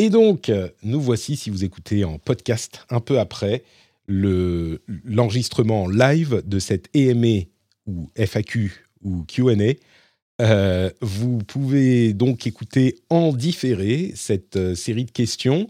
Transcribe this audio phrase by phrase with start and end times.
[0.00, 0.50] Et donc,
[0.82, 3.64] nous voici, si vous écoutez en podcast, un peu après
[4.06, 7.42] le- l'enregistrement live de cette EMA
[7.86, 9.74] ou FAQ ou Q&A.
[10.40, 15.66] Euh, vous pouvez donc écouter en différé cette euh, série de questions.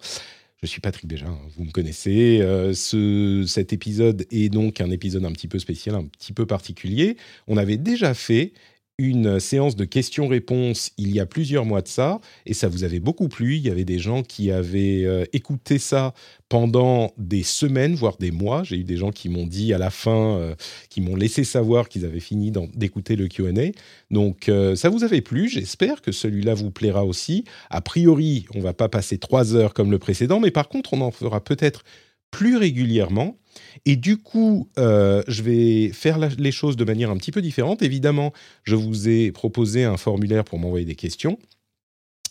[0.62, 2.38] Je suis Patrick Béja, hein, vous me connaissez.
[2.40, 6.46] Euh, ce, cet épisode est donc un épisode un petit peu spécial, un petit peu
[6.46, 7.16] particulier.
[7.48, 8.52] On avait déjà fait
[9.01, 13.00] une séance de questions-réponses il y a plusieurs mois de ça, et ça vous avait
[13.00, 13.57] beaucoup plu.
[13.57, 16.13] Il y avait des gens qui avaient euh, écouté ça
[16.50, 18.63] pendant des semaines, voire des mois.
[18.63, 20.55] J'ai eu des gens qui m'ont dit à la fin, euh,
[20.91, 23.71] qui m'ont laissé savoir qu'ils avaient fini d'écouter le Q&A.
[24.11, 27.44] Donc euh, ça vous avait plu, j'espère que celui-là vous plaira aussi.
[27.71, 31.00] A priori, on va pas passer trois heures comme le précédent, mais par contre, on
[31.00, 31.85] en fera peut-être
[32.30, 33.36] plus régulièrement.
[33.84, 37.83] Et du coup, euh, je vais faire les choses de manière un petit peu différente.
[37.83, 38.33] Évidemment,
[38.64, 41.38] je vous ai proposé un formulaire pour m'envoyer des questions,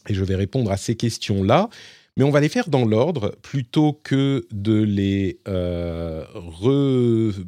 [0.08, 1.70] et je vais répondre à ces questions-là.
[2.18, 6.26] Mais on va les faire dans l'ordre plutôt que de les euh,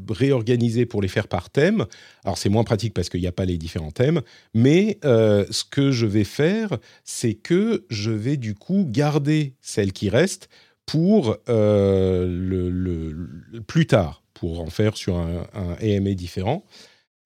[0.10, 1.86] réorganiser pour les faire par thème.
[2.24, 4.22] Alors c'est moins pratique parce qu'il n'y a pas les différents thèmes,
[4.54, 9.92] mais euh, ce que je vais faire, c'est que je vais du coup garder celles
[9.92, 10.48] qui restent
[10.86, 16.66] pour euh, le, plus tard, pour en faire sur un, un différent.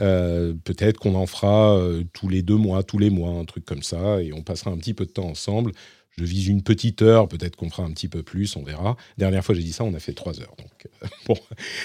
[0.02, 3.66] Euh, Peut-être qu'on en fera euh, tous les deux mois, tous les mois, un truc
[3.66, 5.72] comme ça, et on passera un petit peu de temps ensemble.
[6.18, 8.96] Je vise une petite heure, peut-être qu'on fera un petit peu plus, on verra.
[9.18, 10.56] Dernière fois j'ai dit ça, on a fait trois heures.
[10.58, 11.38] Donc euh, bon,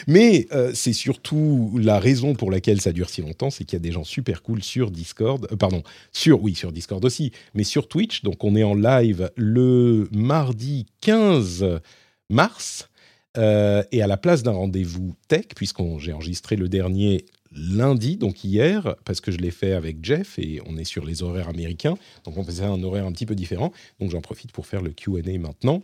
[0.06, 3.80] mais euh, c'est surtout la raison pour laquelle ça dure si longtemps, c'est qu'il y
[3.80, 7.64] a des gens super cool sur Discord, euh, pardon, sur oui sur Discord aussi, mais
[7.64, 8.22] sur Twitch.
[8.22, 11.80] Donc on est en live le mardi 15
[12.28, 12.88] mars.
[13.36, 18.96] et à la place d'un rendez-vous tech, puisqu'on j'ai enregistré le dernier lundi, donc hier,
[19.04, 22.36] parce que je l'ai fait avec Jeff et on est sur les horaires américains, donc
[22.36, 23.72] on faisait un horaire un petit peu différent.
[23.98, 25.82] Donc j'en profite pour faire le Q&A maintenant.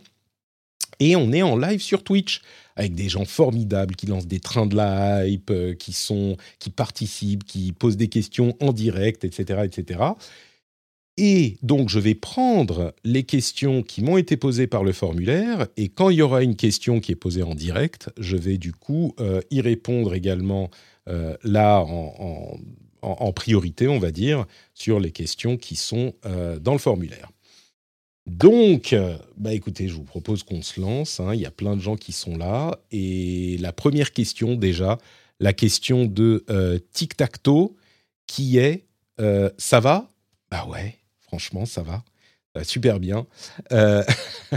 [0.99, 2.41] Et on est en live sur Twitch
[2.75, 6.69] avec des gens formidables qui lancent des trains de la hype, euh, qui sont, qui
[6.69, 9.99] participent, qui posent des questions en direct, etc., etc.
[11.17, 15.89] Et donc je vais prendre les questions qui m'ont été posées par le formulaire et
[15.89, 19.15] quand il y aura une question qui est posée en direct, je vais du coup
[19.19, 20.69] euh, y répondre également
[21.43, 21.85] là
[23.01, 27.29] en, priorité, on va dire, sur les questions qui sont euh, dans le formulaire.
[28.25, 31.19] Donc, euh, bah écoutez, je vous propose qu'on se lance.
[31.19, 31.33] hein.
[31.33, 32.77] Il y a plein de gens qui sont là.
[32.91, 34.97] Et la première question, déjà,
[35.39, 37.73] la question de euh, Tic Tac Toe,
[38.25, 38.85] qui est
[39.21, 40.09] euh, Ça va?
[40.51, 42.03] Bah ouais, franchement, ça va.
[42.63, 43.27] Super bien.
[43.71, 44.03] Euh,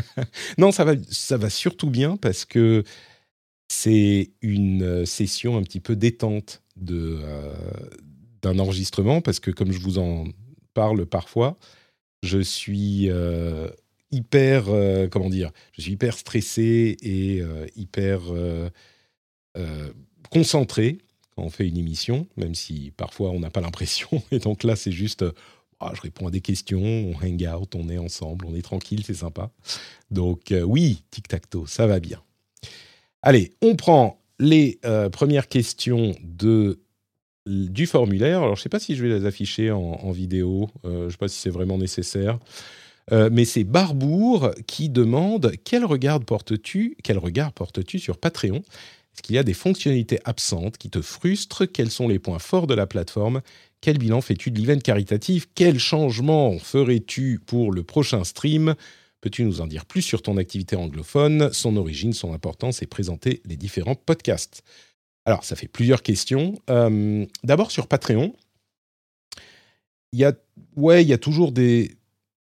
[0.58, 2.82] non, ça va, ça va surtout bien parce que
[3.70, 7.54] c'est une euh, session un petit peu détente de, euh,
[8.42, 10.24] d'un enregistrement parce que comme je vous en
[10.74, 11.56] parle parfois,
[12.24, 13.70] je suis euh,
[14.10, 14.64] hyper,
[15.10, 17.42] comment dire, je suis hyper stressé et
[17.76, 18.22] hyper
[20.30, 20.98] concentré
[21.34, 24.22] quand on fait une émission, même si parfois on n'a pas l'impression.
[24.32, 25.24] Et donc là, c'est juste,
[25.78, 29.04] ah, je réponds à des questions, on hang out, on est ensemble, on est tranquille,
[29.06, 29.52] c'est sympa.
[30.10, 32.20] Donc oui, tic tac toe, ça va bien.
[33.22, 36.14] Allez, on prend les euh, premières questions
[37.46, 38.38] du formulaire.
[38.42, 40.70] Alors, je ne sais pas si je vais les afficher en, vidéo.
[40.84, 42.38] euh, je ne sais pas si c'est vraiment nécessaire.
[43.12, 48.58] Euh, mais c'est Barbour qui demande quel regard portes-tu Quel regard portes-tu sur Patreon?
[48.58, 51.66] Est-ce qu'il y a des fonctionnalités absentes qui te frustrent?
[51.66, 53.42] Quels sont les points forts de la plateforme?
[53.80, 55.48] Quel bilan fais-tu de l'event caritatif?
[55.54, 58.74] Quel changement ferais-tu pour le prochain stream?
[59.20, 63.42] Peux-tu nous en dire plus sur ton activité anglophone, son origine, son importance et présenter
[63.44, 64.62] les différents podcasts?
[65.26, 66.58] Alors, ça fait plusieurs questions.
[66.70, 68.34] Euh, D'abord, sur Patreon,
[70.12, 70.32] il y a,
[70.76, 71.96] ouais, il y a toujours des.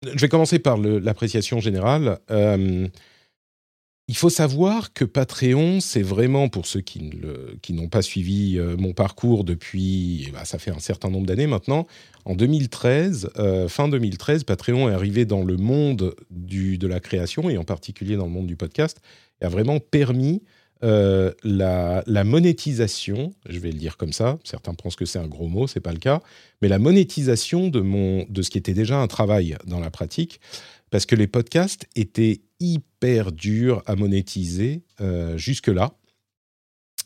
[0.04, 2.18] Je vais commencer par l'appréciation générale.
[2.30, 2.86] Euh,
[4.08, 7.10] il faut savoir que Patreon, c'est vraiment pour ceux qui
[7.70, 11.48] n'ont pas suivi euh, mon parcours depuis, eh ben, ça fait un certain nombre d'années
[11.48, 11.88] maintenant.
[12.24, 17.58] En 2013, euh, fin 2013, Patreon est arrivé dans le monde de la création et
[17.58, 19.00] en particulier dans le monde du podcast
[19.40, 20.42] et a vraiment permis
[20.84, 25.48] euh, la, monétisation, je vais le dire comme ça, certains pensent que c'est un gros
[25.48, 26.20] mot, c'est pas le cas,
[26.62, 30.40] mais la monétisation de, mon, de ce qui était déjà un travail dans la pratique,
[30.90, 35.92] parce que les podcasts étaient hyper durs à monétiser euh, jusque-là.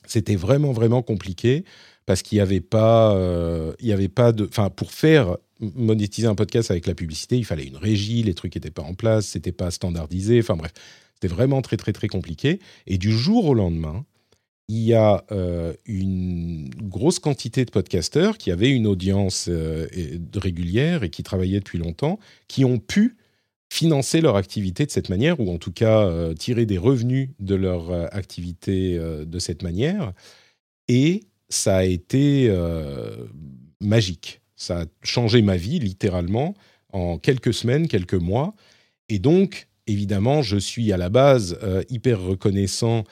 [0.06, 1.64] C'était vraiment, vraiment compliqué,
[2.06, 4.46] parce qu'il n'y avait pas, euh, avait pas de...
[4.46, 8.54] Enfin, pour faire monétiser un podcast avec la publicité, il fallait une régie, les trucs
[8.54, 10.72] n'étaient pas en place, c'était pas standardisé, enfin bref,
[11.14, 12.60] c'était vraiment très, très, très compliqué.
[12.86, 14.06] Et du jour au lendemain,
[14.68, 19.50] il y a euh, une grosse quantité de podcasteurs qui avaient une audience
[20.34, 22.18] régulière et qui travaillaient depuis longtemps,
[22.48, 23.16] qui ont pu
[23.72, 27.92] financer leur activité de cette manière, ou en tout cas tirer des revenus de leur
[28.14, 30.12] activité de cette manière.
[30.88, 32.52] Et ça a été
[33.80, 34.40] magique.
[34.56, 36.54] Ça a changé ma vie, littéralement,
[36.92, 38.54] en quelques semaines, quelques mois.
[39.08, 43.04] Et donc, évidemment, je suis à la base euh, hyper reconnaissant,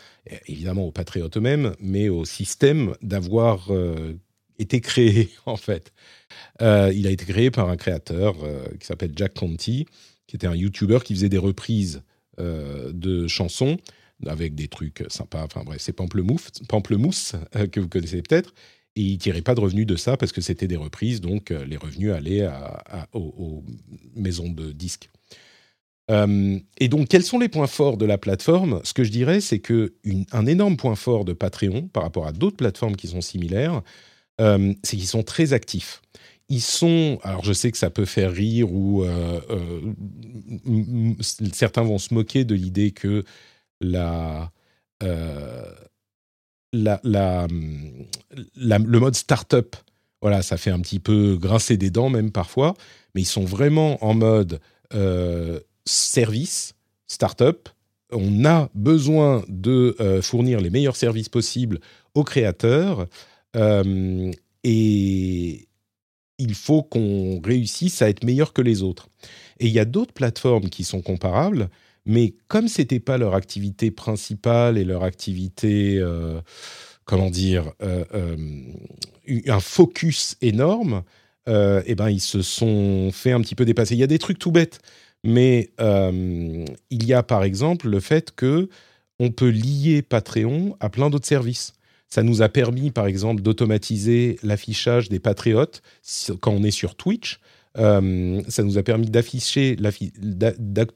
[0.46, 4.14] évidemment aux patriotes eux-mêmes, mais au système d'avoir euh,
[4.58, 5.92] été créé, en fait.
[6.62, 8.36] Euh, il a été créé par un créateur
[8.78, 9.86] qui s'appelle Jack Conti,
[10.28, 12.02] qui était un YouTuber qui faisait des reprises
[12.38, 13.78] de chansons
[14.24, 15.42] avec des trucs sympas.
[15.42, 17.34] Enfin bref, c'est Pamplemousse, Pamplemousse
[17.72, 18.54] que vous connaissez peut-être.
[18.94, 21.76] Et il tirait pas de revenus de ça parce que c'était des reprises, donc les
[21.76, 22.48] revenus allaient
[23.12, 23.64] aux,
[24.14, 25.10] maisons de disques.
[26.10, 28.80] Euh, et donc, quels sont les points forts de la plateforme?
[28.84, 29.94] Ce que je dirais, c'est que
[30.32, 33.82] un énorme point fort de Patreon par rapport à d'autres plateformes qui sont similaires,
[34.40, 36.00] euh, c'est qu'ils sont très actifs.
[36.48, 39.40] Ils sont, alors je sais que ça peut faire rire ou euh,
[41.52, 43.24] certains vont se moquer de l'idée que
[43.80, 44.50] la,
[46.72, 49.76] la, le mode startup,
[50.22, 52.74] voilà, ça fait un petit peu grincer des dents même parfois,
[53.14, 54.60] mais ils sont vraiment en mode
[55.84, 56.74] service,
[57.06, 57.68] start-up,
[58.12, 61.80] on a besoin de euh, fournir les meilleurs services possibles
[62.14, 63.06] aux créateurs
[63.56, 64.30] euh,
[64.64, 64.70] et
[66.38, 69.08] il faut qu'on réussisse à être meilleur que les autres.
[69.60, 71.68] Et il y a d'autres plateformes qui sont comparables,
[72.06, 76.40] mais comme ce n'était pas leur activité principale et leur activité, euh,
[77.04, 77.72] comment dire,
[79.46, 81.02] un focus énorme,
[81.46, 83.94] eh ben, ils se sont fait un petit peu dépasser.
[83.94, 84.80] Il y a des trucs tout bêtes.
[85.24, 88.68] Mais euh, il y a par exemple le fait que
[89.18, 91.72] on peut lier Patreon à plein d'autres services.
[92.08, 95.82] Ça nous a permis, par exemple, d'automatiser l'affichage des patriotes
[96.40, 97.38] quand on est sur Twitch.
[97.76, 99.76] Euh, ça nous a permis d'afficher,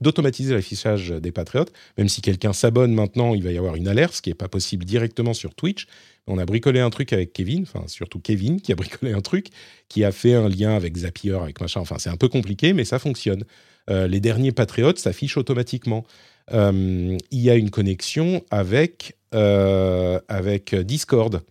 [0.01, 1.73] d'automatiser l'affichage des patriotes.
[1.99, 4.49] Même si quelqu'un s'abonne maintenant, il va y avoir une alerte, ce qui n'est pas
[4.49, 5.87] possible directement sur Twitch.
[6.27, 9.49] On a bricolé un truc avec Kevin, enfin surtout Kevin qui a bricolé un truc,
[9.89, 11.81] qui a fait un lien avec Zapier, avec machin.
[11.81, 13.45] Enfin, c'est un peu compliqué, mais ça fonctionne.
[13.91, 16.05] Euh, les derniers patriotes s'affichent automatiquement.
[16.53, 21.43] Euh, il y a une connexion avec, euh, avec Discord.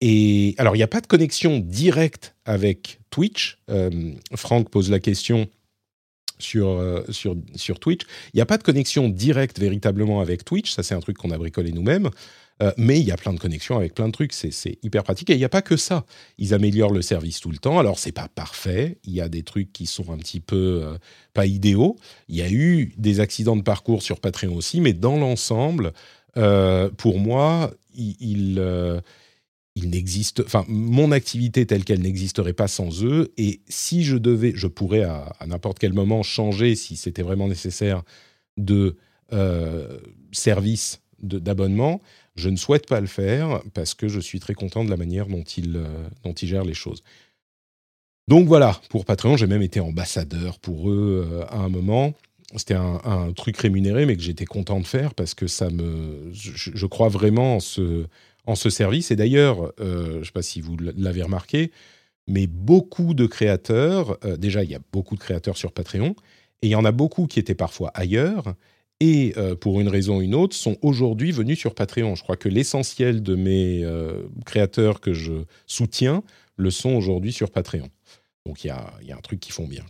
[0.00, 3.58] Et alors, il n'y a pas de connexion directe avec Twitch.
[4.34, 5.48] Franck pose la question
[6.40, 8.02] sur, sur, sur Twitch.
[8.34, 10.72] Il n'y a pas de connexion directe véritablement avec Twitch.
[10.72, 12.10] Ça, c'est un truc qu'on a bricolé nous-mêmes.
[12.62, 15.30] Euh, mais il y a plein de connexions avec plein de trucs, c'est hyper pratique.
[15.30, 16.04] Et il n'y a pas que ça.
[16.38, 17.78] Ils améliorent le service tout le temps.
[17.78, 18.98] Alors, c'est pas parfait.
[19.04, 20.96] Il y a des trucs qui sont un petit peu euh,
[21.34, 21.96] pas idéaux.
[22.28, 25.92] Il y a eu des accidents de parcours sur Patreon aussi, mais dans l'ensemble,
[26.36, 28.16] euh, pour moi, il,
[29.74, 30.04] il
[30.44, 33.32] enfin, mon activité telle qu'elle n'existerait pas sans eux.
[33.38, 38.02] Et si je devais, je pourrais à n'importe quel moment changer, si c'était vraiment nécessaire,
[38.56, 38.96] de
[40.30, 42.00] service d'abonnement.
[42.34, 45.26] Je ne souhaite pas le faire parce que je suis très content de la manière
[45.26, 47.02] dont il, euh, les choses.
[48.28, 52.14] Donc voilà, pour Patreon, j'ai même été ambassadeur pour eux euh, à un moment.
[52.56, 56.86] C'était un, truc rémunéré, mais que j'étais content de faire parce que ça me, je,
[56.86, 58.06] crois vraiment en ce,
[58.46, 59.10] en ce service.
[59.10, 61.70] Et d'ailleurs, euh, je ne sais pas si vous l'avez remarqué,
[62.28, 66.14] mais beaucoup de créateurs, déjà il y a beaucoup de créateurs sur Patreon,
[66.60, 68.54] et il y en a beaucoup qui étaient parfois ailleurs,
[69.02, 72.14] et euh, pour une raison ou une autre, sont aujourd'hui venus sur Patreon.
[72.14, 75.32] Je crois que l'essentiel de mes euh, créateurs que je
[75.66, 76.22] soutiens
[76.56, 77.88] le sont aujourd'hui sur Patreon.
[78.46, 79.82] Donc il y a, un truc qui font bien.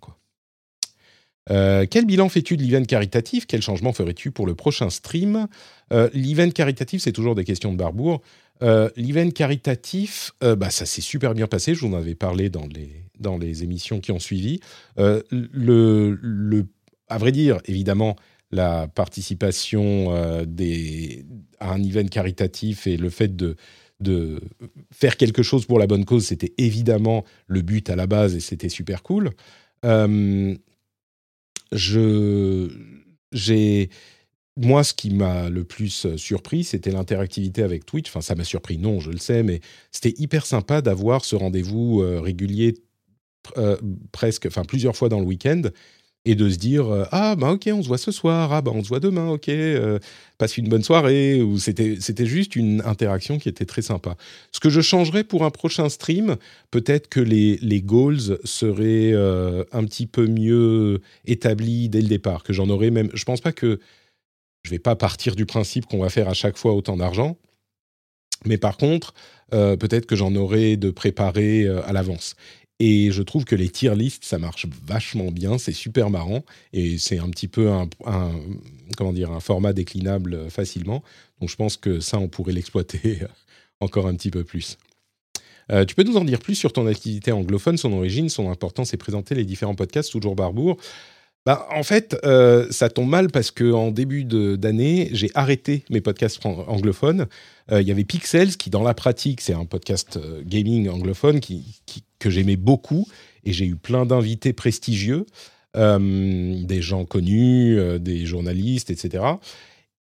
[1.50, 3.44] Euh, quel bilan fais-tu de l'event caritatif?
[3.46, 5.46] Quel changement ferais-tu pour le prochain stream?
[5.90, 8.22] L'event caritatif, c'est toujours des questions de Barbour.
[8.62, 11.74] l'event caritatif, bah, ça s'est super bien passé.
[11.74, 12.66] Je vous en avais parlé dans
[13.38, 14.60] les, émissions qui ont suivi.
[14.96, 16.66] le,
[17.08, 18.16] à vrai dire, évidemment,
[18.52, 20.44] la participation euh,
[21.58, 23.56] à un event caritatif et le fait de,
[24.00, 24.40] de
[24.92, 28.40] faire quelque chose pour la bonne cause, c'était évidemment le but à la base et
[28.40, 29.30] c'était super cool.
[29.84, 30.54] Euh,
[31.72, 32.70] je,
[33.32, 33.88] j'ai,
[34.58, 38.10] moi, ce qui m'a le plus surpris, c'était l'interactivité avec Twitch.
[38.10, 42.02] Enfin, ça m'a surpris, non, je le sais, mais c'était hyper sympa d'avoir ce rendez-vous
[42.02, 42.74] euh, régulier
[44.12, 45.62] presque, enfin plusieurs fois dans le week-end
[46.24, 48.52] et de se dire euh, ah bah ok on se voit ce soir.
[48.52, 49.28] Ah bah on se voit demain.
[49.28, 49.98] Ok euh,
[50.38, 54.16] passe une bonne soirée ou c'était c'était juste une interaction qui était très sympa.
[54.52, 56.36] Ce que je changerais pour un prochain stream
[56.70, 62.42] peut-être que les les goals seraient euh, un petit peu mieux établis dès le départ
[62.44, 63.80] que j'en aurais même je pense pas que
[64.64, 67.36] je vais pas partir du principe qu'on va faire à chaque fois autant d'argent.
[68.44, 69.14] Mais par contre
[69.50, 72.36] peut-être que j'en aurais de préparer à l'avance
[72.84, 76.98] Et je trouve que les tier lists, ça marche vachement bien, c'est super marrant et
[76.98, 77.88] c'est un petit peu un,
[78.96, 81.04] comment dire, un format déclinable facilement.
[81.40, 83.20] Donc je pense que ça, on pourrait l'exploiter
[83.80, 84.78] encore un petit peu plus.
[85.70, 88.92] Euh, tu peux nous en dire plus sur ton activité anglophone, son origine, son importance
[88.92, 90.76] et présenter les différents podcasts toujours Barbour
[91.44, 96.00] bah, en fait, euh, ça tombe mal parce que en début d'année, j'ai arrêté mes
[96.00, 97.26] podcasts anglophones.
[97.72, 101.40] Euh, il y avait Pixels qui, dans la pratique, c'est un podcast euh, gaming anglophone
[102.20, 103.08] que j'aimais beaucoup
[103.44, 105.26] et j'ai eu plein d'invités prestigieux,
[105.74, 109.24] des gens connus, des journalistes, etc.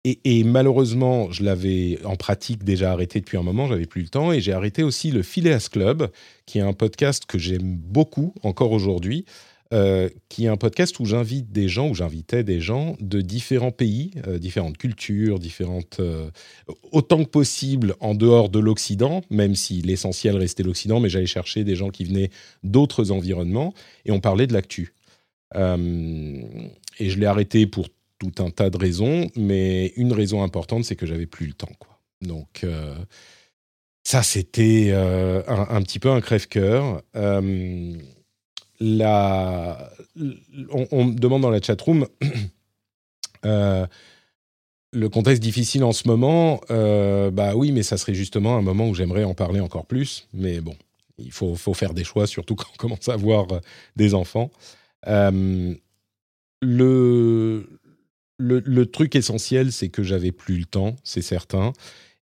[0.04, 4.10] Et, et malheureusement, je l'avais en pratique déjà arrêté depuis un moment, j'avais plus le
[4.10, 6.12] temps et j'ai arrêté aussi le Phileas Club,
[6.46, 9.25] qui est un podcast que j'aime beaucoup encore aujourd'hui.
[9.74, 13.72] Euh, qui est un podcast où j'invite des gens, où j'invitais des gens de différents
[13.72, 16.30] pays, euh, différentes cultures, différentes, euh,
[16.92, 21.63] autant que possible en dehors de l'Occident, même si l'essentiel restait l'Occident, mais j'allais chercher
[21.63, 22.30] des gens qui venaient
[22.62, 23.74] d'autres environnements
[24.06, 24.94] et on parlait de l'actu.
[25.56, 27.88] et je l'ai arrêté pour
[28.20, 31.75] tout un tas de raisons, mais une raison importante, c'est que j'avais plus le temps.
[32.22, 32.65] Donc
[34.03, 37.01] ça, c'était un, un, petit peu un crève-cœur
[38.80, 42.08] on, me demande dans la chatroom
[43.46, 43.86] euh,
[44.92, 46.62] le contexte difficile en ce moment.
[46.70, 50.27] Euh, bah oui, mais ça serait justement un moment où j'aimerais en parler encore plus.
[50.34, 50.75] Mais bon,
[51.18, 53.60] il faut, faire des choix, surtout quand on commence à avoir euh,
[53.96, 54.51] des enfants.
[55.06, 55.77] le,
[58.38, 61.74] le, truc essentiel, c'est que j'avais plus le temps, c'est certain.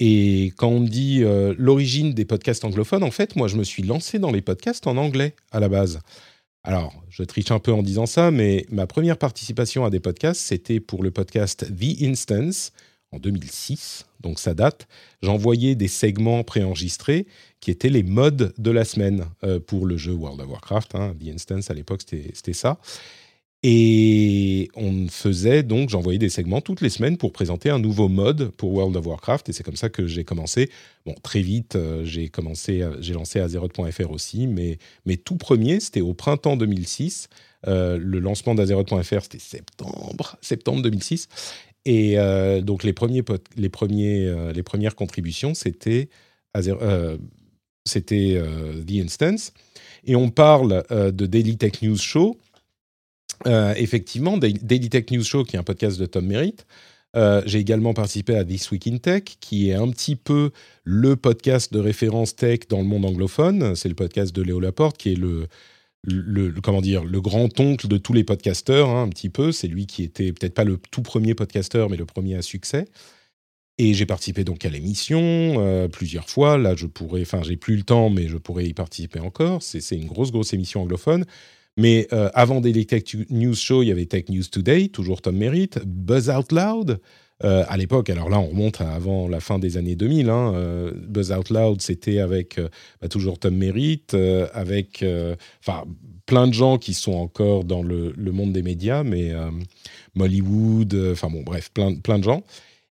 [0.02, 1.22] Et quand on me dit
[1.58, 4.96] l'origine des podcasts anglophones, en fait, moi, je me suis lancé dans les podcasts en
[4.96, 6.00] anglais à la base.
[6.62, 10.40] Alors, je triche un peu en disant ça, mais ma première participation à des podcasts,
[10.40, 12.72] c'était pour le podcast The Instance
[13.12, 14.86] en 2006, donc ça date.
[15.22, 17.26] J'envoyais des segments préenregistrés
[17.60, 20.94] qui étaient les modes de la semaine euh, pour le jeu World of Warcraft.
[20.94, 21.14] Hein.
[21.18, 22.78] The Instance, à l'époque, c'était ça.
[23.62, 28.48] Et on faisait donc, j'envoyais des segments toutes les semaines pour présenter un nouveau mode
[28.52, 29.50] pour World of Warcraft.
[29.50, 30.70] Et c'est comme ça que j'ai commencé.
[31.04, 35.80] Bon, très vite, euh, j'ai commencé, euh, j'ai lancé Azeroth.fr aussi, mais mes tout premiers,
[35.80, 37.28] c'était au printemps 2006.
[37.66, 41.28] Euh, le lancement d'Azeroth.fr, c'était septembre, septembre 2006.
[41.86, 42.16] Et
[42.62, 43.24] donc les premiers,
[43.56, 46.10] les premiers, les premières contributions, c'était
[47.86, 48.42] c'était
[48.86, 49.54] The Instance.
[50.04, 52.36] Et on parle de Daily Tech News Show
[53.46, 56.66] euh, effectivement, Daily Tech News Show, qui est un podcast de Tom Merritt.
[57.16, 60.50] Euh, j'ai également participé à This Week in Tech, qui est un petit peu
[60.84, 63.74] le podcast de référence tech dans le monde anglophone.
[63.74, 65.48] C'est le podcast de Léo Laporte, qui est le,
[66.62, 69.50] comment dire, le grand-oncle de tous les podcasteurs, hein, un petit peu.
[69.50, 72.86] C'est lui qui était peut-être pas le tout premier podcasteur, mais le premier à succès.
[73.78, 76.58] Et j'ai participé donc à l'émission euh, plusieurs fois.
[76.58, 79.62] Là, je pourrais, enfin, j'ai plus le temps, mais je pourrais y participer encore.
[79.62, 81.24] C'est une grosse, grosse émission anglophone.
[81.80, 85.34] Mais euh, avant Daily Tech News Show, il y avait Tech News Today, toujours Tom
[85.34, 87.00] Merritt, Buzz Out Loud.
[87.42, 90.28] Euh, à l'époque, alors là, on remonte avant la fin des années 2000.
[90.28, 92.60] Hein, euh, Buzz Out Loud, c'était avec
[93.00, 94.14] bah, toujours Tom Merritt,
[94.52, 95.02] avec
[95.64, 95.84] enfin
[96.26, 99.32] plein de gens qui sont encore dans le, monde des médias, mais
[100.14, 102.44] Mollywood, enfin bon, bref, plein, plein de gens.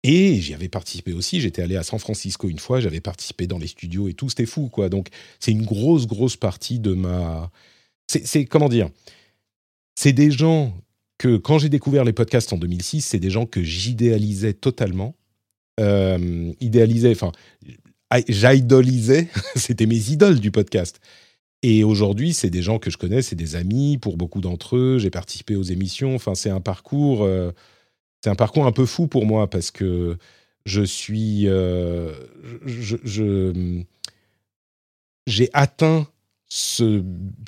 [0.05, 1.43] Et j'y avais participé aussi.
[1.43, 2.81] J'étais allé à San Francisco une fois.
[2.81, 4.31] J'avais participé dans les studios et tout.
[4.31, 4.89] C'était fou, quoi.
[4.89, 5.09] Donc,
[5.39, 7.51] c'est une grosse, grosse partie de ma
[8.11, 8.89] c'est comment dire?
[9.95, 10.75] C'est des gens
[11.19, 15.15] que quand j'ai découvert les podcasts en 2006, c'est des gens que j'idéalisais totalement.
[15.79, 17.33] Euh, idéalisais, enfin,
[18.29, 19.29] j'idolisais.
[19.57, 21.01] C'était mes idoles du podcast.
[21.63, 24.99] Et aujourd'hui, c'est des gens que je connais, c'est des amis pour beaucoup d'entre eux.
[24.99, 26.15] J'ai participé aux émissions.
[26.15, 27.53] Enfin, c'est un parcours, euh,
[28.25, 30.17] c'est un parcours un peu fou pour moi parce que
[30.65, 32.15] je suis, euh,
[32.65, 33.83] je,
[35.27, 36.09] j'ai atteint
[36.51, 37.03] ce,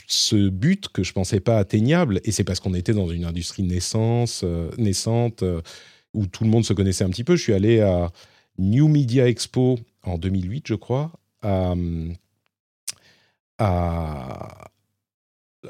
[0.06, 3.64] ce, but que je pensais pas atteignable, et c'est parce qu'on était dans une industrie
[3.64, 5.60] naissance, euh, naissante, euh,
[6.14, 7.34] où tout le monde se connaissait un petit peu.
[7.34, 8.12] Je suis allé à
[8.58, 11.10] New Media Expo en 2008, je crois,
[11.42, 11.74] à,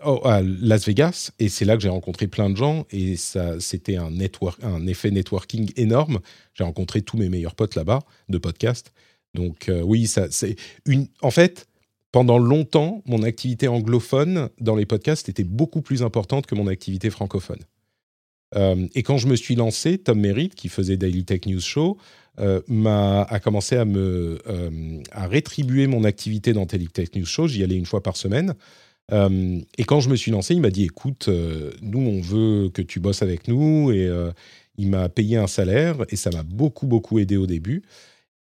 [0.05, 3.59] oh, à Las Vegas, et c'est là que j'ai rencontré plein de gens, et ça,
[3.61, 6.21] c'était un, network, un effet networking énorme.
[6.53, 8.93] J'ai rencontré tous mes meilleurs potes là-bas de podcast.
[9.33, 11.09] Donc euh, oui, ça, c'est une.
[11.23, 11.67] En fait,
[12.13, 17.09] pendant longtemps, mon activité anglophone dans les podcasts était beaucoup plus importante que mon activité
[17.11, 17.61] francophone.
[18.55, 21.97] Euh, et quand je me suis lancé, Tom Merritt, qui faisait Daily Tech News Show,
[22.39, 27.49] euh, a commencé à me euh, à rétribuer mon activité dans Daily Tech News Show.
[27.49, 28.55] J'y allais une fois par semaine.
[29.11, 31.29] et quand je me suis lancé, il m'a dit "Écoute,
[31.83, 34.09] nous, on veut que tu bosses avec nous." Et
[34.79, 37.83] il m'a payé un salaire et ça m'a beaucoup beaucoup aidé au début.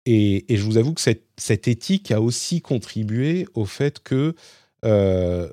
[0.07, 4.35] Et, je vous avoue que cette, éthique a aussi contribué au fait que
[4.85, 5.49] euh,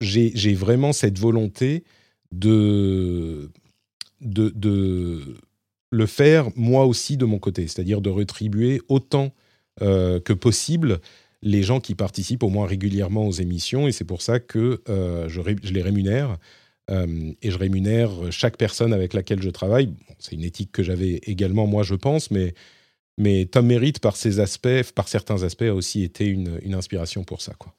[0.00, 1.84] j'ai vraiment cette volonté
[2.32, 3.50] de,
[4.20, 9.32] le faire moi aussi de mon côté, c'est-à-dire de rétribuer autant
[9.82, 11.00] euh, que possible
[11.42, 15.28] les gens qui participent au moins régulièrement aux émissions, et c'est pour ça que euh,
[15.28, 16.38] je, les rémunère.
[16.90, 19.94] Et je rémunère chaque personne avec laquelle je travaille.
[20.18, 22.52] c'est une éthique que j'avais également moi, je pense, mais,
[23.18, 27.52] mais Tom Merritt, par aspects, par certains aspects, a aussi été une, inspiration pour ça.
[27.58, 27.74] Quoi.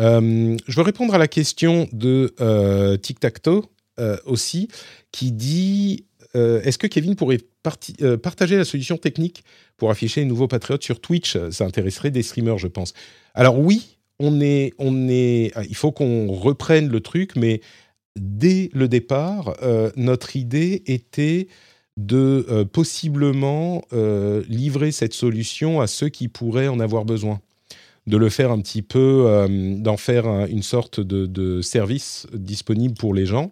[0.00, 3.64] Euh, je veux répondre à la question de euh, Tic Tac Toe
[4.00, 4.68] euh, aussi,
[5.12, 7.38] qui dit est-ce que Kevin pourrait
[8.20, 9.44] partager la solution technique
[9.76, 11.38] pour afficher les nouveaux patriotes sur Twitch?
[11.50, 12.92] Ça intéresserait des streamers, je pense.
[13.34, 17.60] Alors oui, on est, on est, il faut qu'on reprenne le truc, mais
[18.16, 19.54] dès le départ,
[19.94, 21.46] notre idée était
[21.96, 23.82] de possiblement
[24.48, 27.40] livrer cette solution à ceux qui pourraient en avoir besoin
[28.06, 33.14] de le faire un petit peu, euh, d'en faire une sorte de, service disponible pour
[33.14, 33.50] les gens.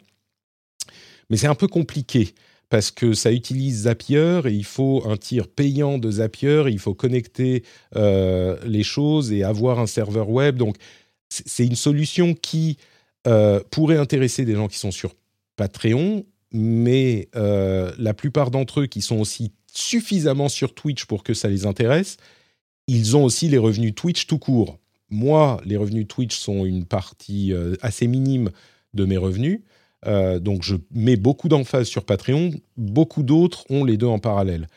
[1.31, 2.35] Mais c'est un peu compliqué
[2.69, 6.95] parce que ça utilise Zapier et il faut un tir payant de Zapier, il faut
[6.95, 7.65] connecter
[7.97, 10.57] euh, les choses et avoir un serveur web.
[10.57, 10.77] Donc
[11.29, 12.79] c'est une solution qui
[13.27, 15.15] euh, pourrait intéresser des gens qui sont sur
[15.57, 21.49] Patreon, mais la plupart d'entre eux qui sont aussi suffisamment sur Twitch pour que ça
[21.49, 22.19] les intéresse,
[22.87, 24.79] ils ont aussi les revenus Twitch tout court.
[25.11, 28.51] Moi, les revenus Twitch sont une partie euh, assez minime
[28.95, 29.61] de mes revenus.
[30.07, 32.53] Euh, donc, je mets beaucoup d'emphase sur Patreon.
[32.77, 34.69] Beaucoup d'autres ont les deux en parallèle.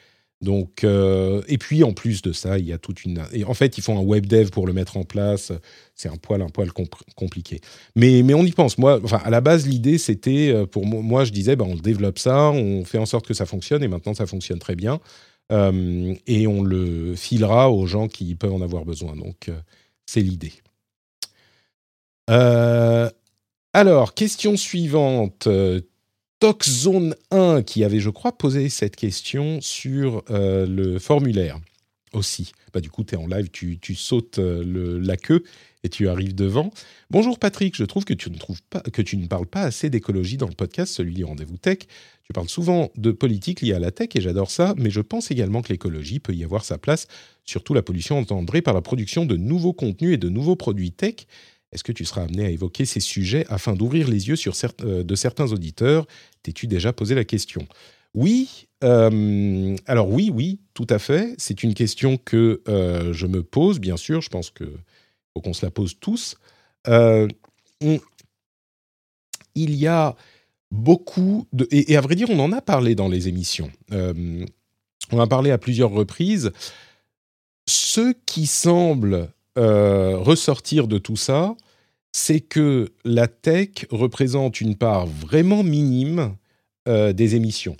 [0.42, 3.24] Donc, euh, et puis en plus de ça, il y a toute une.
[3.32, 5.52] Et en fait, ils font un web dev pour le mettre en place.
[5.96, 6.72] C'est un poil, un poil
[7.16, 7.62] compliqué.
[7.96, 8.78] Mais, mais on y pense.
[8.78, 12.52] Moi, enfin, à la base, l'idée, c'était pour moi, je disais, ben, on développe ça,
[12.52, 15.00] on fait en sorte que ça fonctionne, et maintenant, ça fonctionne très bien.
[15.52, 19.16] Euh, et on le filera aux gens qui peuvent en avoir besoin.
[19.16, 19.60] Donc, euh,
[20.06, 20.54] c'est l'idée.
[22.30, 23.10] Euh,
[23.74, 25.48] alors, question suivante.
[26.40, 31.60] Toxzone 1 qui avait, je crois, posé cette question sur le formulaire
[32.14, 32.52] aussi.
[32.74, 35.44] Bah, du coup, tu es en live, tu, sautes la queue
[35.84, 36.72] et tu arrives devant.
[37.12, 38.38] Bonjour Patrick, je trouve que tu ne,
[38.90, 41.80] que tu ne parles pas assez d'écologie dans le podcast, celui du Rendez-vous Tech.
[42.24, 45.30] Tu parles souvent de politique liée à la tech et j'adore ça, mais je pense
[45.30, 47.08] également que l'écologie peut y avoir sa place,
[47.44, 51.28] surtout la pollution engendrée par la production de nouveaux contenus et de nouveaux produits tech.
[51.76, 55.04] Est-ce que tu seras amené à évoquer ces sujets afin d'ouvrir les yeux sur euh,
[55.04, 56.08] de certains auditeurs?
[56.42, 57.68] T'es-tu déjà posé la question?
[58.14, 61.36] Oui, euh, alors oui, oui, tout à fait.
[61.38, 64.22] C'est une question que euh, je me pose, bien sûr.
[64.22, 64.70] Je pense qu'il
[65.34, 66.38] faut qu'on se la pose tous.
[66.88, 68.00] il
[69.56, 70.16] y a
[70.72, 71.68] beaucoup de...
[71.72, 73.70] Et, à vrai dire, on en a parlé dans les émissions.
[73.92, 76.54] On a parlé à plusieurs reprises.
[77.68, 81.58] Ce qui semble ressortir de tout ça,
[82.18, 86.38] c'est que la tech représente une part vraiment minime
[86.88, 87.76] euh, des émissions.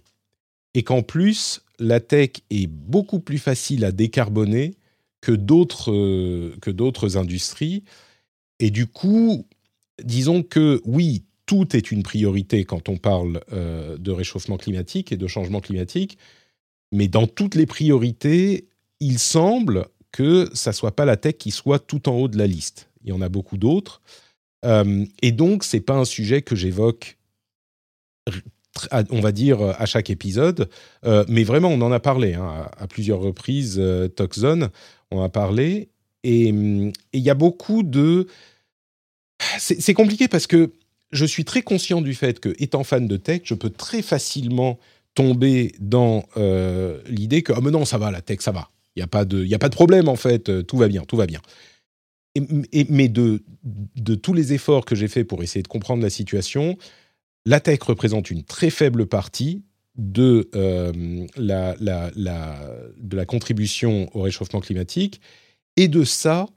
[0.74, 4.76] Et qu'en plus, la tech est beaucoup plus facile à décarboner
[5.22, 7.86] que d'autres, que d'autres industries.
[8.60, 9.48] Et du coup,
[10.04, 15.18] disons que oui, tout est une priorité quand on parle euh, de réchauffement climatique et
[15.18, 16.18] de changement climatique,
[16.92, 18.68] mais dans toutes les priorités,
[19.00, 22.48] il semble que ça soit pas la tech qui soit tout en haut de la
[22.48, 22.90] liste.
[23.06, 24.02] Il y en a beaucoup d'autres,
[24.66, 27.18] euh, et donc c'est pas un sujet que j'évoque,
[29.10, 30.70] on va dire à chaque épisode,
[31.06, 33.82] euh, mais vraiment on en a parlé hein, à, plusieurs reprises.
[34.16, 34.70] Toxon,
[35.12, 35.90] on a parlé,
[36.24, 38.28] et il y a beaucoup de
[39.60, 40.72] c'est compliqué parce que
[41.12, 44.80] je suis très conscient du fait que, étant fan de tech, je peux très facilement
[45.14, 48.70] tomber dans euh, l'idée que, ah mais non, ça va, la tech, ça va.
[48.96, 51.04] Il n'y a, pas de, a pas de problème, en fait, euh, tout va bien,
[51.04, 51.42] tout va bien.
[52.90, 53.42] Mais de,
[54.16, 56.78] tous les efforts que j'ai faits pour essayer de comprendre la situation,
[57.46, 59.64] la tech représente une très faible partie
[59.98, 65.22] de, euh, la contribution au réchauffement climatique.
[65.78, 66.48] Et de ça,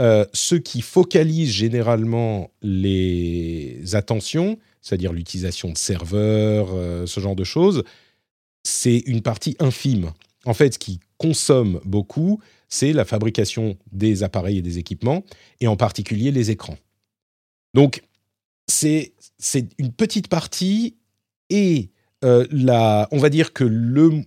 [0.00, 7.44] euh, ce qui focalise généralement les attentions, c'est-à-dire l'utilisation de serveurs, euh, ce genre de
[7.44, 7.84] choses,
[8.64, 10.10] c'est une partie infime.
[10.44, 15.24] En fait, ce qui consomme beaucoup, c'est la fabrication des appareils et des équipements,
[15.60, 16.78] et en particulier les écrans.
[17.74, 18.02] Donc,
[18.66, 19.12] c'est
[19.78, 20.96] une petite partie,
[21.50, 21.90] et
[22.24, 22.46] euh,
[23.10, 24.22] on va dire que le,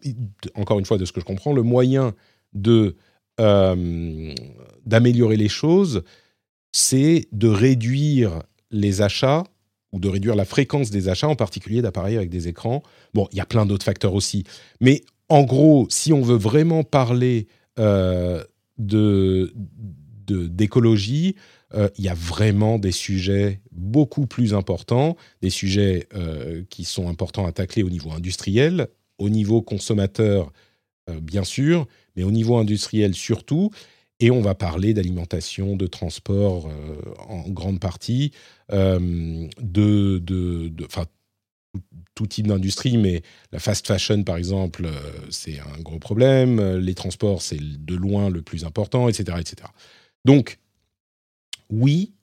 [0.56, 2.14] encore une fois de ce que je comprends, le moyen
[2.54, 2.96] de
[3.42, 4.34] euh,
[4.86, 6.04] d'améliorer les choses,
[6.72, 9.44] c'est de réduire les achats
[9.92, 12.84] ou de réduire la fréquence des achats, en particulier d'appareils avec des écrans.
[13.14, 14.44] Bon, il y a plein d'autres facteurs aussi.
[14.80, 17.48] Mais en gros, si on veut vraiment parler
[17.80, 18.44] euh,
[18.78, 19.54] de
[20.28, 21.36] d'écologie,
[21.98, 26.08] il y a vraiment des sujets beaucoup plus importants, des sujets
[26.70, 28.88] qui sont importants à tacler au niveau industriel,
[29.20, 30.52] au niveau consommateur,
[31.22, 31.86] bien sûr,
[32.16, 33.70] mais au niveau industriel surtout.
[34.20, 36.72] Et on va parler d'alimentation, de transport
[37.28, 38.32] en grande partie,
[38.72, 40.88] de, de, de,
[42.16, 44.88] tout type d'industrie, mais la fast fashion, par exemple,
[45.30, 46.78] c'est un gros problème.
[46.78, 49.38] Les transports, c'est de loin le plus important, etc.
[49.40, 49.68] etc.
[50.24, 50.58] Donc,
[51.70, 52.14] oui,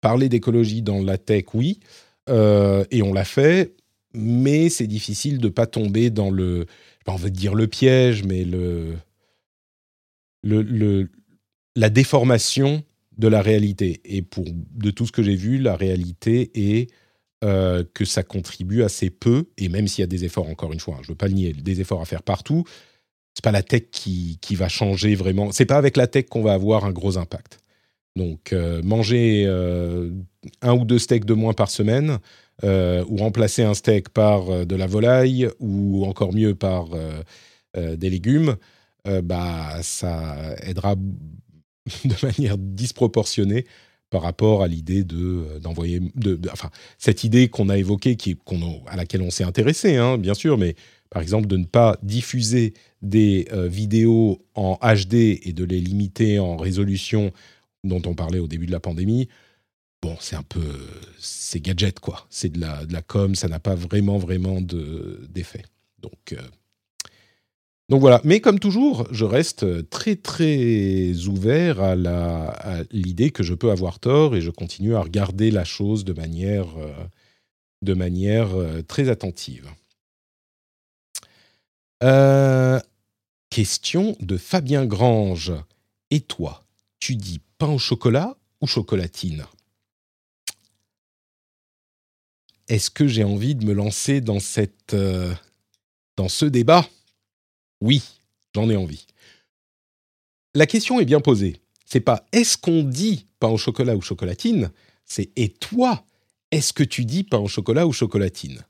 [0.00, 1.80] parler d'écologie dans la tech, oui,
[2.28, 3.74] euh, et on l'a fait,
[4.12, 6.66] mais c'est difficile de ne pas tomber dans le,
[7.06, 8.96] on veut dire le piège, mais le,
[10.42, 11.10] le,
[11.76, 12.82] la déformation
[13.18, 14.00] de la réalité.
[14.04, 16.90] Et pour de tout ce que j'ai vu, la réalité est
[17.44, 20.80] euh, que ça contribue assez peu, et même s'il y a des efforts, encore une
[20.80, 22.64] fois, hein, je ne veux pas le nier, des efforts à faire partout,
[23.34, 25.52] c'est pas la tech qui, qui va changer vraiment.
[25.52, 27.58] C'est pas avec la tech qu'on va avoir un gros impact.
[28.16, 30.10] Donc, euh, manger euh,
[30.62, 32.18] un ou deux steaks de moins par semaine,
[32.62, 36.88] ou remplacer un steak par de la volaille, ou encore mieux par
[37.76, 38.56] des légumes,
[39.04, 40.94] bah, ça aidera
[42.04, 43.66] de manière disproportionnée
[44.14, 48.38] par rapport à l'idée de d'envoyer, de, enfin, cette idée qu'on a évoquée, qui,
[48.86, 50.76] à laquelle on s'est intéressé, hein, bien sûr, mais
[51.10, 56.56] par exemple de ne pas diffuser des vidéos en HD et de les limiter en
[56.56, 57.32] résolution
[57.82, 59.28] dont on parlait au début de la pandémie,
[60.00, 60.62] bon, c'est un peu,
[61.18, 62.28] c'est gadget quoi.
[62.30, 65.64] C'est de la, de la com, ça n'a pas vraiment, vraiment d'effet.
[66.00, 66.40] donc, euh,
[67.94, 68.20] donc voilà.
[68.24, 71.94] Mais comme toujours, je reste très, très ouvert à
[72.90, 76.76] l'idée que je peux avoir tort et je continue à regarder la chose de manière,
[76.76, 76.92] euh,
[77.82, 79.68] de manière euh, très attentive.
[83.48, 85.52] question de Fabien Grange.
[86.10, 86.64] Et toi,
[86.98, 89.44] tu dis pain au chocolat ou chocolatine?
[92.66, 95.32] Est-ce que j'ai envie de me lancer dans, cette, euh,
[96.16, 96.88] dans ce débat?
[97.84, 98.02] Oui,
[98.54, 99.06] j'en ai envie.
[100.54, 101.60] La question est bien posée.
[101.84, 104.72] C'est pas est-ce qu'on dit pain au chocolat ou chocolatine,
[105.04, 106.06] c'est et toi,
[106.50, 108.64] est-ce que tu dis pain au chocolat ou chocolatine?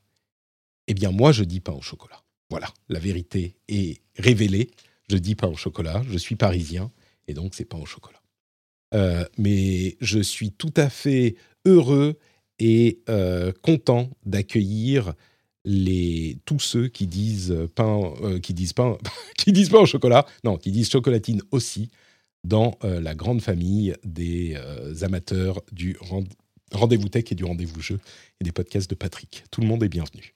[0.89, 2.25] Eh bien moi je dis pain au chocolat.
[2.51, 4.73] Voilà, la vérité est révélée.
[5.09, 6.91] Je dis pain au chocolat, je suis parisien
[7.29, 8.21] et donc c'est pain au chocolat.
[8.95, 12.19] Euh, mais je suis tout à fait heureux
[12.59, 15.15] et euh, content d'accueillir
[15.65, 18.99] les tous ceux qui disent pain, euh, qui disent pain,
[19.39, 21.91] qui disent pain au chocolat, non, qui disent chocolatine aussi
[22.45, 24.55] dans la grande famille des
[25.01, 25.97] amateurs du
[26.73, 27.99] rendez-vous tech et du rendez-vous jeu
[28.39, 29.45] et des podcasts de Patrick.
[29.51, 30.35] Tout le monde est bienvenu.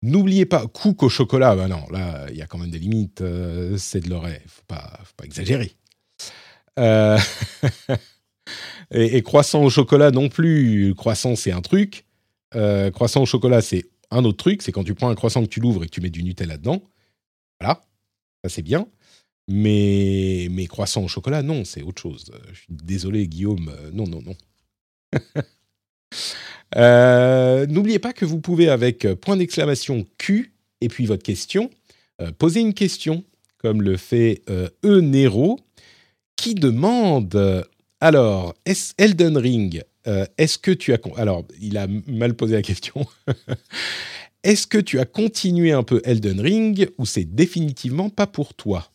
[0.00, 3.22] N'oubliez pas, cook au chocolat, bah non, là, il y a quand même des limites,
[3.76, 5.76] c'est de l'oreille, faut pas, faut pas exagérer.
[6.78, 7.18] Euh,
[8.90, 10.94] et, croissant au chocolat non plus.
[10.96, 12.04] Croissant, c'est un truc.
[12.54, 14.62] Euh, croissant au chocolat, c'est un autre truc.
[14.62, 16.56] C'est quand tu prends un croissant que tu l'ouvres et que tu mets du Nutella
[16.56, 16.82] dedans.
[17.60, 17.82] Voilà,
[18.42, 18.86] ça c'est bien.
[19.48, 22.32] Mais, mais croissant au chocolat, non, c'est autre chose.
[22.52, 23.68] Je suis désolé, Guillaume.
[23.68, 24.36] Euh, non, non, non.
[27.68, 31.70] N'oubliez pas que vous pouvez, avec point d'exclamation Q et puis votre question,
[32.38, 33.24] poser une question,
[33.58, 35.00] comme le fait E.
[35.00, 35.60] Nero,
[36.36, 37.64] qui demande
[38.04, 38.54] alors,
[38.98, 40.98] Elden Ring, euh, est-ce que tu as...
[41.16, 43.06] Alors, il a mal posé la question.
[44.42, 48.90] est-ce que tu as continué un peu Elden Ring ou c'est définitivement pas pour toi?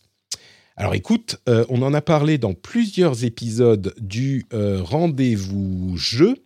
[0.75, 6.37] Alors écoute, euh, on en a parlé dans plusieurs épisodes du euh, rendez-vous jeu.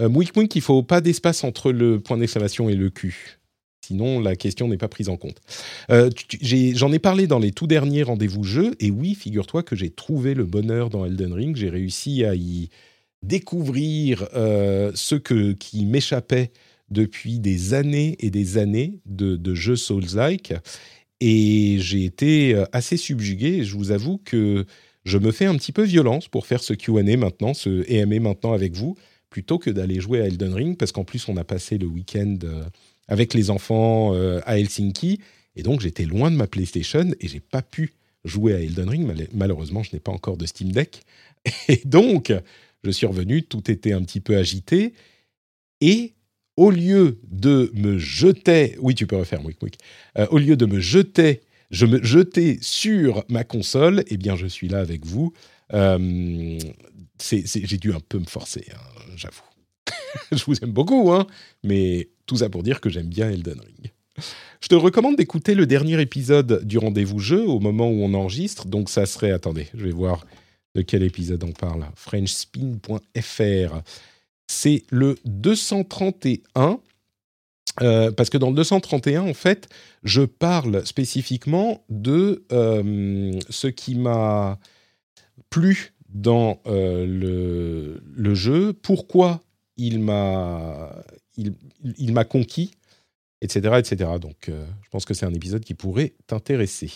[0.00, 3.38] Mouik Mouik, il faut pas d'espace entre le point d'exclamation et le Q.
[3.84, 5.40] Sinon, la question n'est pas prise en compte.
[5.90, 6.08] Euh,
[6.74, 10.34] j'en ai, parlé dans les tout derniers rendez-vous jeux, et oui, figure-toi que j'ai trouvé
[10.34, 11.56] le bonheur dans Elden Ring.
[11.56, 12.70] J'ai réussi à y
[13.22, 16.52] découvrir euh, ce que, qui m'échappait
[16.90, 20.54] depuis des années et des années de, jeux Souls-like.
[21.20, 23.64] Et j'ai été euh, assez subjugué.
[23.64, 24.66] je vous avoue que
[25.04, 28.52] je me fais un petit peu violence pour faire ce QA maintenant, ce EMA maintenant
[28.52, 28.96] avec vous,
[29.30, 32.36] plutôt que d'aller jouer à Elden Ring, parce qu'en plus, on a passé le week-end
[33.08, 35.20] avec les enfants euh, à Helsinki.
[35.56, 37.92] Et donc, j'étais loin de ma PlayStation et j'ai pas pu
[38.24, 39.28] jouer à Elden Ring.
[39.34, 41.02] Malheureusement, je n'ai pas encore de Steam Deck.
[41.68, 42.32] Et donc,
[42.84, 44.94] je suis revenu, tout était un petit peu agité.
[45.80, 46.14] Et
[46.56, 49.70] au lieu de me jeter, oui, tu peux refaire, oui, oui.
[50.18, 54.46] Euh, au lieu de me jeter, je me jetais sur ma console, eh bien, je
[54.46, 55.32] suis là avec vous.
[55.72, 56.58] Euh,
[57.20, 59.42] j'ai dû un peu me forcer, hein, j'avoue.
[60.32, 61.26] je vous aime beaucoup, hein,
[61.64, 63.92] mais tout ça pour dire que j'aime bien Elden Ring.
[64.60, 68.66] Je te recommande d'écouter le dernier épisode du rendez-vous jeu au moment où on enregistre.
[68.66, 70.24] Donc ça serait, attendez, je vais voir
[70.74, 71.86] De quel épisode on parle?
[71.94, 73.82] Frenchspin.fr.
[74.46, 76.80] C'est le 231.
[77.80, 79.68] Euh, parce que dans le 231, en fait,
[80.02, 84.58] je parle spécifiquement de euh, ce qui m'a
[85.48, 89.40] plu dans euh, le, jeu, pourquoi
[89.78, 90.94] il m'a
[91.38, 91.54] il,
[91.96, 92.72] il m'a conquis,
[93.40, 94.10] etc., etc.
[94.20, 96.90] Donc, je pense que c'est un épisode qui pourrait t'intéresser.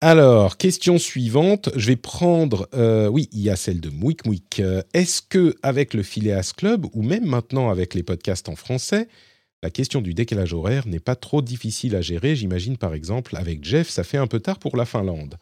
[0.00, 1.70] Alors, question suivante.
[1.74, 2.68] Je vais prendre.
[2.72, 4.60] Euh, oui, il y a celle de Mouik Mouik.
[4.60, 9.08] Euh, est-ce que avec le Phileas Club ou même maintenant avec les podcasts en français,
[9.60, 13.64] la question du décalage horaire n'est pas trop difficile à gérer J'imagine par exemple avec
[13.64, 15.34] Jeff, ça fait un peu tard pour la Finlande.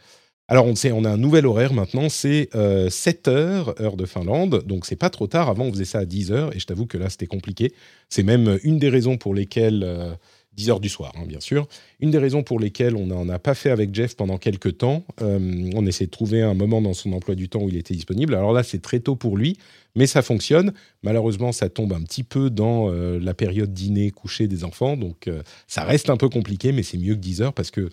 [0.49, 2.49] Alors on sait, on a un nouvel horaire maintenant, c'est
[2.88, 5.51] 7 euh, heures, heure de Finlande, donc c'est pas trop tard.
[5.51, 7.75] Avant on faisait ça à 10 heures et je t'avoue que là c'était compliqué.
[8.09, 10.16] C'est même une des raisons pour lesquelles
[10.57, 11.69] 10 heures du soir, hein, bien sûr.
[12.01, 15.05] Une des raisons pour lesquelles on n'en a pas fait avec Jeff pendant quelques temps,
[15.21, 17.95] euh, on essaie de trouver un moment dans son emploi du temps où il était
[17.95, 18.35] disponible.
[18.35, 19.59] Alors là, c'est très tôt pour lui,
[19.95, 20.73] mais ça fonctionne.
[21.03, 25.29] Malheureusement, ça tombe un petit peu dans euh, la période dîner, coucher des enfants, donc
[25.29, 27.90] euh, ça reste un peu compliqué, mais c'est mieux que 10 heures parce que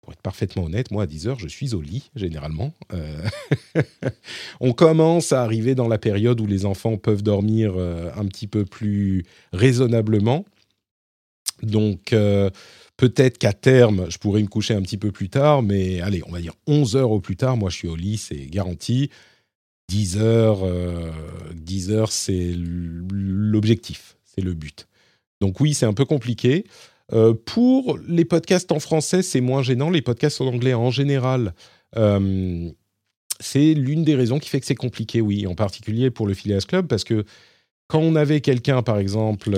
[0.00, 2.72] pour être parfaitement honnête, moi à 10 heures, je suis au lit généralement.
[4.60, 8.64] on commence à arriver dans la période où les enfants peuvent dormir un petit peu
[8.64, 10.44] plus raisonnablement.
[11.62, 12.50] Donc, euh,
[12.96, 16.32] peut-être qu'à terme, je pourrais me coucher un petit peu plus tard, mais allez, on
[16.32, 17.56] va dire 11 heures au plus tard.
[17.56, 19.10] Moi, je suis au lit, c'est garanti.
[19.88, 20.64] 10 heures,
[21.54, 24.88] 10 euh, heures c'est l'objectif, c'est le but.
[25.40, 26.64] Donc, oui, c'est un peu compliqué.
[27.12, 29.90] Euh, pour les podcasts en français, c'est moins gênant.
[29.90, 31.54] Les podcasts en anglais, en général,
[33.38, 36.64] c'est l'une des raisons qui fait que c'est compliqué, oui, en particulier pour le Phileas
[36.68, 37.24] Club, parce que
[37.86, 39.56] quand on avait quelqu'un, par exemple,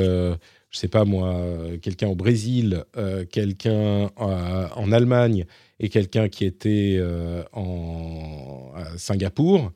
[0.70, 5.46] je sais pas moi, euh, quelqu'un au Brésil, euh, quelqu'un euh, en Allemagne
[5.80, 7.00] et quelqu'un qui était
[7.52, 9.72] en à Singapour,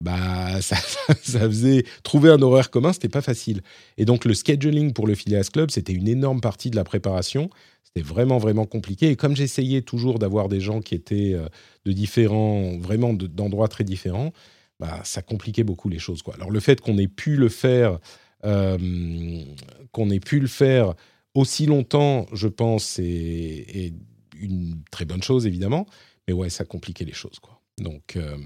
[0.00, 3.60] bah ça, faisait trouver un horaire commun, c'était pas facile.
[3.98, 7.50] Et donc le scheduling pour le Phileas Club, c'était une énorme partie de la préparation.
[7.82, 9.10] C'était vraiment vraiment compliqué.
[9.10, 11.36] Et comme j'essayais toujours d'avoir des gens qui étaient
[11.84, 14.32] de différents, vraiment d'endroits très différents,
[14.80, 16.22] bah ça compliquait beaucoup les choses.
[16.22, 16.34] Quoi.
[16.34, 17.98] Alors le fait qu'on ait pu le faire
[18.42, 20.94] qu'on ait pu le faire
[21.34, 23.92] aussi longtemps, je pense, c'est
[24.38, 25.86] une très bonne chose, évidemment.
[26.26, 27.60] Mais ouais, ça compliquait les choses, quoi.
[27.78, 28.36] Donc, euh,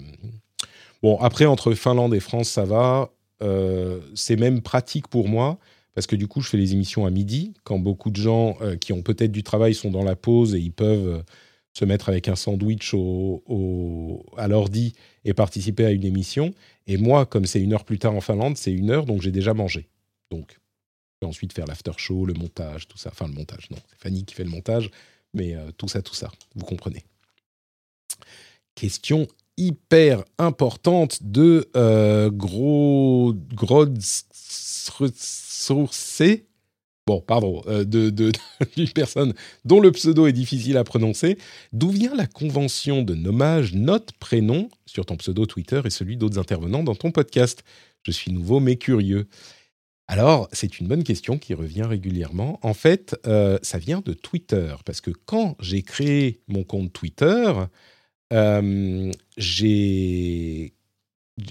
[1.02, 3.11] bon, après, entre Finlande et France, ça va.
[3.42, 5.59] Euh, c'est même pratique pour moi,
[5.94, 8.92] parce que du coup, je fais les émissions à midi, quand beaucoup de gens qui
[8.92, 11.22] ont peut-être du travail sont dans la pause et ils peuvent
[11.76, 14.94] se mettre avec un sandwich au, à l'ordi
[15.26, 16.54] et participer à une émission.
[16.87, 19.33] Et moi, comme c'est une heure plus tard en Finlande, c'est une heure, donc j'ai
[19.33, 19.88] déjà mangé.
[20.31, 23.11] Donc, je vais ensuite faire l'after show, le montage, tout ça.
[23.11, 24.90] Enfin, le montage, non, c'est Fanny qui fait le montage,
[25.35, 27.05] mais euh, tout ça, tout ça, vous comprenez.
[28.75, 33.35] Question hyper importante de euh, Gros
[35.14, 36.46] Sourcé
[37.06, 38.10] bon, pardon, euh, de,
[38.76, 41.38] d'une personne dont le pseudo est difficile à prononcer,
[41.72, 46.38] d'où vient la convention de nommage note prénom sur ton pseudo Twitter et celui d'autres
[46.38, 47.62] intervenants dans ton podcast?
[48.02, 49.28] Je suis nouveau mais curieux.
[50.08, 52.60] Alors, c'est une bonne question qui revient régulièrement.
[52.62, 57.52] En fait, euh, ça vient de Twitter, parce que quand j'ai créé mon compte Twitter,
[58.32, 60.74] euh, j'ai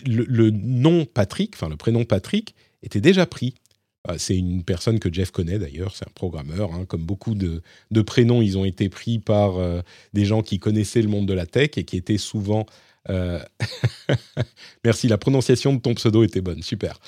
[0.06, 3.56] le, nom Patrick, enfin le prénom Patrick, était déjà pris.
[4.10, 6.74] Euh, c'est une personne que Jeff connaît d'ailleurs, c'est un programmeur.
[6.74, 6.86] Hein.
[6.86, 7.62] Comme beaucoup de,
[8.02, 9.82] prénoms, ils ont été pris par euh,
[10.14, 12.66] des gens qui connaissaient le monde de la tech et qui étaient souvent...
[13.10, 13.40] Euh,
[14.84, 17.00] merci, la prononciation de ton pseudo était bonne, super.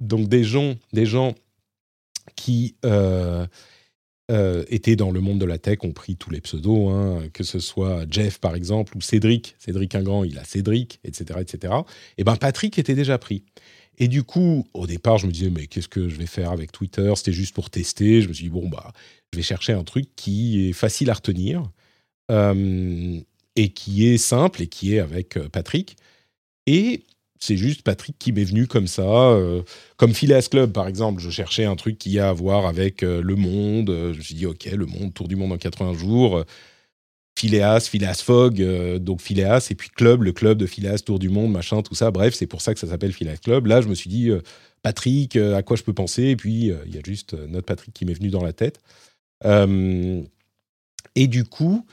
[0.00, 1.34] Donc des gens, des gens
[2.36, 2.76] qui
[4.30, 7.58] étaient dans le monde de la tech ont pris tous les pseudos, hein, que ce
[7.58, 9.56] soit Jeff par exemple ou Cédric.
[9.58, 11.74] Cédric Ingrand, il a Cédric, etc., etc.
[12.18, 13.42] Et ben Patrick était déjà pris.
[13.98, 16.70] Et du coup, au départ, je me disais, mais qu'est-ce que je vais faire avec
[16.70, 17.12] Twitter?
[17.16, 18.22] C'était juste pour tester.
[18.22, 18.92] Je me suis dit, bon, bah,
[19.32, 21.68] je vais chercher un truc qui est facile à retenir
[22.30, 23.20] euh,
[23.56, 25.96] et qui est simple et qui est avec euh, Patrick.
[26.66, 27.02] Et
[27.40, 29.62] c'est juste Patrick qui m'est venu comme ça, euh,
[29.96, 31.20] comme Phileas Club par exemple.
[31.20, 33.90] Je cherchais un truc qui a à voir avec le monde.
[33.90, 36.44] Je me suis dit, ok, le monde, tour du monde en 80 jours.
[37.38, 41.28] Phileas, Phileas Fogg, euh, donc Phileas, et puis Club, le club de Phileas, Tour du
[41.28, 42.10] Monde, machin, tout ça.
[42.10, 43.66] Bref, c'est pour ça que ça s'appelle Phileas Club.
[43.66, 44.40] Là, je me suis dit, euh,
[44.82, 46.24] Patrick, euh, à quoi je peux penser?
[46.24, 48.80] Et puis, il y a juste notre Patrick qui m'est venu dans la tête.
[49.44, 51.86] et du coup,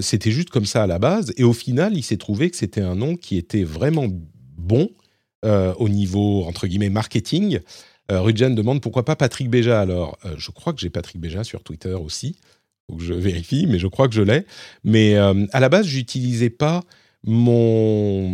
[0.00, 1.34] c'était juste comme ça à la base.
[1.36, 4.06] Et au final, il s'est trouvé que c'était un nom qui était vraiment
[4.56, 4.88] bon
[5.44, 7.60] au niveau, entre guillemets, marketing.
[8.08, 10.18] Rudjan demande pourquoi pas Patrick Béja alors?
[10.38, 12.36] Je crois que j'ai Patrick Béja sur Twitter aussi.
[12.88, 14.44] Faut que je vérifie, mais je crois que je l'ai.
[14.84, 16.82] Mais à la base, j'utilisais pas
[17.24, 18.28] mon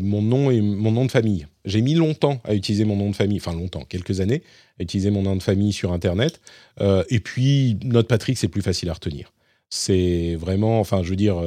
[0.00, 1.46] mon nom et mon nom de famille.
[1.64, 4.42] J'ai mis longtemps à utiliser mon nom de famille, enfin longtemps, quelques années,
[4.80, 6.40] à utiliser mon nom de famille sur Internet.
[6.80, 9.32] et puis, notre Patrick, c'est plus facile à retenir.
[9.68, 11.42] C'est vraiment, enfin, je veux dire,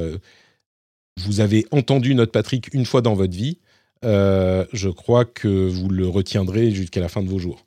[1.18, 3.58] vous avez entendu notre Patrick une fois dans votre vie.
[4.02, 7.65] je crois que vous le retiendrez jusqu'à la fin de vos jours.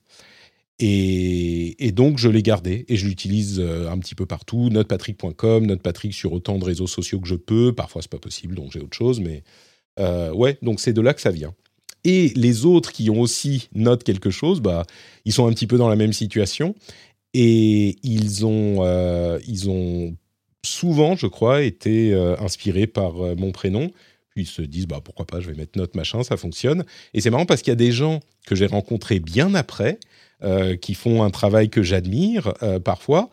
[0.81, 4.69] Et, donc, je l'ai gardé et je l'utilise euh, un petit peu partout.
[4.69, 7.73] Notepatrick.com, Notepatrick sur autant de réseaux sociaux que je peux.
[7.73, 9.19] Parfois, c'est pas possible, donc j'ai autre chose.
[9.19, 9.43] Mais
[9.99, 11.53] euh, ouais, donc c'est de là que ça vient.
[12.05, 14.85] Et les autres qui ont aussi note quelque chose, bah,
[15.25, 16.75] ils sont un petit peu dans la même situation.
[17.33, 20.15] Et ils ont, euh, ils ont
[20.63, 23.91] souvent, je crois, été inspirés par mon prénom.
[24.37, 26.85] Ils se disent, bah, pourquoi pas, je vais mettre note machin, ça fonctionne.
[27.13, 29.99] Et c'est marrant parce qu'il y a des gens que j'ai rencontrés bien après
[30.41, 33.29] euh, qui font un travail que j'admire euh, parfois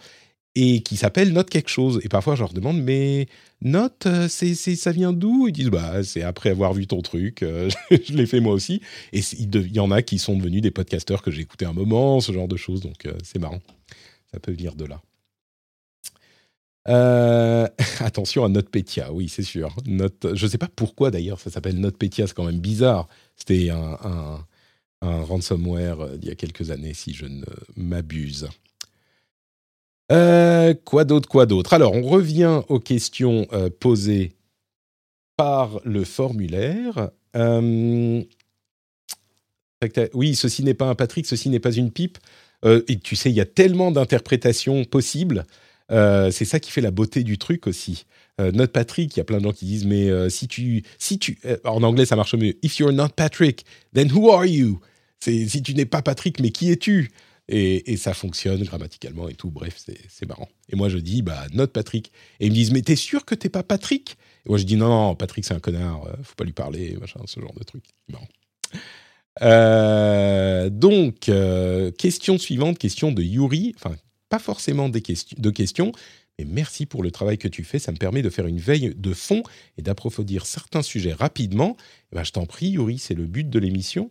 [0.57, 2.01] et qui s'appelle Note quelque chose.
[2.03, 3.29] Et parfois, je leur demande, mais
[3.63, 5.47] Note, euh, c'est, ça vient d'où?
[5.47, 7.45] Ils disent, bah, c'est après avoir vu ton truc,
[7.91, 8.81] je l'ai fait moi aussi.
[9.13, 12.19] Et il, y en a qui sont devenus des podcasteurs que j'ai écouté un moment,
[12.21, 13.61] ce genre de choses, donc c'est marrant.
[14.33, 15.01] Ça peut venir de là.
[18.01, 19.77] attention à NotPetya, oui, c'est sûr.
[19.87, 23.07] Je ne sais pas pourquoi d'ailleurs ça s'appelle NotPetya, c'est quand même bizarre.
[23.37, 24.45] C'était un
[25.07, 27.45] ransomware euh, d'il y a quelques années, si je ne
[27.77, 28.49] m'abuse.
[30.13, 31.73] Euh, quoi d'autre, quoi d'autre?
[31.75, 34.33] Alors, on revient aux questions euh, posées
[35.37, 37.11] par le formulaire.
[40.15, 42.19] oui, ceci n'est pas un Patrick, ceci n'est pas une pipe.
[42.65, 45.45] et tu sais, il y a tellement d'interprétations possibles.
[45.91, 48.07] c'est ça qui fait la beauté du truc aussi.
[48.39, 51.39] notre Patrick, il y a plein de gens qui disent, mais si tu, si tu,
[51.65, 52.55] en anglais ça marche mieux.
[52.63, 54.81] If you're not Patrick, then who are you?
[55.21, 57.11] Si tu n'es pas Patrick, mais qui es-tu?
[57.49, 59.51] Et, ça fonctionne grammaticalement et tout.
[59.51, 60.49] Bref, c'est marrant.
[60.69, 62.13] Et moi, je dis, bah, note Patrick.
[62.41, 64.17] Et ils me disent, mais t'es sûr que t'es pas Patrick?
[64.45, 66.05] Et moi, je dis, non, non, Patrick, c'est un connard.
[66.07, 67.85] Euh, faut pas lui parler, machin, ce genre de truc.
[69.43, 73.75] Euh, donc, euh, question suivante, question de Yuri.
[73.77, 73.95] Enfin,
[74.29, 75.93] pas forcément des questions, de questions,
[76.39, 77.79] mais merci pour le travail que tu fais.
[77.79, 79.45] Ça me permet de faire une veille de fond
[79.79, 81.77] et d'approfondir certains sujets rapidement.
[82.13, 84.11] Eh ben, je t'en prie, Yuri, c'est le but de l'émission.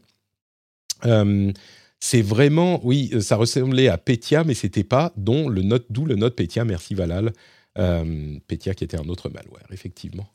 [1.06, 1.52] Euh,
[2.00, 6.16] c'est vraiment, oui, ça ressemblait à Petya, mais c'était pas, dont le note, d'où le
[6.16, 6.66] note Petya.
[6.66, 7.34] Merci Valal.
[7.78, 10.28] Euh, Petya qui était un autre malware, effectivement.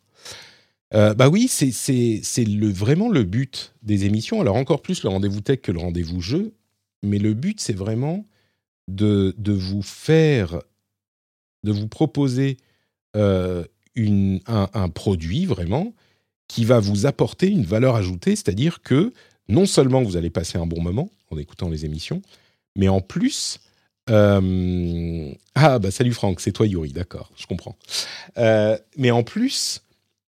[0.92, 4.40] Euh, bah oui, c'est le, vraiment le but des émissions.
[4.40, 6.52] Alors encore plus le rendez-vous tech que le rendez-vous jeu,
[7.02, 8.26] mais le but c'est vraiment
[8.88, 10.60] de, de, vous faire,
[11.62, 12.56] de vous proposer
[13.14, 15.94] une, un, un, produit vraiment
[16.48, 19.12] qui va vous apporter une valeur ajoutée, c'est-à-dire que
[19.48, 22.22] non seulement vous allez passer un bon moment en écoutant les émissions,
[22.76, 23.60] mais en plus...
[24.08, 27.76] Euh, ah, bah salut Franck, c'est toi Yuri, d'accord, je comprends.
[28.38, 29.82] Euh, mais en plus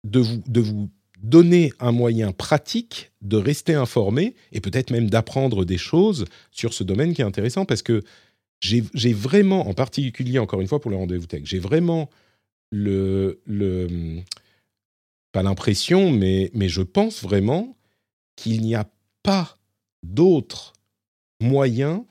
[0.03, 0.91] de vous, de vous
[1.23, 6.83] donner un moyen pratique de rester informé et peut-être même d'apprendre des choses sur ce
[6.83, 8.03] domaine qui est intéressant parce que
[8.61, 12.11] j'ai vraiment, en particulier encore une fois pour le rendez-vous tech, j'ai vraiment
[12.71, 14.21] le, le
[15.33, 17.77] pas l'impression, mais, mais je pense vraiment
[18.41, 18.89] qu'il n'y a
[19.23, 19.59] pas
[20.03, 20.73] d'autres
[21.43, 22.05] moyens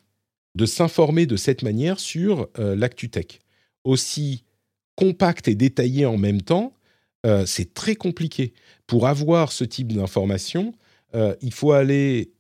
[0.53, 3.39] de s'informer de cette manière sur euh, l'actu tech.
[3.83, 4.43] Aussi
[4.95, 6.73] compact et détaillé en même temps,
[7.25, 8.53] euh, c'est très compliqué.
[8.85, 10.75] Pour avoir ce type d'information,
[11.15, 12.31] euh, il faut aller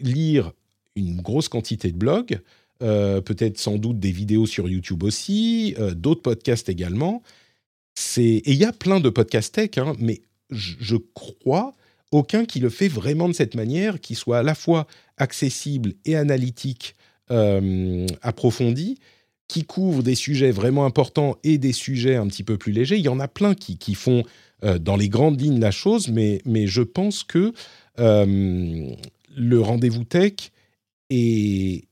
[0.00, 0.52] lire
[0.94, 2.40] une grosse quantité de blogs,
[2.78, 7.22] peut-être sans doute des vidéos sur YouTube aussi, d'autres podcasts également.
[8.18, 11.74] Et il y a plein de podcasts tech, hein, mais je crois
[12.12, 16.16] aucun qui le fait vraiment de cette manière, qui soit à la fois accessible et
[16.16, 16.94] analytique,
[17.30, 18.98] euh, approfondi,
[19.48, 22.96] qui couvre des sujets vraiment importants et des sujets un petit peu plus légers.
[22.96, 24.24] Il y en a plein qui, font
[24.64, 27.52] euh, dans les grandes lignes la chose, mais, mais je pense que
[27.98, 28.90] euh,
[29.36, 30.34] le rendez-vous tech
[31.10, 31.84] est,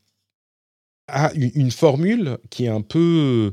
[1.08, 3.52] a une formule qui est un peu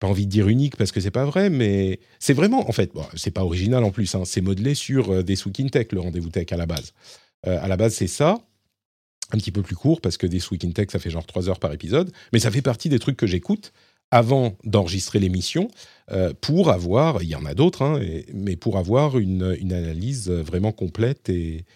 [0.00, 2.92] pas envie de dire unique parce que c'est pas vrai, mais c'est vraiment, en fait,
[2.94, 6.00] bon, c'est pas original en plus, hein, c'est modelé sur euh, des Week Tech, le
[6.00, 6.94] rendez-vous tech à la base.
[7.46, 8.38] Euh, à la base, c'est ça,
[9.30, 11.50] un petit peu plus court parce que des Week in Tech, ça fait genre 3
[11.50, 13.72] heures par épisode, mais ça fait partie des trucs que j'écoute
[14.10, 15.68] avant d'enregistrer l'émission
[16.10, 18.00] euh, pour avoir, il y en a d'autres, hein,
[18.32, 21.66] mais pour avoir une, analyse vraiment complète et,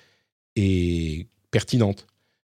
[0.57, 2.07] et pertinente.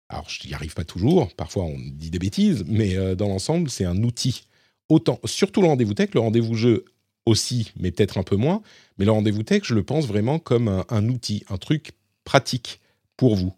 [0.07, 3.85] Alors, je n'y arrive pas toujours, parfois on dit des bêtises, mais dans l'ensemble, c'est
[3.85, 4.45] un outil
[4.89, 6.85] autant, surtout le rendez-vous tech, le rendez-vous jeu
[7.25, 8.61] aussi, mais peut-être un peu moins.
[8.97, 11.91] Mais le rendez-vous tech, je le pense vraiment comme un, outil, un truc
[12.23, 12.79] pratique
[13.17, 13.53] pour vous.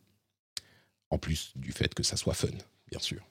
[1.09, 2.47] En plus du fait que ça soit fun,
[2.89, 3.21] bien sûr.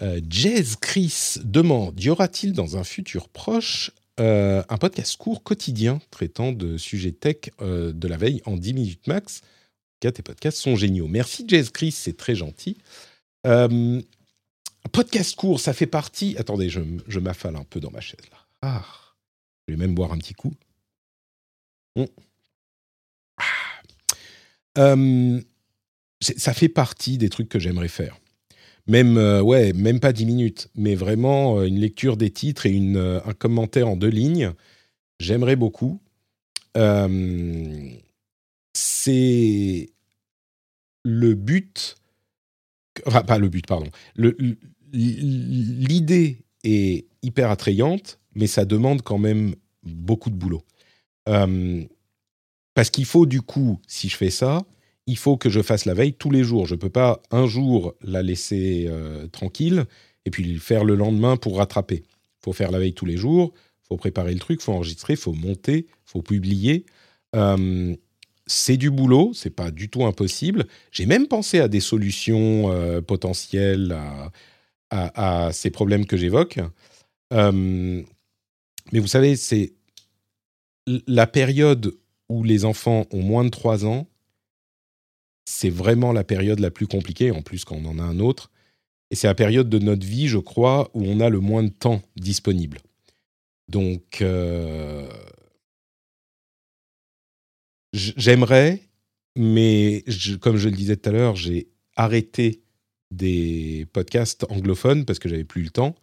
[0.00, 3.90] Euh, Jazz Chris demande y aura-t-il dans un futur proche
[4.20, 8.74] euh, un podcast court quotidien traitant de sujets tech euh, de la veille en 10
[8.74, 9.38] minutes max?
[9.38, 11.08] En tout cas, tes podcasts sont géniaux.
[11.08, 12.76] Merci Jazz Chris, c'est très gentil.
[14.92, 16.36] Podcast court, ça fait partie.
[16.38, 18.38] Attendez, je, m'affale un peu dans ma chaise là.
[18.62, 18.84] Ah,
[19.66, 20.54] je vais même boire un petit coup.
[21.96, 22.06] Hum.
[24.76, 24.94] Ah.
[26.20, 28.16] ça fait partie des trucs que j'aimerais faire
[28.88, 32.70] même euh, ouais, même pas 10 minutes, mais vraiment euh, une lecture des titres et
[32.70, 34.52] une, euh, un commentaire en deux lignes.
[35.20, 36.00] J'aimerais beaucoup.
[38.74, 39.90] c'est
[41.04, 41.96] le but,
[43.06, 43.88] enfin pas le but, pardon.
[44.92, 50.62] L'idée est hyper attrayante, mais ça demande quand même beaucoup de boulot.
[52.74, 54.62] parce qu'il faut du coup, si je fais ça,
[55.08, 56.66] il faut que je fasse la veille tous les jours.
[56.66, 59.86] Je ne peux pas un jour la laisser euh, tranquille
[60.26, 62.02] et puis faire le lendemain pour rattraper.
[62.04, 64.74] Il faut faire la veille tous les jours, il faut préparer le truc, il faut
[64.74, 66.84] enregistrer, il faut monter, il faut publier.
[67.34, 67.96] Euh,
[68.48, 70.66] c'est du boulot, c'est pas du tout impossible.
[70.90, 73.96] J'ai même pensé à des solutions euh, potentielles
[74.90, 76.58] à, ces problèmes que j'évoque.
[77.30, 78.04] mais
[78.92, 79.74] vous savez, c'est
[81.06, 81.94] la période
[82.28, 84.06] où les enfants ont moins de 3 ans,
[85.44, 88.50] c'est vraiment la période la plus compliquée, en plus quand on en a un autre.
[89.10, 91.70] Et c'est la période de notre vie, je crois, où on a le moins de
[91.70, 92.78] temps disponible.
[93.68, 95.08] Donc, euh,
[97.92, 98.82] j'aimerais,
[99.36, 100.04] mais
[100.40, 102.62] comme je le disais tout à l'heure, j'ai arrêté
[103.10, 105.94] des podcasts anglophones parce que j'avais plus le temps.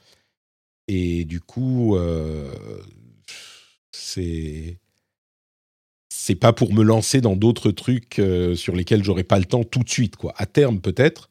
[0.87, 2.51] Et du coup, euh,
[3.91, 4.77] c'est
[6.09, 9.63] c'est pas pour me lancer dans d'autres trucs euh, sur lesquels j'aurais pas le temps
[9.63, 10.33] tout de suite, quoi.
[10.37, 11.29] À terme, peut-être,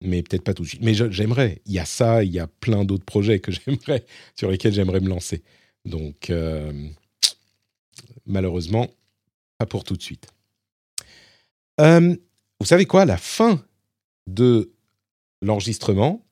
[0.00, 0.82] mais peut-être pas tout de suite.
[0.82, 1.60] Mais j'aimerais.
[1.66, 5.00] Il y a ça, il y a plein d'autres projets que j'aimerais, sur lesquels j'aimerais
[5.00, 5.42] me lancer.
[5.84, 6.72] Donc, euh,
[8.26, 8.88] malheureusement,
[9.66, 10.28] pour tout de suite.
[11.80, 12.14] Euh,
[12.60, 13.64] vous savez quoi la fin
[14.26, 14.72] de
[15.42, 16.24] l'enregistrement,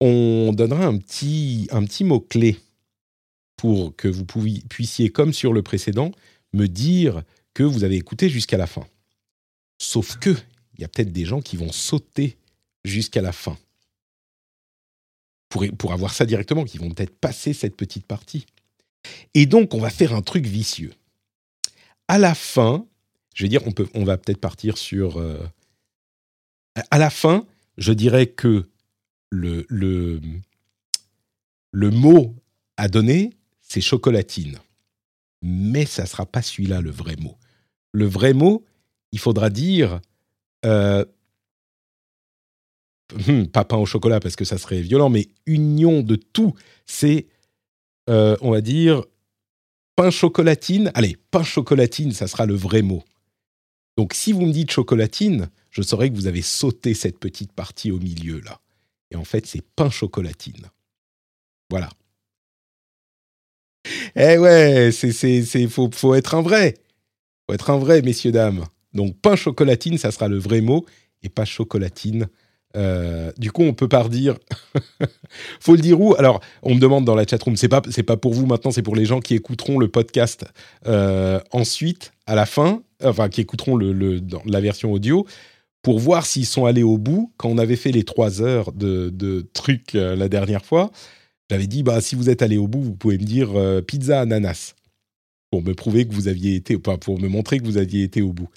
[0.00, 2.58] on donnera un petit, un petit mot-clé
[3.56, 6.12] pour que vous puissiez, comme sur le précédent,
[6.52, 7.22] me dire
[7.54, 8.86] que vous avez écouté jusqu'à la fin.
[9.78, 10.30] Sauf que,
[10.74, 12.38] il y a peut-être des gens qui vont sauter
[12.84, 13.58] jusqu'à la fin.
[15.48, 18.46] Pour, pour avoir ça directement, qui vont peut-être passer cette petite partie.
[19.34, 20.92] Et donc, on va faire un truc vicieux.
[22.08, 22.86] À la fin,
[23.34, 25.18] je vais dire, on, peut, on va peut-être partir sur...
[25.18, 25.38] Euh,
[26.90, 27.46] à la fin,
[27.76, 28.68] je dirais que
[29.30, 30.20] le, le,
[31.72, 32.34] le mot
[32.76, 33.30] à donner,
[33.60, 34.58] c'est chocolatine
[35.42, 37.36] mais ça ne sera pas celui-là le vrai mot.
[37.92, 38.64] Le vrai mot,
[39.12, 40.00] il faudra dire
[40.64, 41.04] euh,
[43.26, 46.54] hmm, pas pain au chocolat parce que ça serait violent, mais union de tout.
[46.86, 47.26] C'est,
[48.10, 49.04] euh, on va dire,
[49.98, 50.92] pain chocolatine.
[50.94, 53.02] Allez, pain chocolatine, ça sera le vrai mot.
[53.96, 57.90] Donc si vous me dites chocolatine, je saurais que vous avez sauté cette petite partie
[57.90, 58.60] au milieu là.
[59.10, 60.68] Et en fait, c'est pain chocolatine.
[61.68, 61.90] Voilà.
[64.14, 66.74] Eh ouais, c'est, faut, faut être un vrai.
[67.48, 68.66] Faut être un vrai, messieurs, dames.
[68.92, 70.86] Donc, pain chocolatine, ça sera le vrai mot,
[71.22, 72.28] et pas chocolatine.
[72.76, 74.36] Euh, du coup, on peut pas redire.
[75.60, 76.14] faut le dire où?
[76.18, 77.56] Alors, on me demande dans la chatroom.
[77.56, 80.44] C'est pas, c'est pas pour vous maintenant, c'est pour les gens qui écouteront le podcast
[80.86, 85.26] euh, ensuite, à la fin, enfin qui écouteront le, dans la version audio,
[85.82, 87.32] pour voir s'ils sont allés au bout.
[87.36, 90.90] Quand on avait fait les trois heures de, trucs euh, la dernière fois,
[91.50, 93.48] j'avais dit, bah, si vous êtes allé au bout, vous pouvez me dire
[93.86, 94.74] pizza ananas
[95.50, 98.34] pour me prouver que vous aviez été, pour me montrer que vous aviez été au
[98.34, 98.50] bout.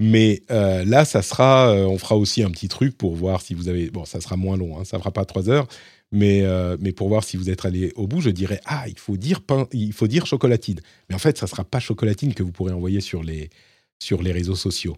[0.00, 3.54] Mais euh, là, ça sera, euh, on fera aussi un petit truc pour voir si
[3.54, 5.68] vous avez, bon, ça sera moins long, hein, ça fera pas trois heures,
[6.10, 6.44] mais
[6.78, 9.40] mais pour voir si vous êtes allé au bout, je dirais ah, il faut dire
[9.40, 10.80] pain, il faut dire chocolatine.
[11.08, 13.50] Mais en fait, ça sera pas chocolatine que vous pourrez envoyer sur les
[13.98, 14.96] sur les réseaux sociaux.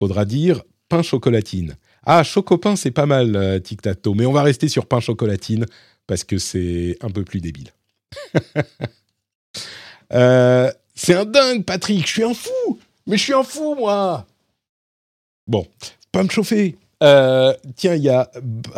[0.00, 1.76] Faudra dire pain chocolatine.
[2.04, 5.66] Ah, chocopin, c'est pas mal, tic tac mais on va rester sur pain chocolatine
[6.06, 7.70] parce que c'est un peu plus débile.
[10.12, 14.26] Euh, c'est un dingue, Patrick, je suis un fou, mais je suis un fou, moi.
[15.46, 15.66] Bon,
[16.10, 16.76] pas me chauffer.
[17.02, 18.30] Euh, tiens, il y a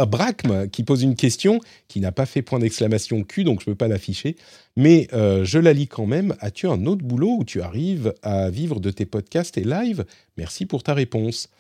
[0.06, 3.74] Brachm qui pose une question qui n'a pas fait point d'exclamation Q, donc je ne
[3.74, 4.36] peux pas l'afficher,
[4.76, 6.34] mais euh, je la lis quand même.
[6.40, 10.06] As-tu un autre boulot où tu arrives à vivre de tes podcasts et live
[10.38, 11.50] Merci pour ta réponse.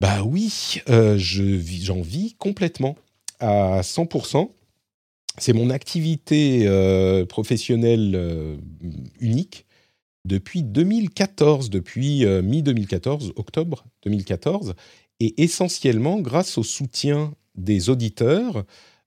[0.00, 2.96] Bah oui, j'en vis complètement
[3.38, 4.48] à 100%
[5.38, 8.56] c'est mon activité euh, professionnelle euh,
[9.20, 9.66] unique
[10.24, 14.74] depuis 2014, depuis euh, mi-2014, octobre 2014,
[15.20, 18.64] et essentiellement grâce au soutien des auditeurs.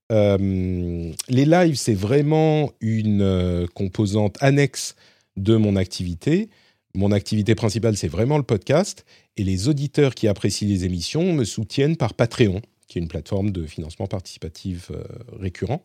[0.10, 4.96] les lives, c'est vraiment une composante annexe
[5.38, 6.50] de mon activité.
[6.94, 9.06] Mon activité principale, c'est vraiment le podcast.
[9.38, 13.50] Et les auditeurs qui apprécient les émissions me soutiennent par Patreon, qui est une plateforme
[13.50, 14.92] de financement participatif
[15.40, 15.84] récurrent.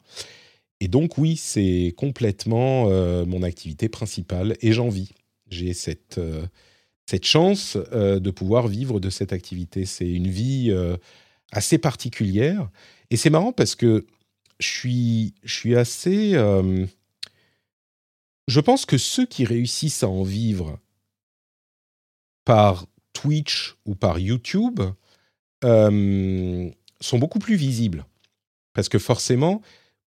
[0.80, 5.12] Et donc oui, c'est complètement euh, mon activité principale et j'en vis.
[5.51, 6.46] J'ai cette, euh,
[7.22, 9.86] chance euh, de pouvoir vivre de cette activité.
[9.86, 10.72] C'est une vie
[11.53, 12.70] assez particulière.
[13.11, 14.07] Et c'est marrant parce que
[14.59, 16.32] je suis assez...
[18.46, 20.78] je pense que ceux qui réussissent à en vivre
[22.44, 24.80] par Twitch ou par YouTube
[25.62, 28.05] sont beaucoup plus visibles.
[28.74, 29.62] Parce que forcément,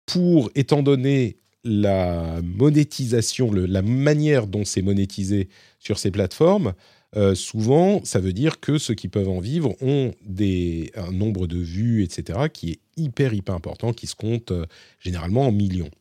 [0.05, 5.49] pour, étant donné la monétisation, la manière dont c'est monétisé
[5.79, 6.73] sur ces plateformes,
[7.15, 11.45] euh, souvent, ça veut dire que ceux qui peuvent en vivre ont des, un nombre
[11.45, 14.65] de vues, etc., qui est hyper, hyper important, qui se compte euh,
[14.99, 15.91] généralement en millions.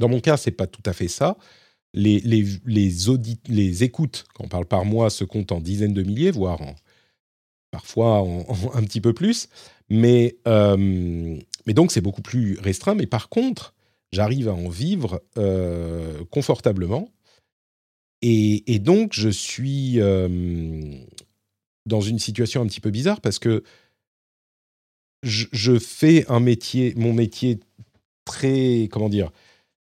[0.00, 1.36] Dans mon cas, c'est pas tout à fait ça.
[1.94, 5.94] Les, les, les, audits, les écoutes, quand on parle par mois, se comptent en dizaines
[5.94, 6.60] de milliers, voire
[7.70, 8.26] parfois
[8.74, 9.48] un petit peu plus.
[9.88, 10.76] Mais, euh,
[11.66, 12.96] mais donc, c'est beaucoup plus restreint.
[12.96, 13.74] Mais par contre,
[14.16, 17.10] j'arrive à en vivre euh, confortablement.
[18.22, 20.98] Et, donc, je suis euh,
[21.84, 23.62] dans une situation un petit peu bizarre parce que
[25.22, 27.60] je, fais un métier, mon métier
[28.24, 29.30] très, comment dire,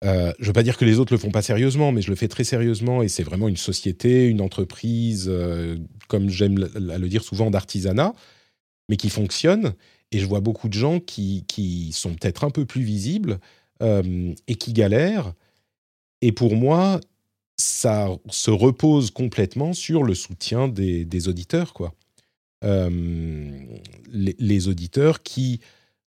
[0.04, 2.10] euh, je ne veux pas dire que les autres le font pas sérieusement, mais je
[2.10, 5.30] le fais très sérieusement et c'est vraiment une société, une entreprise,
[6.08, 8.14] comme j'aime le dire souvent, d'artisanat,
[8.88, 9.74] mais qui fonctionne.
[10.10, 13.38] Et je vois beaucoup de gens qui, qui sont peut-être un peu plus visibles
[13.82, 15.34] euh, et qui galèrent.
[16.22, 16.98] Et pour moi,
[17.58, 21.92] ça se repose complètement sur le soutien des, auditeurs, quoi.
[22.64, 23.60] Euh,
[24.08, 25.60] les, auditeurs qui,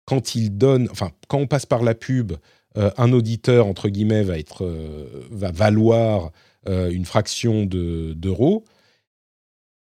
[0.06, 2.32] quand ils donnent, enfin, quand on passe par la pub,
[2.76, 4.66] euh, un auditeur entre guillemets va être,
[5.30, 6.32] va valoir
[6.66, 8.64] une fraction d'euros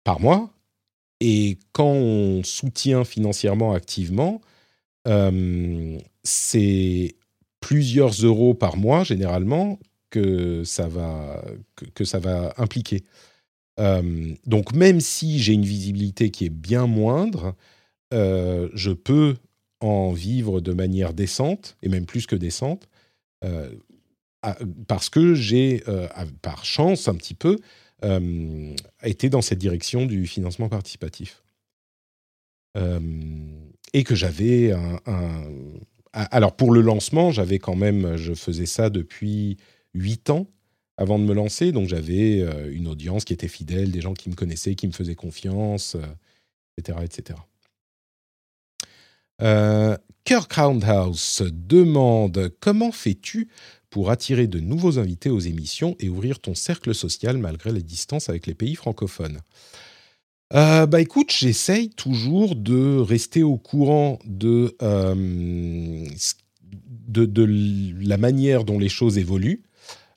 [0.03, 0.51] par mois,
[1.19, 4.41] et quand on soutient financièrement activement,
[6.23, 7.15] c'est
[7.59, 9.79] plusieurs euros par mois généralement
[10.09, 11.43] que ça va,
[11.93, 13.03] que, ça va impliquer.
[13.79, 17.55] Euh, donc même si j'ai une visibilité qui est bien moindre,
[18.13, 19.35] euh, je peux
[19.79, 22.87] en vivre de manière décente, et même plus que décente,
[24.87, 25.83] parce que j'ai,
[26.41, 27.57] par chance un petit peu,
[28.03, 31.41] euh, été dans cette direction du financement participatif.
[32.77, 32.99] Euh,
[33.93, 35.43] et que j'avais un,
[36.17, 39.57] Alors pour le lancement, j'avais quand même, je faisais ça depuis
[39.93, 40.47] 8 ans
[40.97, 44.29] avant de me lancer, donc j'avais euh, une audience qui était fidèle, des gens qui
[44.29, 45.95] me connaissaient, qui me faisaient confiance,
[46.77, 46.99] etc.
[47.03, 47.39] etc.
[50.27, 53.47] Kirk Roundhouse demande Comment fais-tu
[53.89, 58.27] pour attirer de nouveaux invités aux émissions et ouvrir ton cercle social malgré les distances
[58.27, 59.39] avec les pays francophones?
[60.53, 66.05] Euh, bah écoute, j'essaye toujours de rester au courant de, euh,
[68.01, 69.63] la manière dont les choses évoluent.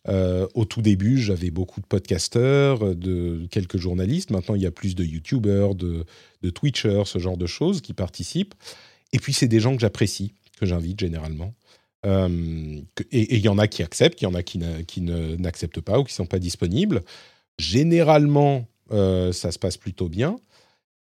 [0.09, 4.31] Euh, au tout début, j'avais beaucoup de podcasteurs, de quelques journalistes.
[4.31, 6.05] Maintenant, il y a plus de YouTubers, de,
[6.43, 8.55] de Twitchers, ce genre de choses qui participent.
[9.13, 11.55] Et puis, c'est des gens que j'apprécie, que j'invite généralement.
[12.05, 14.59] Et il y en a qui acceptent, il y en a qui,
[15.03, 17.03] n'acceptent pas ou qui ne sont pas disponibles.
[17.59, 20.39] Généralement, ça se passe plutôt bien.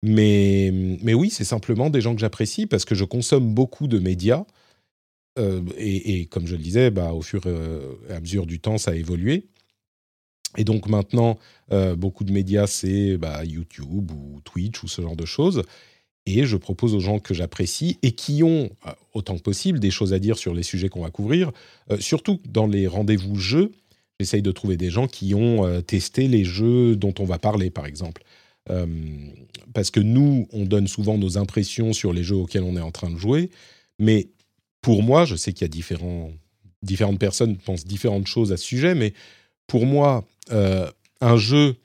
[0.04, 0.72] Mais,
[1.04, 4.46] mais oui, c'est simplement des gens que j'apprécie parce que je consomme beaucoup de médias.
[5.40, 8.92] Euh, et, comme je le disais, bah, au fur et à mesure du temps, ça
[8.92, 9.48] a évolué.
[10.58, 11.38] Et donc maintenant,
[11.98, 15.64] beaucoup de médias, c'est bah, YouTube ou Twitch ou ce genre de choses
[16.26, 19.92] et je propose aux gens que j'apprécie et qui ont euh, autant que possible des
[19.92, 21.52] choses à dire sur les sujets qu'on va couvrir.
[21.90, 23.72] Euh, surtout dans les rendez-vous jeux,
[24.22, 27.70] j'essaye de trouver des gens qui ont euh, testé les jeux dont on va parler,
[27.70, 28.24] par exemple.
[29.74, 32.92] parce que nous, on donne souvent nos impressions sur les jeux auxquels on est en
[32.92, 33.50] train de jouer,
[34.00, 34.30] mais
[34.82, 36.34] pour moi, je sais qu'il y a
[36.82, 39.14] différentes personnes qui pensent différentes choses à ce sujet, mais
[39.68, 41.76] pour moi, un jeu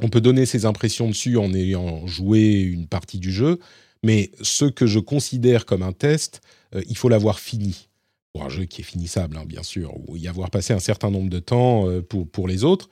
[0.00, 3.58] on peut donner ses impressions dessus en ayant joué une partie du jeu,
[4.02, 6.40] mais ce que je considère comme un test,
[6.74, 7.88] euh, il faut l'avoir fini.
[8.34, 11.08] Pour un jeu qui est finissable, hein, bien sûr, ou y avoir passé un certain
[11.08, 12.88] nombre de temps euh, pour, les autres.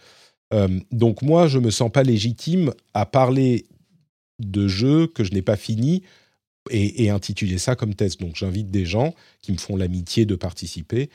[0.54, 3.66] Euh, donc moi, je ne me sens pas légitime à parler
[4.38, 6.04] de jeux que je n'ai pas fini
[6.70, 8.20] et, intituler ça comme test.
[8.20, 11.10] Donc j'invite des gens qui me font l'amitié de participer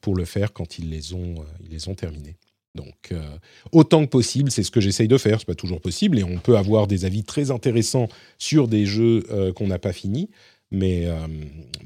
[0.00, 2.36] pour le faire quand ils les ont, ils les ont terminés.
[2.74, 3.12] Donc,
[3.72, 5.38] autant que possible, c'est ce que j'essaye de faire.
[5.38, 9.22] C'est pas toujours possible, et on peut avoir des avis très intéressants sur des jeux
[9.54, 10.30] qu'on n'a pas finis.
[10.74, 11.26] Mais, euh,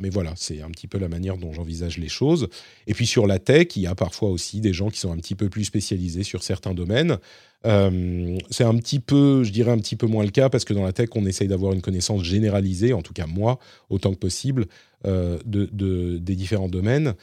[0.00, 2.48] mais voilà, c'est un petit peu la manière dont j'envisage les choses.
[2.86, 5.16] Et puis sur la tech, il y a parfois aussi des gens qui sont un
[5.18, 7.18] petit peu plus spécialisés sur certains domaines.
[7.66, 10.72] Euh, c'est un petit peu, je dirais un petit peu moins le cas parce que
[10.72, 13.58] dans la tech, on essaye d'avoir une connaissance généralisée, en tout cas moi,
[13.90, 14.66] autant que possible,
[15.06, 17.14] euh, de, des différents domaines.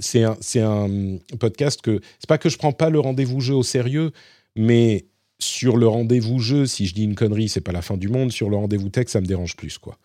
[0.00, 3.62] c'est un, un, podcast que c'est pas que je prends pas le rendez-vous jeu au
[3.62, 4.10] sérieux,
[4.56, 5.06] mais
[5.38, 8.32] sur le rendez-vous jeu, si je dis une connerie, c'est pas la fin du monde.
[8.32, 9.98] Sur le rendez-vous tech, ça me dérange plus, quoi.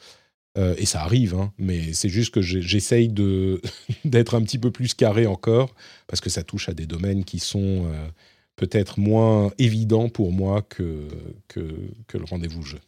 [0.58, 3.10] Euh, et ça arrive, hein, mais c'est juste que j'essaye
[4.05, 5.76] d'être un petit peu plus carré encore,
[6.08, 8.08] parce que ça touche à des domaines qui sont euh,
[8.55, 11.08] peut-être moins évidents pour moi que,
[11.47, 12.80] que, le rendez-vous jeu.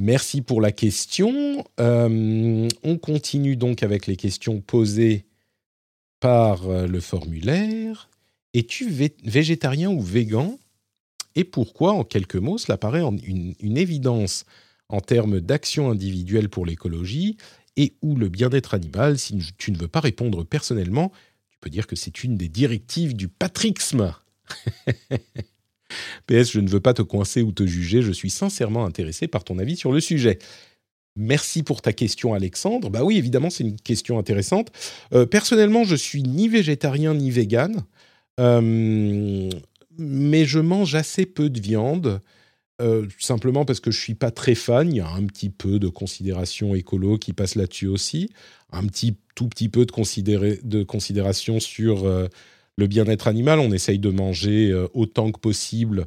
[0.00, 1.64] Merci pour la question.
[1.78, 5.24] Euh, on continue donc avec les questions posées
[6.18, 8.08] par le formulaire.
[8.54, 8.88] Es-tu
[9.22, 10.58] végétarien ou végan?
[11.36, 14.44] Et pourquoi, en quelques mots, cela paraît une, évidence
[14.88, 17.36] en termes d'action individuelle pour l'écologie
[17.76, 19.18] et ou le bien-être animal.
[19.18, 21.10] Si tu ne veux pas répondre personnellement,
[21.50, 24.12] tu peux dire que c'est une des directives du patrixme.
[26.26, 29.44] PS, je ne veux pas te coincer ou te juger, je suis sincèrement intéressé par
[29.44, 30.38] ton avis sur le sujet.
[31.16, 32.90] Merci pour ta question, Alexandre.
[32.90, 34.72] Bah oui, évidemment, c'est une question intéressante.
[35.12, 37.84] Euh, personnellement, je suis ni végétarien ni vegan,
[38.40, 39.48] euh,
[39.98, 42.20] mais je mange assez peu de viande.
[42.82, 44.90] Euh, simplement parce que je suis pas très fan.
[44.90, 48.30] Il y a un petit peu de considération écolo qui passe là-dessus aussi,
[48.72, 52.26] un petit tout petit peu de, de considération sur euh,
[52.76, 53.60] le bien-être animal.
[53.60, 56.06] On essaye de manger euh, autant que possible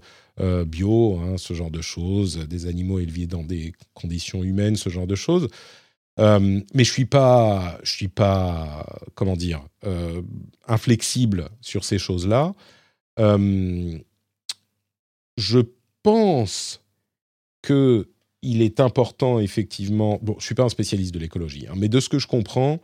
[0.68, 5.08] bio, hein, ce genre de choses, des animaux élevés dans des conditions humaines, ce genre
[5.08, 5.48] de choses.
[6.20, 8.86] mais je suis pas, je suis pas,
[9.16, 9.66] comment dire,
[10.68, 12.54] inflexible sur ces choses-là.
[13.18, 14.00] Je
[16.04, 16.82] pense
[17.62, 18.10] que
[18.44, 20.20] il est important, effectivement.
[20.22, 22.80] Bon, je suis pas un spécialiste de l'écologie, hein, mais de ce que je comprends,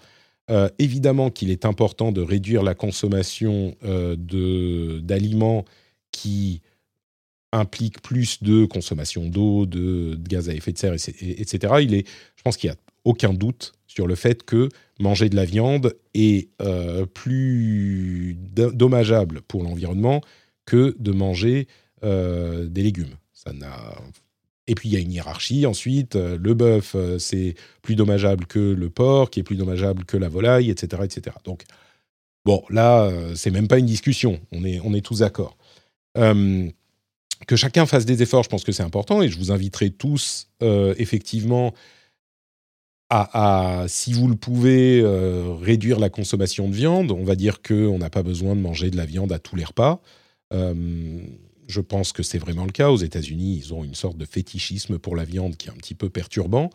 [0.49, 4.15] euh, évidemment qu'il est important de réduire la consommation euh,
[4.99, 5.63] d'aliments
[6.11, 6.61] qui
[7.53, 11.75] impliquent plus de consommation d'eau, de, gaz à effet de serre, etc.
[11.81, 14.69] Il est, je pense qu'il n'y a aucun doute sur le fait que
[14.99, 20.21] manger de la viande est euh, plus dommageable pour l'environnement
[20.65, 21.67] que de manger
[22.03, 23.15] euh, des légumes.
[23.33, 23.51] Ça
[24.65, 25.65] et puis il y a une hiérarchie.
[25.65, 30.17] Ensuite, euh, le bœuf, c'est plus dommageable que le porc, qui est plus dommageable que
[30.17, 31.35] la volaille, etc., etc.
[31.43, 31.63] Donc,
[32.45, 34.39] bon, là, c'est même pas une discussion.
[34.53, 35.57] On est, on est tous d'accord.
[36.15, 40.47] que chacun fasse des efforts, je pense que c'est important, et je vous inviterai tous,
[40.61, 41.73] effectivement,
[43.13, 45.03] à, si vous le pouvez,
[45.61, 47.11] réduire la consommation de viande.
[47.11, 49.63] On va dire qu'on n'a pas besoin de manger de la viande à tous les
[49.63, 50.01] repas
[51.67, 52.89] je pense que c'est vraiment le cas.
[52.89, 55.95] Aux États-Unis, ils ont une sorte de fétichisme pour la viande qui est un petit
[55.95, 56.69] peu perturbant.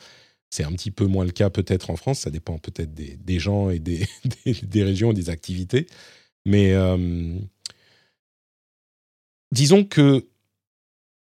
[0.51, 2.21] C'est un petit peu moins le cas peut-être en France.
[2.21, 4.07] Ça dépend peut-être des, gens et des,
[4.45, 5.87] des, régions et des activités.
[6.47, 7.39] Mais euh,
[9.53, 10.27] disons que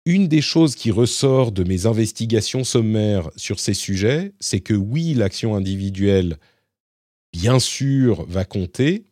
[0.08, 5.14] une des choses qui ressort de mes investigations sommaires sur ces sujets, c'est que oui,
[5.14, 6.38] l'action individuelle,
[7.34, 9.04] bien sûr, va compter,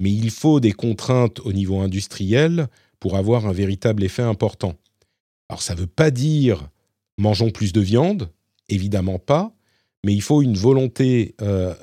[0.00, 2.68] mais il faut des contraintes au niveau industriel
[3.00, 4.74] pour avoir un véritable effet important.
[5.48, 6.68] Alors ça ne veut pas dire
[7.16, 8.28] mangeons plus de viande,
[8.68, 9.54] évidemment pas,
[10.04, 11.74] mais il faut une volonté, euh,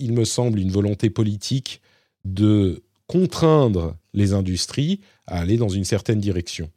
[0.00, 1.80] il me semble, une volonté politique
[2.24, 4.98] de contraindre les industries
[5.28, 6.72] à aller dans une certaine direction.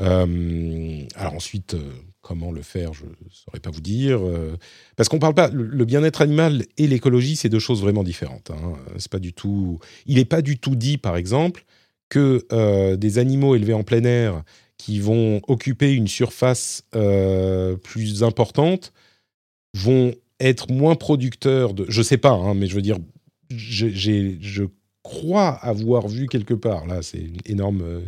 [0.00, 4.20] Euh, alors ensuite, euh, comment le faire, je ne saurais pas vous dire,
[4.96, 5.48] parce qu'on parle pas.
[5.48, 8.50] Le, bien-être animal et l'écologie, c'est deux choses vraiment différentes.
[8.50, 8.74] Hein.
[8.98, 9.78] C'est pas du tout.
[10.06, 11.64] Il n'est pas du tout dit, par exemple,
[12.10, 14.42] que euh, des animaux élevés en plein air
[14.76, 18.92] qui vont occuper une surface euh, plus importante
[19.74, 21.86] vont être moins producteurs de...
[21.88, 22.98] Je sais pas, hein, mais je veux dire,
[23.50, 24.64] je
[25.02, 28.00] crois avoir vu quelque part, là c'est une énorme, euh,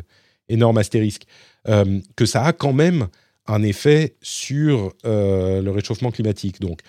[0.48, 1.26] énorme astérisque,
[1.64, 3.08] que ça a quand même
[3.46, 6.60] un effet sur le réchauffement climatique.
[6.60, 6.80] Donc,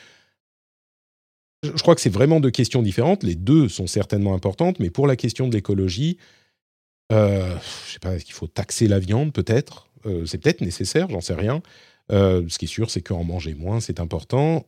[1.64, 3.24] je crois que c'est vraiment deux questions différentes.
[3.24, 6.18] Les deux sont certainement importantes, mais pour la question de l'écologie,
[7.12, 7.56] euh,
[7.88, 9.88] je sais pas, est-ce qu'il faut taxer la viande peut-être?
[10.06, 11.62] Euh, C'est peut-être nécessaire, j'en sais rien.
[12.12, 14.66] Euh, ce qui est sûr, c'est qu'en manger moins, c'est important.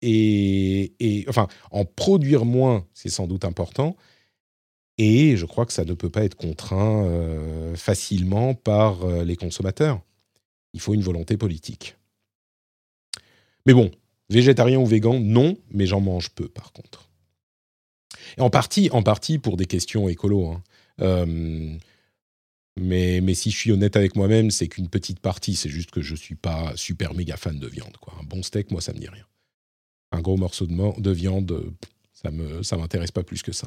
[0.00, 3.96] Et, enfin, en produire moins, c'est sans doute important.
[4.98, 10.00] Et je crois que ça ne peut pas être contraint euh, facilement par les consommateurs.
[10.74, 11.96] Il faut une volonté politique.
[13.66, 13.90] Mais bon,
[14.30, 17.08] végétarien ou végan, non, mais j'en mange peu par contre.
[18.38, 20.46] En partie, en partie pour des questions écolo.
[20.46, 20.62] Hein.
[21.00, 21.76] Euh,
[22.78, 25.56] mais, mais si je suis honnête avec moi-même, c'est qu'une petite partie.
[25.56, 27.96] C'est juste que je suis pas super méga fan de viande.
[28.00, 28.14] Quoi.
[28.20, 29.24] Un bon steak, moi, ça me dit rien.
[30.12, 31.72] Un gros morceau de, de viande,
[32.12, 33.66] ça me ça m'intéresse pas plus que ça.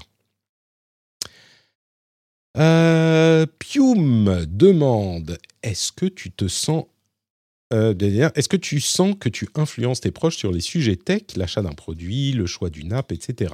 [2.58, 6.86] Euh, Pium demande Est-ce que tu te sens
[7.74, 7.96] euh,
[8.36, 11.72] est-ce que tu sens que tu influences tes proches sur les sujets tech, l'achat d'un
[11.72, 13.54] produit, le choix d'une app, etc.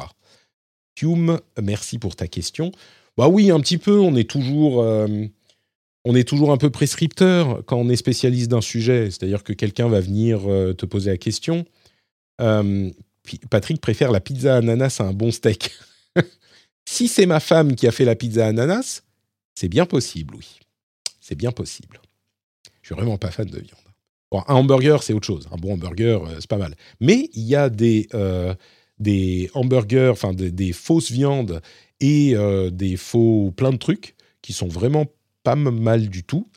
[0.96, 2.72] Pium, merci pour ta question.
[3.16, 4.00] Bah oui, un petit peu.
[4.00, 5.08] On est toujours, euh,
[6.04, 9.12] on est toujours un peu prescripteur quand on est spécialiste d'un sujet.
[9.12, 10.42] C'est-à-dire que quelqu'un va venir
[10.76, 11.66] te poser la question.
[13.52, 15.74] Patrick préfère la pizza ananas à un bon steak.
[16.90, 19.04] si c'est ma femme qui a fait la pizza ananas,
[19.56, 20.60] c'est bien possible, oui.
[21.20, 22.00] C'est bien possible.
[22.82, 24.46] Je suis vraiment pas fan de viande.
[24.48, 25.50] Un hamburger, c'est autre chose.
[25.52, 26.76] Un bon hamburger, euh, c'est pas mal.
[27.02, 28.56] Mais il y a des, euh,
[29.00, 31.62] des hamburgers, enfin des, fausses viandes
[32.00, 35.08] et euh, des faux plein de trucs qui sont vraiment
[35.44, 36.48] pas mal du tout.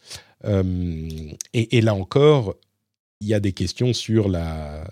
[0.45, 2.55] Et, là encore,
[3.21, 4.87] il y a des questions sur la,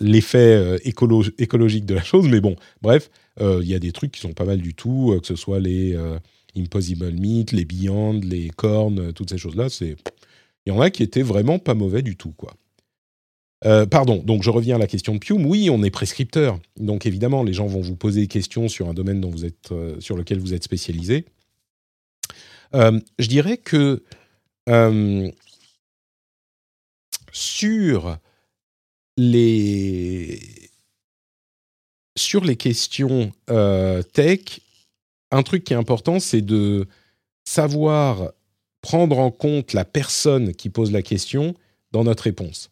[0.00, 2.28] l'effet écologique de la chose.
[2.28, 5.26] Mais bon, bref, il y a des trucs qui sont pas mal du tout, que
[5.26, 5.96] ce soit les
[6.56, 9.68] Impossible Meat, les Beyond, les cornes, toutes ces choses-là.
[9.68, 9.96] C'est
[10.66, 12.54] il y en a qui étaient vraiment pas mauvais du tout, quoi.
[13.64, 15.46] Euh, pardon, donc je reviens à la question de Pium.
[15.46, 16.58] Oui, on est prescripteur.
[16.76, 19.72] Donc évidemment, les gens vont vous poser des questions sur un domaine dont vous êtes,
[19.72, 21.24] euh, sur lequel vous êtes spécialisé.
[22.74, 24.02] Euh, je dirais que
[27.32, 28.18] sur
[29.16, 30.40] les,
[32.16, 33.32] sur les questions
[34.12, 34.60] tech,
[35.30, 36.86] un truc qui est important, c'est de
[37.44, 38.32] savoir
[38.80, 41.54] prendre en compte la personne qui pose la question
[41.92, 42.70] dans notre réponse.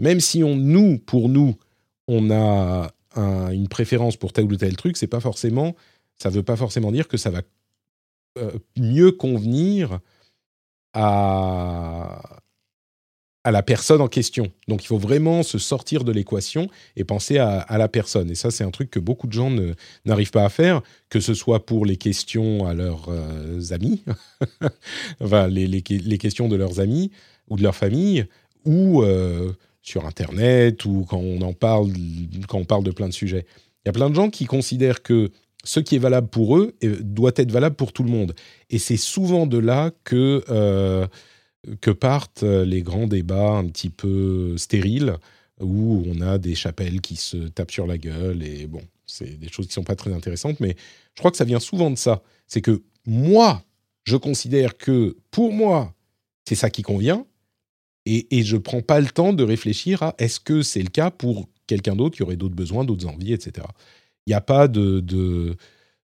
[0.00, 1.56] Même si on, nous, pour nous,
[2.08, 5.74] on a une préférence pour tel ou tel truc, c'est pas forcément,
[6.18, 7.40] ça veut pas forcément dire que ça va
[8.38, 10.00] euh, mieux convenir
[10.92, 12.20] à,
[13.46, 14.50] à la personne en question.
[14.66, 18.28] Donc il faut vraiment se sortir de l'équation et penser à, la personne.
[18.28, 19.52] Et ça, c'est un truc que beaucoup de gens
[20.04, 24.02] n'arrivent pas à faire, que ce soit pour les questions à leurs euh, amis,
[25.20, 25.80] enfin les,
[26.18, 27.12] questions de leurs amis
[27.46, 28.26] ou de leur famille,
[28.64, 31.92] ou euh, sur Internet, ou quand on en parle,
[32.48, 33.46] quand on parle de plein de sujets.
[33.84, 35.30] Il y a plein de gens qui considèrent que
[35.62, 38.34] ce qui est valable pour eux doit être valable pour tout le monde.
[38.70, 40.42] Et c'est souvent de là que...
[40.50, 41.06] Euh,
[41.80, 45.16] que partent euh, les grands débats un petit peu stériles
[45.60, 49.48] où on a des chapelles qui se tapent sur la gueule et bon, c'est des
[49.48, 50.76] choses qui sont pas très intéressantes, mais
[51.14, 52.22] je crois que ça vient souvent de ça.
[52.46, 53.64] C'est que moi,
[54.04, 55.94] je considère que pour moi,
[56.44, 57.24] c'est ça qui convient
[58.04, 61.10] et, et je prends pas le temps de réfléchir à est-ce que c'est le cas
[61.10, 63.66] pour quelqu'un d'autre qui aurait d'autres besoins, d'autres envies, etc.
[64.26, 65.56] Il n'y a pas de, de,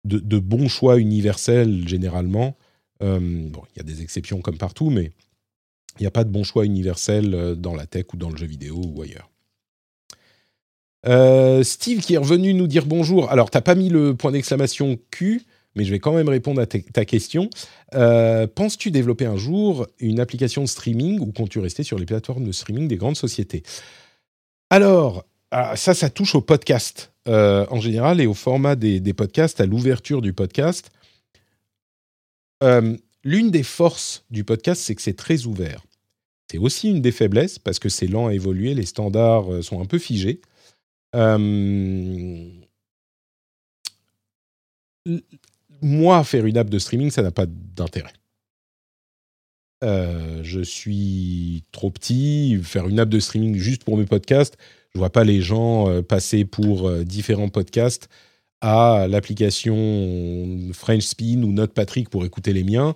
[0.04, 2.56] de, bon choix universel généralement.
[3.02, 5.12] Euh, bon, il y a des exceptions comme partout, mais
[5.98, 8.36] il n'y a pas de bon choix universel euh, dans la tech ou dans le
[8.36, 9.30] jeu vidéo ou ailleurs.
[11.06, 13.30] Euh, Steve qui est revenu nous dire bonjour.
[13.30, 15.42] Alors, tu n'as pas mis le point d'exclamation Q,
[15.74, 17.48] mais je vais quand même répondre à ta question.
[17.94, 22.44] Euh, penses-tu développer un jour une application de streaming ou comptes-tu rester sur les plateformes
[22.44, 23.62] de streaming des grandes sociétés?
[24.70, 29.66] Alors, ah, ça, ça touche au podcast en général et au format des podcasts, à
[29.66, 30.90] l'ouverture du podcast.
[33.26, 35.84] L'une des forces du podcast, c'est que c'est très ouvert.
[36.48, 39.82] C'est aussi une des faiblesses parce que c'est lent à évoluer, les standards euh, sont
[39.82, 40.40] un peu figés.
[41.16, 42.48] Euh,
[45.82, 48.12] moi, faire une app de streaming, ça n'a pas d'intérêt.
[49.82, 52.60] Euh, je suis trop petit.
[52.62, 54.56] Faire une app de streaming juste pour mes podcasts,
[54.94, 58.08] je vois pas les gens passer pour différents podcasts
[58.60, 62.94] à l'application French Spin ou Note Patrick pour écouter les miens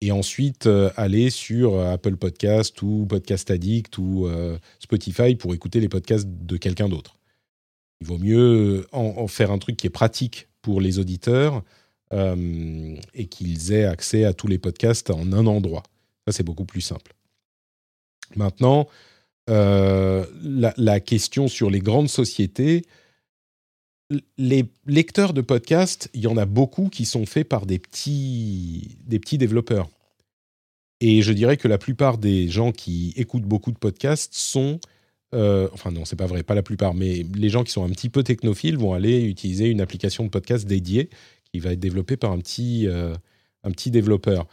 [0.00, 5.54] et ensuite euh, aller sur euh, Apple Podcast ou Podcast Addict ou euh, Spotify pour
[5.54, 7.18] écouter les podcasts de quelqu'un d'autre.
[8.00, 11.62] Il vaut mieux en, faire un truc qui est pratique pour les auditeurs
[12.12, 15.82] et qu'ils aient accès à tous les podcasts en un endroit.
[16.26, 17.12] Ça, c'est beaucoup plus simple.
[18.36, 18.88] Maintenant,
[19.46, 22.86] la, la, question sur les grandes sociétés,
[24.38, 28.98] les lecteurs de podcasts, il y en a beaucoup qui sont faits par des petits,
[29.04, 29.88] des petits développeurs.
[31.00, 34.80] Et je dirais que la plupart des gens qui écoutent beaucoup de podcasts sont,
[35.34, 37.90] euh, enfin non, c'est pas vrai, pas la plupart, mais les gens qui sont un
[37.90, 41.08] petit peu technophiles vont aller utiliser une application de podcast dédiée
[41.52, 43.14] qui va être développée par un petit, euh,
[43.64, 44.46] un petit développeur.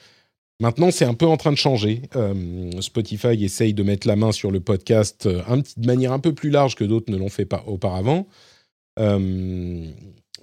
[0.59, 2.03] Maintenant, c'est un peu en train de changer.
[2.15, 6.49] Euh, Spotify essaye de mettre la main sur le podcast de manière un peu plus
[6.49, 8.27] large que d'autres ne l'ont fait auparavant.
[8.97, 9.91] Euh,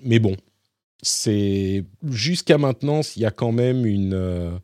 [0.02, 0.36] mais bon,
[1.02, 4.60] c'est jusqu'à maintenant, il y a quand même une,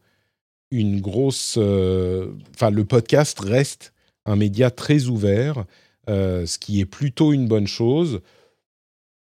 [0.70, 1.57] une grosse.
[1.57, 3.93] Enfin, le podcast reste
[4.26, 5.64] un média très ouvert,
[6.07, 8.20] ce qui est plutôt une bonne chose.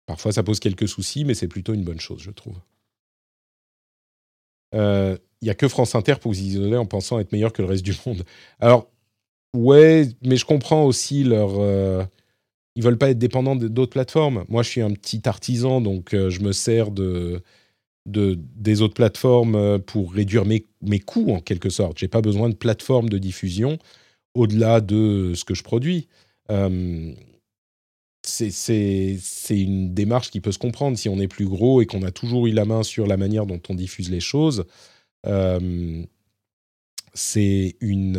[0.06, 2.56] Parfois, ça pose quelques soucis, mais c'est plutôt une bonne chose, je trouve.
[4.72, 7.68] Il n'y a que France Inter pour vous isoler en pensant être meilleur que le
[7.68, 8.24] reste du monde.
[8.60, 8.90] Alors,
[9.54, 12.08] ouais, mais je comprends aussi leur
[12.76, 14.44] ils veulent pas être dépendants d'autres plateformes.
[14.48, 17.42] Moi, je suis un petit artisan, donc euh, je me sers de,
[18.04, 21.98] de, des autres plateformes euh, pour réduire mes, mes coûts, en quelque sorte.
[21.98, 23.78] J'ai pas besoin de plateforme de diffusion
[24.34, 26.06] au-delà de ce que je produis.
[26.50, 27.12] Euh,
[28.22, 29.18] c'est
[29.50, 32.46] une démarche qui peut se comprendre si on est plus gros et qu'on a toujours
[32.46, 34.64] eu la main sur la manière dont on diffuse les choses.
[35.26, 36.02] Euh,
[37.14, 38.18] c'est une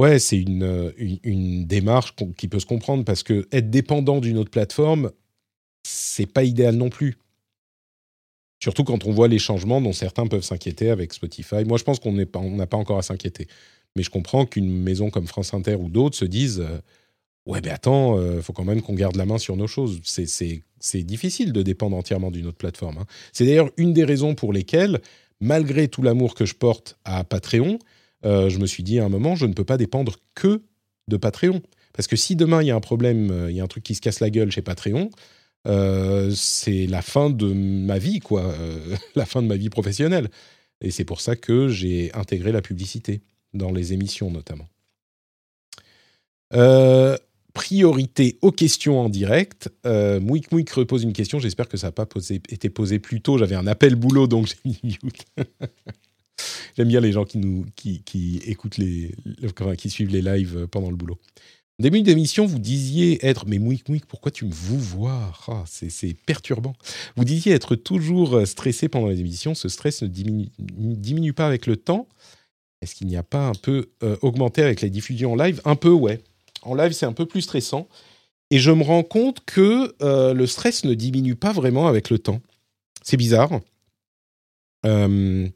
[0.00, 4.50] Ouais, c'est une, une, démarche qui peut se comprendre parce que être dépendant d'une autre
[4.50, 5.10] plateforme,
[5.82, 7.18] c'est pas idéal non plus.
[8.62, 11.66] Surtout quand on voit les changements dont certains peuvent s'inquiéter avec Spotify.
[11.66, 13.46] Moi, je pense qu'on n'a pas, encore à s'inquiéter.
[13.94, 16.78] Mais je comprends qu'une maison comme France Inter ou d'autres se disent euh,
[17.44, 20.00] Ouais, ben attends, il euh, faut quand même qu'on garde la main sur nos choses.
[20.02, 22.96] C'est difficile de dépendre entièrement d'une autre plateforme.
[22.96, 23.06] Hein.
[23.34, 25.02] C'est d'ailleurs une des raisons pour lesquelles,
[25.40, 27.84] malgré tout l'amour que je porte à Patreon, euh,
[28.22, 30.62] je me suis dit à un moment, je ne peux pas dépendre que
[31.08, 31.60] de Patreon.
[31.92, 33.84] Parce que si demain il y a un problème, euh, il y a un truc
[33.84, 35.10] qui se casse la gueule chez Patreon,
[35.66, 38.54] euh, c'est la fin de ma vie, quoi,
[39.14, 40.30] la fin de ma vie professionnelle.
[40.80, 43.20] Et c'est pour ça que j'ai intégré la publicité
[43.52, 44.68] dans les émissions notamment.
[47.52, 49.68] priorité aux questions en direct.
[49.84, 51.38] Mouik Mouik repose une question.
[51.38, 52.06] J'espère que ça n'a pas
[52.48, 53.36] été posé plus tôt.
[53.36, 54.98] J'avais un appel boulot, donc j'ai mis.
[56.76, 59.14] J'aime bien les gens qui nous qui, qui écoutent les,
[59.76, 61.18] qui suivent les lives pendant le boulot.
[61.78, 65.32] Au début d'émission, vous disiez être mais mouik mouik, pourquoi tu me vous vois?
[65.48, 66.74] Ah, C'est perturbant.
[67.16, 69.54] Vous disiez être toujours stressé pendant les émissions.
[69.54, 72.06] Ce stress ne diminue, diminue pas avec le temps.
[72.82, 75.60] Est-ce qu'il n'y a pas un peu euh, augmenté avec les diffusions en live?
[75.64, 76.20] Un peu, ouais.
[76.62, 77.88] En live, c'est un peu plus stressant.
[78.50, 82.18] Et je me rends compte que euh, le stress ne diminue pas vraiment avec le
[82.18, 82.40] temps.
[83.02, 83.60] C'est bizarre.
[84.86, 85.48] Euh,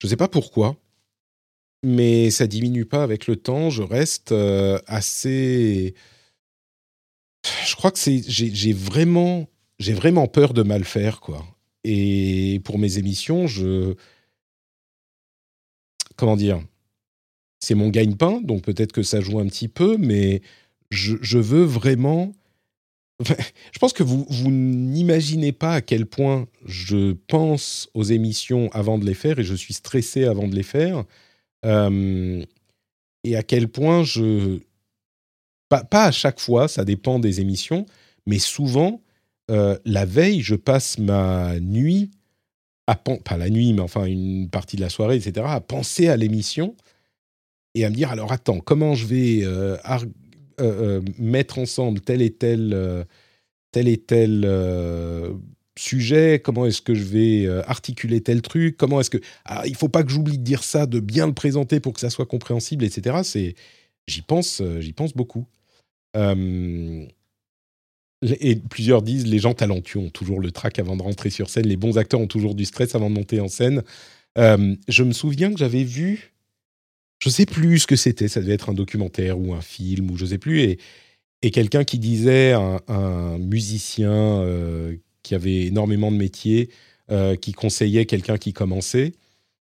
[0.00, 0.76] je ne sais pas pourquoi,
[1.84, 3.70] mais ça diminue pas avec le temps.
[3.70, 5.94] Je reste euh, assez.
[7.66, 9.48] Je crois que c'est j'ai vraiment
[9.78, 11.44] j'ai vraiment peur de mal faire quoi.
[11.84, 13.94] Et pour mes émissions, je
[16.16, 16.62] comment dire,
[17.60, 20.42] c'est mon gagne-pain, donc peut-être que ça joue un petit peu, mais
[20.90, 22.32] je, je veux vraiment
[23.24, 28.98] je pense que vous, vous n'imaginez pas à quel point je pense aux émissions avant
[28.98, 31.04] de les faire et je suis stressé avant de les faire.
[31.64, 32.44] Euh,
[33.24, 34.60] et à quel point je.
[35.68, 37.86] Pas, à chaque fois, ça dépend des émissions,
[38.26, 39.00] mais souvent,
[39.52, 42.10] euh, la veille, je passe ma nuit,
[42.88, 46.16] à, pas la nuit, mais enfin une partie de la soirée, etc., à penser à
[46.16, 46.74] l'émission
[47.76, 49.76] et à me dire alors attends, comment je vais euh,
[50.60, 53.04] euh, euh, mettre ensemble tel et tel, euh,
[53.72, 54.46] tel et tel
[55.78, 59.18] sujet, comment est-ce que je vais articuler tel truc, comment est-ce que...
[59.44, 62.00] Ah, il faut pas que j'oublie de dire ça, de bien le présenter pour que
[62.00, 63.20] ça soit compréhensible, etc.
[63.22, 63.54] C'est,
[64.06, 65.46] j'y pense, j'y pense beaucoup.
[66.14, 67.06] et
[68.68, 71.76] plusieurs disent les gens talentueux ont toujours le trac avant de rentrer sur scène, les
[71.76, 73.82] bons acteurs ont toujours du stress avant de monter en scène.
[74.36, 76.34] je me souviens que j'avais vu
[77.20, 80.16] je sais plus ce que c'était, ça devait être un documentaire ou un film ou
[80.16, 80.60] je sais plus,
[81.42, 86.70] et, quelqu'un qui disait, un, un musicien euh, qui avait énormément de métiers,
[87.10, 89.12] euh, qui conseillait quelqu'un qui commençait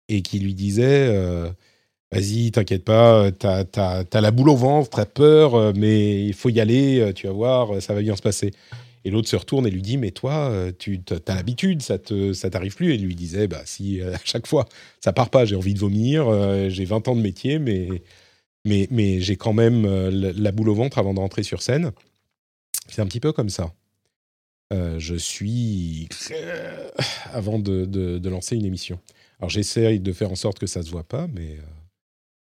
[0.08, 1.48] et qui lui disait euh,
[2.12, 6.58] Vas-y, t'inquiète pas, t'as as, la boule au ventre, t'as peur, mais il faut y
[6.58, 8.50] aller, tu vas voir, ça va bien se passer.
[9.04, 12.32] Et l'autre se retourne et lui dit Mais toi, euh, tu as l'habitude, ça ne
[12.32, 14.66] ça t'arrive plus Et lui disait Bah, si, euh, à chaque fois,
[15.00, 18.02] ça part pas, j'ai envie de vomir, euh, j'ai 20 ans de métier, mais,
[18.64, 21.92] mais, mais j'ai quand même la boule au ventre avant de rentrer sur scène.
[22.88, 23.72] C'est un petit peu comme ça.
[24.70, 26.08] je suis.
[27.32, 29.00] avant de, de, lancer une émission.
[29.38, 31.56] Alors, j'essaie de faire en sorte que ça se voit pas, mais.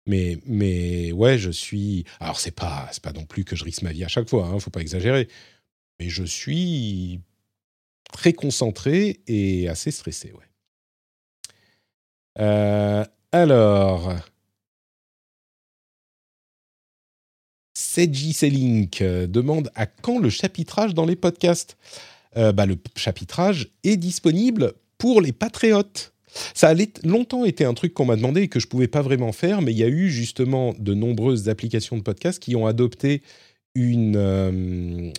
[0.09, 2.05] Mais, mais ouais, je suis.
[2.21, 4.61] Alors, c'est pas, pas non plus que je risque ma vie à chaque fois, hein,
[4.61, 5.27] faut pas exagérer
[5.99, 7.21] mais je suis
[8.13, 10.45] très concentré et assez stressé, ouais.
[12.39, 14.15] Euh, alors,
[17.75, 21.77] Seji Selink euh, demande à quand le chapitrage dans les podcasts?
[22.37, 26.13] Euh, bah, Le chapitrage est disponible pour les patriotes.
[26.55, 26.75] Ça a
[27.05, 29.63] longtemps été un truc qu'on m'a demandé et que je ne pouvais pas vraiment faire,
[29.63, 33.23] mais il y a eu justement de nombreuses applications de podcasts qui ont adopté
[33.75, 35.13] une,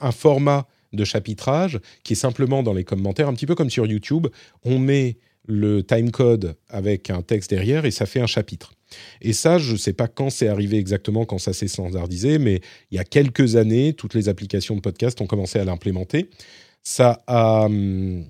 [0.00, 3.86] un format de chapitrage qui est simplement dans les commentaires, un petit peu comme sur
[3.86, 4.28] YouTube.
[4.64, 5.16] On met
[5.46, 8.72] le timecode avec un texte derrière et ça fait un chapitre.
[9.20, 12.60] Et ça, je ne sais pas quand c'est arrivé exactement, quand ça s'est standardisé, mais
[12.90, 16.28] il y a quelques années, toutes les applications de podcast ont commencé à l'implémenter.
[16.82, 18.26] Ça a, hum,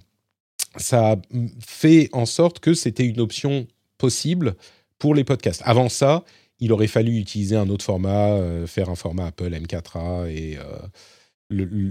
[0.76, 1.16] ça a
[1.61, 3.66] fait en sorte que c'était une option
[3.99, 4.55] possible
[4.99, 5.62] pour les podcasts.
[5.64, 6.24] Avant ça,
[6.61, 10.62] il aurait fallu utiliser un autre format, euh, faire un format Apple M4A et euh,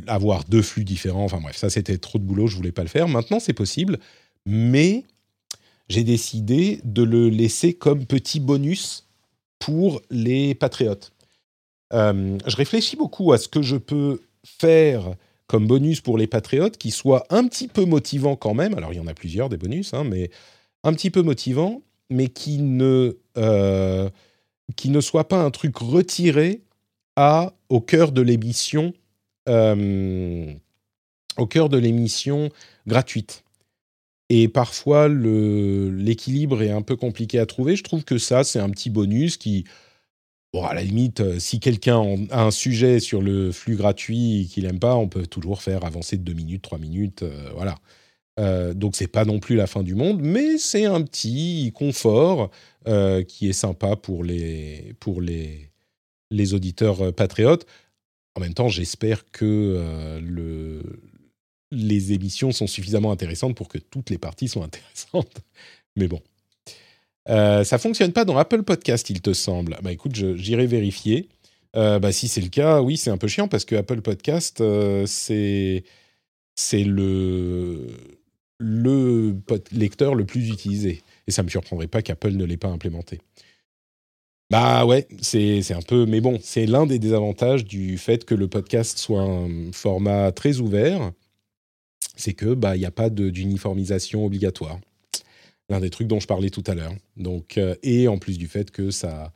[0.08, 1.24] avoir deux flux différents.
[1.24, 3.08] Enfin bref, ça c'était trop de boulot, je voulais pas le faire.
[3.08, 4.00] Maintenant, c'est possible,
[4.46, 5.06] mais
[5.90, 9.08] j'ai décidé de le laisser comme petit bonus
[9.60, 11.12] pour les patriotes.
[11.94, 15.16] Euh, je réfléchis beaucoup à ce que je peux faire
[15.48, 18.74] comme bonus pour les patriotes qui soit un petit peu motivant quand même.
[18.74, 20.32] Alors il y en a plusieurs des bonus, hein, mais
[20.84, 24.10] un petit peu motivant, mais qui ne euh,
[24.76, 26.62] qui ne soit pas un truc retiré
[27.16, 28.94] à au cœur de l'émission
[29.50, 30.54] euh,
[31.38, 32.50] au cœur de l'émission
[32.88, 33.44] gratuite.
[34.34, 37.76] Et parfois, l'équilibre est un peu compliqué à trouver.
[37.76, 39.66] Je trouve que ça, c'est un petit bonus qui,
[40.54, 44.64] bon, à la limite, euh, si quelqu'un a un sujet sur le flux gratuit qu'il
[44.64, 47.76] n'aime pas, on peut toujours faire avancer de deux minutes, trois minutes, euh, voilà.
[48.40, 52.50] Euh, donc c'est pas non plus la fin du monde, mais c'est un petit confort
[53.28, 55.70] qui est sympa pour les pour les
[56.32, 57.68] les auditeurs patriotes.
[58.36, 60.82] En même temps, j'espère que le
[61.72, 65.42] les émissions sont suffisamment intéressantes pour que toutes les parties soient intéressantes.
[65.96, 66.22] Mais bon.
[67.30, 69.78] Euh, ça fonctionne pas dans Apple Podcast, il te semble.
[69.84, 71.30] Bah écoute, j'irai vérifier.
[71.76, 74.62] Euh, bah, si c'est le cas, oui, c'est un peu chiant parce que Apple Podcast,
[74.62, 75.84] euh, c'est
[76.56, 77.88] c'est le
[78.60, 79.36] le
[79.72, 81.04] lecteur le plus utilisé.
[81.28, 83.20] Et ça me surprendrait pas qu'Apple ne l'ait pas implémenté.
[84.52, 86.06] Bah ouais, c'est un peu.
[86.06, 90.60] Mais bon, c'est l'un des désavantages du fait que le podcast soit un format très
[90.60, 91.12] ouvert
[92.22, 94.80] c'est que bah il n'y a pas d'uniformisation obligatoire.
[95.70, 96.94] L'un des trucs dont je parlais tout à l'heure.
[97.18, 99.32] Donc euh, et en plus du fait que ça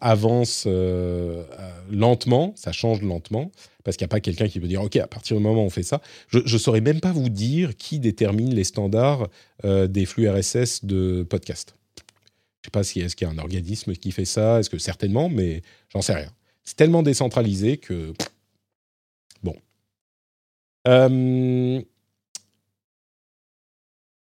[0.00, 3.52] avance euh, euh, lentement, ça change lentement,
[3.84, 5.66] parce qu'il n'y a pas quelqu'un qui peut dire, OK, à partir du moment où
[5.66, 9.28] on fait ça, je ne saurais même pas vous dire qui détermine les standards
[9.62, 11.74] des flux RSS de podcast.
[12.62, 14.70] Je ne sais pas si est-ce qu'il y a un organisme qui fait ça, est-ce
[14.70, 16.30] que certainement, mais j'en sais rien.
[16.62, 18.12] C'est tellement décentralisé que
[20.88, 21.82] euh,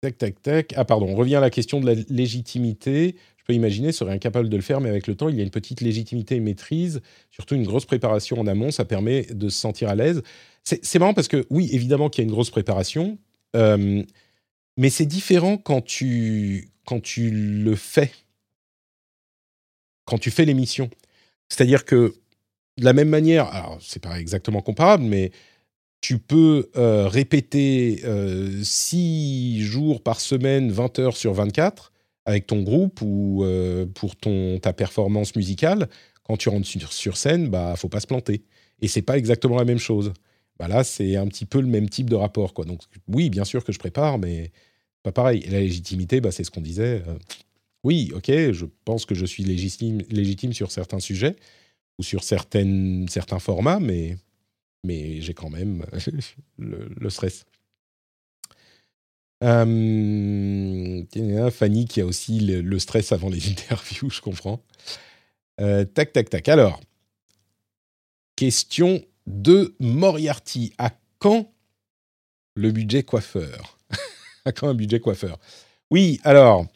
[0.01, 0.75] tac, tac, tac.
[0.77, 3.17] Ah, pardon, on revient à la question de la légitimité.
[3.37, 5.43] Je peux imaginer, serait incapable de le faire, mais avec le temps, il y a
[5.43, 7.01] une petite légitimité et maîtrise,
[7.31, 10.23] surtout une grosse préparation en amont, ça permet de se sentir à l'aise.
[10.63, 13.19] C'est marrant parce que, oui, évidemment qu'il y a une grosse préparation,
[13.57, 14.05] euh,
[14.77, 18.11] mais c'est différent quand tu, quand tu le fais,
[20.05, 20.91] quand tu fais l'émission.
[21.49, 22.15] C'est-à-dire que,
[22.79, 25.31] de la même manière, alors c'est pas exactement comparable, mais
[26.01, 28.03] tu peux euh, répéter
[28.63, 31.93] 6 euh, jours par semaine, 20 heures sur 24,
[32.25, 35.89] avec ton groupe ou euh, pour ton, ta performance musicale.
[36.25, 38.43] Quand tu rentres sur, sur scène, bah faut pas se planter.
[38.81, 40.13] Et c'est pas exactement la même chose.
[40.59, 42.53] Bah là, c'est un petit peu le même type de rapport.
[42.53, 42.65] Quoi.
[42.65, 44.51] Donc oui, bien sûr que je prépare, mais
[45.03, 45.45] pas pareil.
[45.51, 47.03] La légitimité, bah, c'est ce qu'on disait.
[47.85, 51.37] oui, ok, je pense que je suis légitime, sur certains sujets
[51.99, 54.17] ou sur certaines, certains formats, mais
[54.85, 55.85] mais j'ai quand même
[56.59, 57.45] le, stress.
[59.43, 64.63] Euh, Fanny qui a aussi le, stress avant les interviews, je comprends.
[65.61, 66.49] Euh, tac, tac, tac.
[66.49, 66.81] Alors,
[68.37, 70.73] question de Moriarty.
[70.79, 71.53] À quand
[72.55, 73.79] le budget coiffeur?
[74.57, 75.39] Quand un budget coiffeur
[75.91, 76.67] Oui, alors,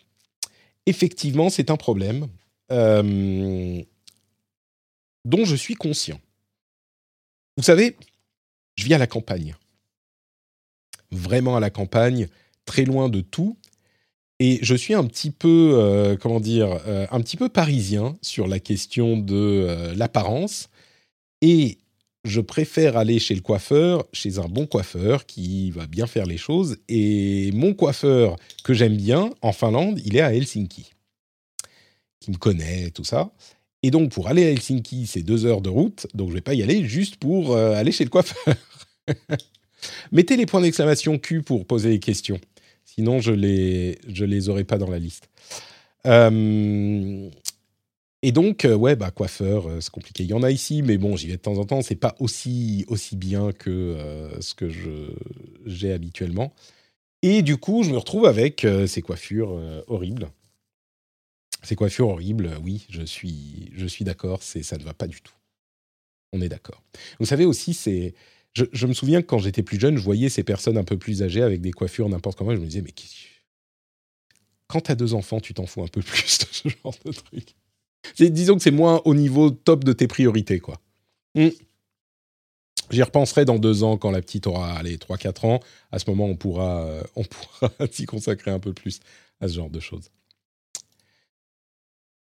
[0.87, 2.29] effectivement, c'est un problème
[2.73, 3.83] euh,
[5.25, 6.21] dont je suis conscient.
[7.57, 7.97] Vous savez,
[8.77, 9.55] je vis à la campagne.
[11.11, 12.29] Vraiment à la campagne,
[12.65, 13.57] très loin de tout.
[14.39, 18.47] Et je suis un petit peu, euh, comment dire, euh, un petit peu parisien sur
[18.47, 20.69] la question de l'apparence.
[21.41, 21.79] Et
[22.27, 26.37] je préfère aller chez le coiffeur, chez un bon coiffeur qui va bien faire les
[26.37, 26.77] choses.
[26.89, 30.91] Et mon coiffeur que j'aime bien en Finlande, il est à Helsinki,
[32.21, 33.31] qui me connaît, tout ça.
[33.83, 36.07] Et donc, pour aller à Helsinki, c'est deux heures de route.
[36.15, 38.55] Donc, je ne vais pas y aller juste pour euh, aller chez le coiffeur.
[40.13, 42.41] Mettez les points d'exclamation Q pour poser les questions.
[42.85, 45.29] Sinon, je les, je les aurai pas dans la liste.
[46.07, 47.29] Euh,
[48.23, 50.25] et donc, euh, ouais, bah, coiffeur, c'est compliqué.
[50.25, 51.83] Il y en a ici, mais bon, j'y vais de temps en temps.
[51.83, 53.97] C'est pas aussi, aussi bien que
[54.41, 54.69] ce que
[55.65, 56.53] j'ai habituellement.
[57.23, 60.29] Et du coup, je me retrouve avec ces coiffures horribles.
[61.63, 65.35] Ces coiffures horribles, oui, je suis, je suis d'accord, ça ne va pas du tout.
[66.33, 66.83] On est d'accord.
[67.19, 68.15] Vous savez aussi, c'est,
[68.53, 71.23] je, me souviens que quand j'étais plus jeune, je voyais ces personnes un peu plus
[71.23, 72.55] âgées avec des coiffures n'importe comment.
[72.55, 72.95] je me disais, mais
[74.67, 77.13] quand tu as deux enfants, tu t'en fous un peu plus de ce genre de
[77.13, 77.55] truc.
[78.19, 80.81] Disons que c'est moins au niveau top de tes priorités, quoi.
[81.35, 81.49] Hmm.
[82.91, 85.61] J'y repenserai dans deux ans quand la petite aura allez, 3-4 ans.
[85.91, 89.01] À ce moment, on pourra, euh, on pourra s'y consacrer un peu plus
[89.41, 90.11] à ce genre de choses.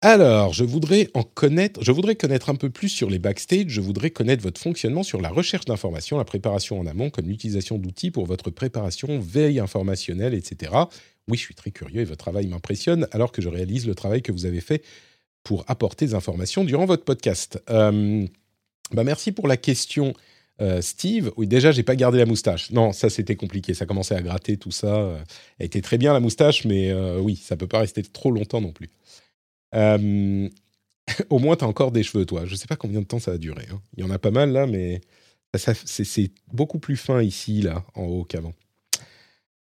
[0.05, 3.79] Alors, je voudrais en connaître, je voudrais connaître un peu plus sur les backstage, je
[3.79, 8.11] voudrais connaître votre fonctionnement sur la recherche d'informations, la préparation en amont, comme l'utilisation d'outils
[8.11, 10.73] pour votre préparation, veille informationnelle, etc.
[11.29, 14.21] Oui, je suis très curieux et votre travail m'impressionne alors que je réalise le travail
[14.21, 14.83] que vous avez fait
[15.43, 17.61] pour apporter des informations durant votre podcast.
[17.69, 18.25] Euh,
[18.91, 20.13] bah merci pour la question,
[20.61, 21.31] euh, Steve.
[21.37, 22.71] Oui, déjà, j'ai pas gardé la moustache.
[22.71, 23.73] Non, ça c'était compliqué.
[23.73, 25.17] Ça commençait à gratter tout ça.
[25.59, 28.61] Elle était très bien la moustache, mais euh, oui, ça peut pas rester trop longtemps
[28.61, 28.89] non plus.
[29.75, 30.49] Euh,
[31.29, 32.45] au moins, tu as encore des cheveux, toi.
[32.45, 33.67] Je sais pas combien de temps ça va durer.
[33.71, 33.81] Hein.
[33.97, 35.01] Il y en a pas mal là, mais
[35.55, 38.53] c'est beaucoup plus fin ici, là, en haut qu'avant.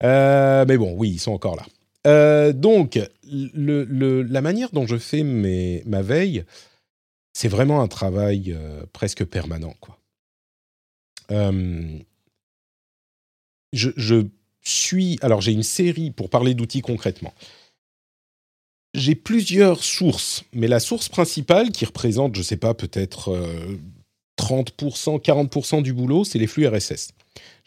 [0.03, 1.65] Euh, mais bon, oui, ils sont encore là.
[2.07, 6.43] Euh, donc, la manière dont je fais mes, ma veille,
[7.33, 8.57] c'est vraiment un travail
[8.93, 9.75] presque permanent.
[9.79, 9.97] Quoi.
[13.73, 14.25] Je, je,
[14.63, 15.17] suis.
[15.21, 17.33] Alors, j'ai une série pour parler d'outils concrètement
[18.93, 23.31] j'ai plusieurs sources, mais la source principale qui représente, je ne sais pas, peut-être
[24.37, 27.13] 30%, euh, 40% du boulot, c'est les flux RSS.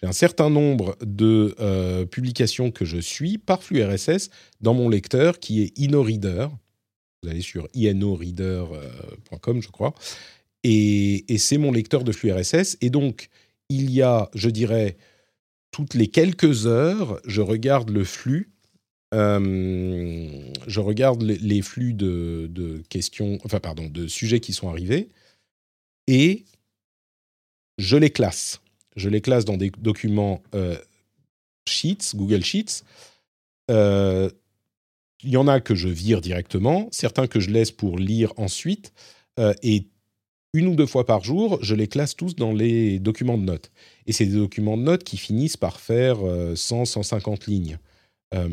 [0.00, 4.30] J'ai un certain nombre de euh, publications que je suis par flux RSS
[4.60, 6.48] dans mon lecteur qui est InnoReader.
[7.22, 9.94] Vous allez sur inoreader.com, je crois.
[10.62, 12.76] Et, et c'est mon lecteur de flux RSS.
[12.80, 13.28] Et donc,
[13.68, 14.96] il y a, je dirais,
[15.70, 18.54] toutes les quelques heures, je regarde le flux
[19.14, 25.08] euh, je regarde les, flux de, questions, enfin pardon, de sujets qui sont arrivés
[26.08, 26.44] et
[27.78, 28.60] je les classe.
[28.96, 30.76] Je les classe dans des documents euh,
[31.66, 32.82] Sheets, Google Sheets.
[33.70, 34.30] Euh,
[35.22, 38.92] il y en a que je vire directement, certains que je laisse pour lire ensuite,
[39.62, 39.88] et
[40.52, 43.72] une ou deux fois par jour, je les classe tous dans les documents de notes.
[44.06, 46.18] Et c'est des documents de notes qui finissent par faire
[46.54, 47.78] 100, 150 lignes.
[48.34, 48.48] Euh,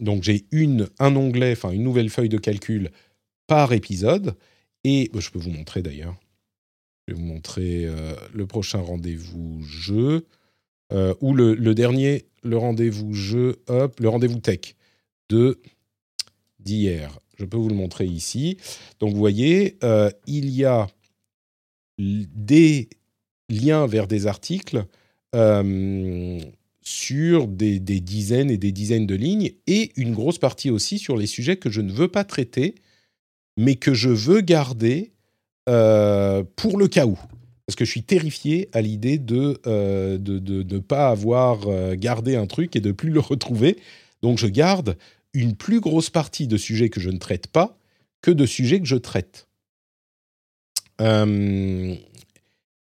[0.00, 2.90] donc j'ai une, un onglet, enfin une nouvelle feuille de calcul
[3.46, 4.34] par épisode.
[4.84, 6.14] Et bah, je peux vous montrer d'ailleurs.
[7.08, 10.26] Je vais vous montrer euh, le prochain rendez-vous jeu
[10.92, 14.74] euh, ou le, dernier, le rendez-vous jeu, hop, le rendez-vous tech
[15.30, 15.58] de
[16.60, 17.18] d'hier.
[17.38, 18.58] Je peux vous le montrer ici.
[19.00, 19.78] Donc vous voyez,
[20.26, 20.86] il y a
[21.98, 22.90] des
[23.48, 24.84] liens vers des articles
[26.82, 31.26] sur des, dizaines et des dizaines de lignes, et une grosse partie aussi sur les
[31.26, 32.74] sujets que je ne veux pas traiter,
[33.56, 35.12] mais que je veux garder
[35.68, 37.18] euh, pour le cas où.
[37.66, 42.34] Parce que je suis terrifié à l'idée de euh, ne de, pas avoir euh, gardé
[42.36, 43.76] un truc et de plus le retrouver.
[44.22, 44.96] Donc je garde
[45.34, 47.78] une plus grosse partie de sujets que je ne traite pas
[48.22, 49.46] que de sujets que je traite.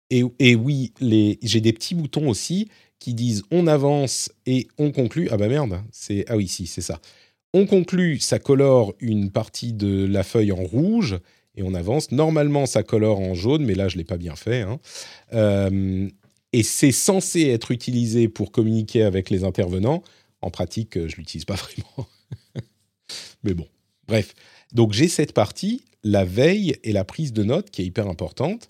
[0.10, 0.94] Et, et, oui,
[1.44, 5.28] j'ai des petits boutons aussi qui disent on avance et on conclut.
[5.30, 7.00] Ah bah merde, c'est ah oui si c'est ça.
[7.54, 11.20] On conclut, ça colore une partie de la feuille en rouge
[11.58, 12.12] et on avance.
[12.12, 14.62] Normalement, ça colore en jaune, mais là je l'ai pas bien fait.
[14.62, 14.80] Hein.
[15.34, 16.08] Euh,
[16.54, 20.04] et c'est censé être utilisé pour communiquer avec les intervenants.
[20.42, 22.08] En pratique, je l'utilise pas vraiment.
[23.44, 23.68] mais bon,
[24.08, 24.34] bref.
[24.72, 28.70] Donc j'ai cette partie, la veille et la prise de notes qui est hyper importante.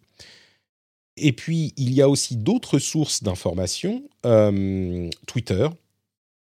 [1.17, 4.03] Et puis, il y a aussi d'autres sources d'informations.
[4.25, 5.67] Euh, Twitter.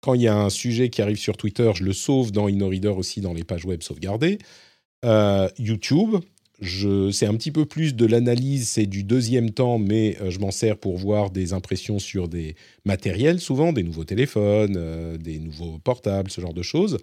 [0.01, 2.89] Quand il y a un sujet qui arrive sur Twitter, je le sauve dans InnoReader
[2.89, 4.38] aussi dans les pages web sauvegardées.
[5.05, 6.17] Euh, YouTube,
[6.61, 10.51] c'est un petit peu plus de l'analyse, c'est du deuxième temps, mais euh, je m'en
[10.51, 12.55] sers pour voir des impressions sur des
[12.85, 16.97] matériels, souvent des nouveaux téléphones, des nouveaux portables, ce genre de choses.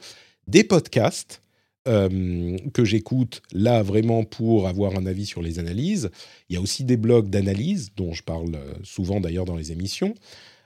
[0.47, 1.41] Des podcasts,
[1.87, 6.11] euh, que j'écoute là vraiment pour avoir un avis sur les analyses.
[6.49, 9.71] Il y a aussi des blogs d'analyse dont je parle euh, souvent d'ailleurs dans les
[9.71, 10.15] émissions.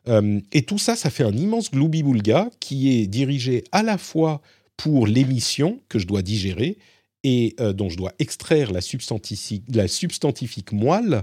[0.09, 4.41] Euh, et tout ça, ça fait un immense gloubi-boulga qui est dirigé à la fois
[4.79, 6.79] pour l'émission que je dois digérer
[7.23, 11.23] et dont je dois extraire la substantifique, la substantifique moelle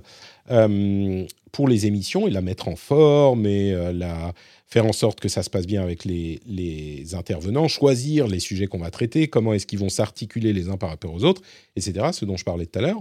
[1.51, 4.33] pour les émissions et la mettre en forme et la
[4.67, 8.79] faire en sorte que ça se passe bien avec les, intervenants, choisir les sujets qu'on
[8.79, 11.41] va traiter, comment est-ce qu'ils vont s'articuler les uns par rapport aux autres,
[11.75, 12.99] etc., ce dont je parlais tout à l'heure.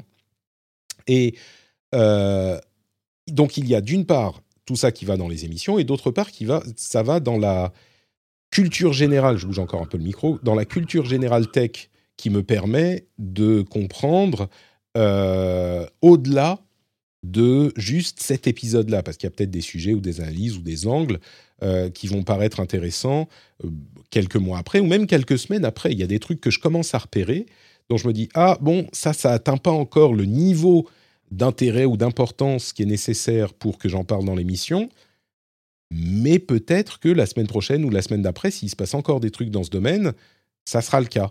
[1.08, 1.34] Et
[1.94, 2.58] euh,
[3.26, 6.10] donc il y a d'une part tout ça qui va dans les émissions, et d'autre
[6.10, 7.72] part qui va, ça va dans la
[8.50, 12.30] culture générale, je bouge encore un peu le micro, dans la culture générale tech qui
[12.30, 14.48] me permet de comprendre
[14.96, 16.60] euh, au-delà
[17.22, 20.62] de juste cet épisode-là, parce qu'il y a peut-être des sujets ou des analyses ou
[20.62, 21.18] des angles
[21.62, 23.28] euh, qui vont paraître intéressants
[23.64, 23.70] euh,
[24.10, 25.92] quelques mois après ou même quelques semaines après.
[25.92, 27.46] Il y a des trucs que je commence à repérer,
[27.90, 30.88] dont je me dis ah bon ça ça atteint pas encore le niveau
[31.30, 34.88] d'intérêt ou d'importance qui est nécessaire pour que j'en parle dans l'émission.
[35.90, 39.30] Mais peut-être que la semaine prochaine ou la semaine d'après, s'il se passe encore des
[39.30, 40.12] trucs dans ce domaine,
[40.64, 41.28] ça sera le cas.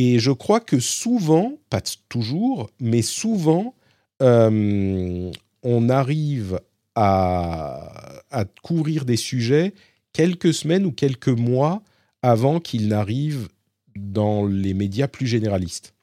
[0.00, 3.74] Et je crois que souvent, pas toujours, mais souvent,
[4.22, 5.32] euh,
[5.64, 6.60] on arrive
[6.94, 8.14] à,
[8.62, 9.74] couvrir des sujets
[10.12, 11.82] quelques semaines ou quelques mois
[12.22, 13.48] avant qu'ils n'arrivent
[13.96, 15.94] dans les médias plus généralistes.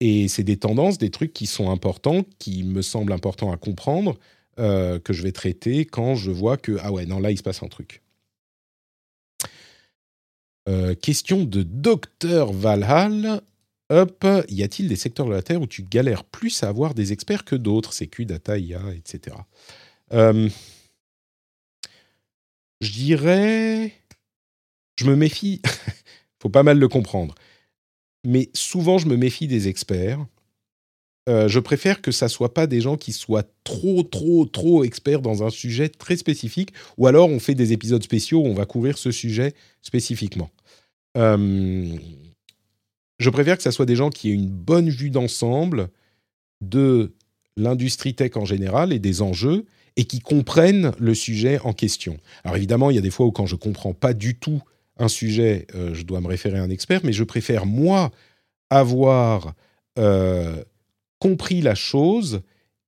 [0.00, 4.18] Et c'est des tendances, des trucs qui sont importants, qui me semblent importants à comprendre,
[4.58, 7.42] euh, que je vais traiter quand je vois que, ah ouais, non, là, il se
[7.42, 8.02] passe un truc.
[10.68, 13.40] Euh, question de Docteur Valhall.
[13.88, 17.12] Hop, y a-t-il des secteurs de la Terre où tu galères plus à avoir des
[17.12, 17.92] experts que d'autres?
[17.92, 19.36] Sécu, data, IA, etc.
[20.12, 20.48] Euh,
[22.80, 23.92] je dirais...
[24.96, 25.60] Je me méfie...
[26.40, 27.34] faut pas mal le comprendre.
[28.24, 30.24] Mais souvent, je me méfie des experts.
[31.28, 35.20] Euh, je préfère que ça soit pas des gens qui soient trop, trop, trop experts
[35.20, 38.64] dans un sujet très spécifique, ou alors on fait des épisodes spéciaux où on va
[38.64, 40.50] couvrir ce sujet spécifiquement.
[41.16, 41.94] Euh,
[43.18, 45.90] je préfère que ça soit des gens qui aient une bonne vue d'ensemble
[46.62, 47.12] de
[47.56, 49.66] l'industrie tech en général et des enjeux,
[49.96, 52.16] et qui comprennent le sujet en question.
[52.44, 54.62] Alors évidemment, il y a des fois où quand je comprends pas du tout
[54.96, 58.10] un sujet, euh, je dois me référer à un expert, mais je préfère moi
[58.70, 59.54] avoir
[61.20, 62.42] compris la chose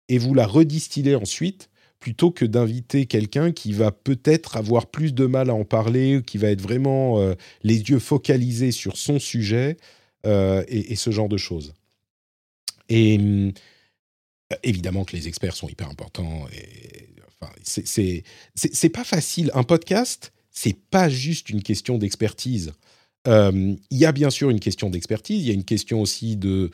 [0.09, 5.27] et vous la redistiller ensuite plutôt que d'inviter quelqu'un qui va peut-être avoir plus de
[5.27, 9.77] mal à en parler, qui va être vraiment euh, les yeux focalisés sur son sujet
[10.25, 11.75] et, et, ce genre de choses.
[12.89, 13.19] Et
[14.63, 16.47] évidemment que les experts sont hyper importants.
[16.53, 17.09] Et,
[17.41, 19.51] enfin, c'est pas facile.
[19.55, 22.73] Un podcast, c'est pas juste une question d'expertise.
[23.29, 26.37] Euh, il y a bien sûr une question d'expertise, il y a une question aussi
[26.37, 26.71] de euh,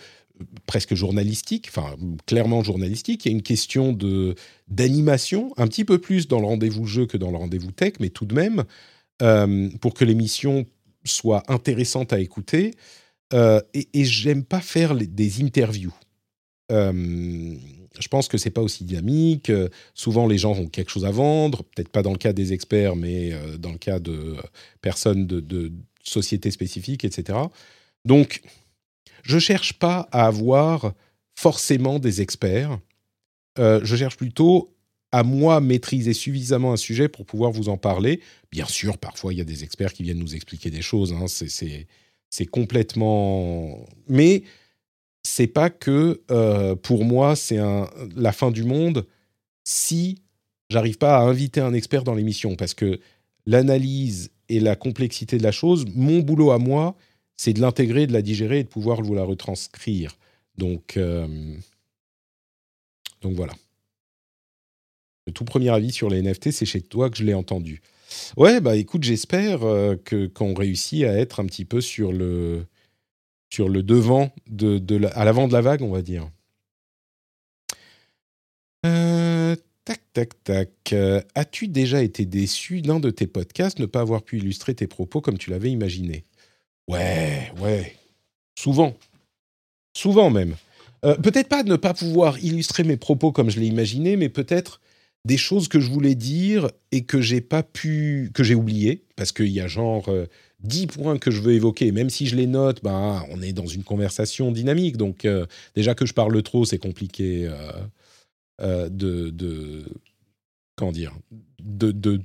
[0.67, 1.97] presque journalistique, enfin
[2.27, 4.35] clairement journalistique, il y a une question de
[4.69, 8.11] d'animation, un petit peu plus dans le rendez-vous jeu que dans le rendez-vous tech, mais
[8.11, 8.65] tout de même,
[9.23, 10.67] euh, pour que l'émission
[11.05, 12.73] soit intéressante à écouter.
[13.33, 15.95] et, et j'aime pas faire des interviews
[18.01, 19.53] je pense que c'est pas aussi dynamique.
[19.95, 22.97] souvent, les gens ont quelque chose à vendre, peut-être pas dans le cas des experts,
[22.97, 24.37] mais euh, dans le cas de
[24.81, 27.39] personnes de, sociétés spécifiques, etc.
[28.07, 28.41] Donc,
[29.29, 30.95] je cherche pas à avoir
[31.37, 32.81] forcément des experts.
[33.59, 34.75] Euh, je cherche plutôt
[35.13, 38.21] à moi maîtriser suffisamment un sujet pour pouvoir vous en parler.
[38.51, 41.13] Bien sûr, parfois il y a des experts qui viennent nous expliquer des choses.
[41.13, 43.87] Hein, c'est complètement.
[44.09, 44.45] Mais
[45.23, 47.59] c'est pas que euh, pour moi c'est
[48.17, 49.07] la fin du monde
[49.65, 50.23] si
[50.71, 52.99] j'arrive pas à inviter un expert dans l'émission parce que
[53.45, 56.97] l'analyse et la complexité de la chose, mon boulot à moi,
[57.39, 60.19] c'est de l'intégrer, de la digérer et de pouvoir vous la retranscrire.
[60.59, 61.55] Donc, euh,
[63.23, 63.55] donc voilà.
[65.27, 67.81] Le tout premier avis sur les NFT, c'est chez toi que je l'ai entendu.
[68.37, 72.67] Ouais, bah écoute, j'espère euh, que qu'on réussit à être un petit peu sur le
[73.51, 76.29] sur le devant, de, à l'avant de la vague, on va dire.
[78.85, 80.95] Euh, tac, tac, tac.
[81.35, 85.21] As-tu déjà été déçu d'un de tes podcasts ne pas avoir pu illustrer tes propos
[85.23, 86.25] comme tu l'avais imaginé?
[86.89, 87.97] Ouais, ouais.
[88.59, 88.97] Souvent.
[89.97, 90.57] Souvent même.
[91.05, 94.29] Euh, peut-être pas de ne pas pouvoir illustrer mes propos comme je l'ai imaginé, mais
[94.29, 94.81] peut-être
[95.25, 99.31] des choses que je voulais dire et que j'ai pas pu, que j'ai oublié, parce
[99.31, 100.09] qu'il y a genre
[100.61, 103.67] 10 points que je veux évoquer, même si je les note, ben, on est dans
[103.67, 104.97] une conversation dynamique.
[104.97, 107.73] Donc, euh, déjà que je parle trop, c'est compliqué euh,
[108.61, 109.85] euh, de, de,
[110.77, 111.15] Comment dire
[111.61, 112.21] De,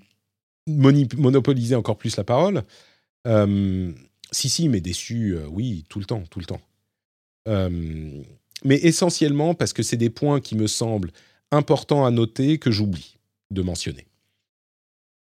[0.68, 2.64] monopoliser encore plus la parole.
[4.34, 6.62] Si, si, mais déçu, oui, tout le temps, tout le temps.
[8.66, 11.12] mais essentiellement parce que c'est des points qui me semblent
[11.52, 13.18] importants à noter que j'oublie
[13.52, 14.08] de mentionner.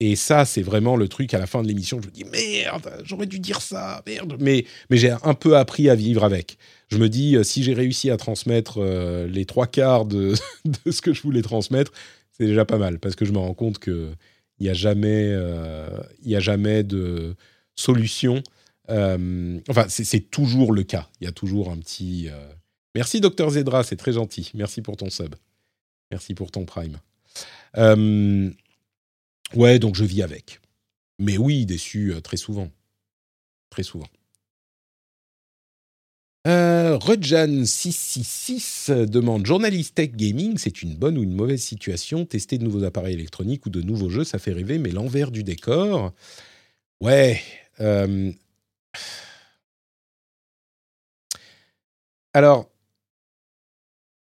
[0.01, 1.99] Et ça, c'est vraiment le truc à la fin de l'émission.
[2.01, 4.37] Je me dis merde, j'aurais dû dire ça, merde.
[4.39, 6.57] Mais, mais j'ai un peu appris à vivre avec.
[6.87, 10.35] Je me dis, euh, si j'ai réussi à transmettre euh, les trois quarts de,
[10.89, 11.91] ce que je voulais transmettre,
[12.31, 12.99] c'est déjà pas mal.
[12.99, 14.15] Parce que je me rends compte qu'il
[14.61, 15.89] n'y a, euh,
[16.23, 17.35] il a jamais de
[17.75, 18.41] solution.
[18.89, 21.07] Enfin, c'est toujours le cas.
[21.21, 22.27] Il y a toujours un petit.
[22.95, 24.51] Merci, Docteur Zedra, c'est très gentil.
[24.55, 25.35] Merci pour ton sub.
[26.11, 26.97] Merci pour ton prime.
[29.55, 30.59] Ouais, donc je vis avec.
[31.19, 32.69] Mais oui, déçu euh, très souvent.
[33.69, 34.07] Très souvent.
[36.47, 42.25] Euh, Euh, Rudjan666 demande Journaliste Tech Gaming, c'est une bonne ou une mauvaise situation?
[42.25, 45.43] Tester de nouveaux appareils électroniques ou de nouveaux jeux, ça fait rêver, mais l'envers du
[45.43, 46.13] décor?
[47.01, 47.41] Ouais.
[47.79, 48.31] Euh,
[52.33, 52.69] alors,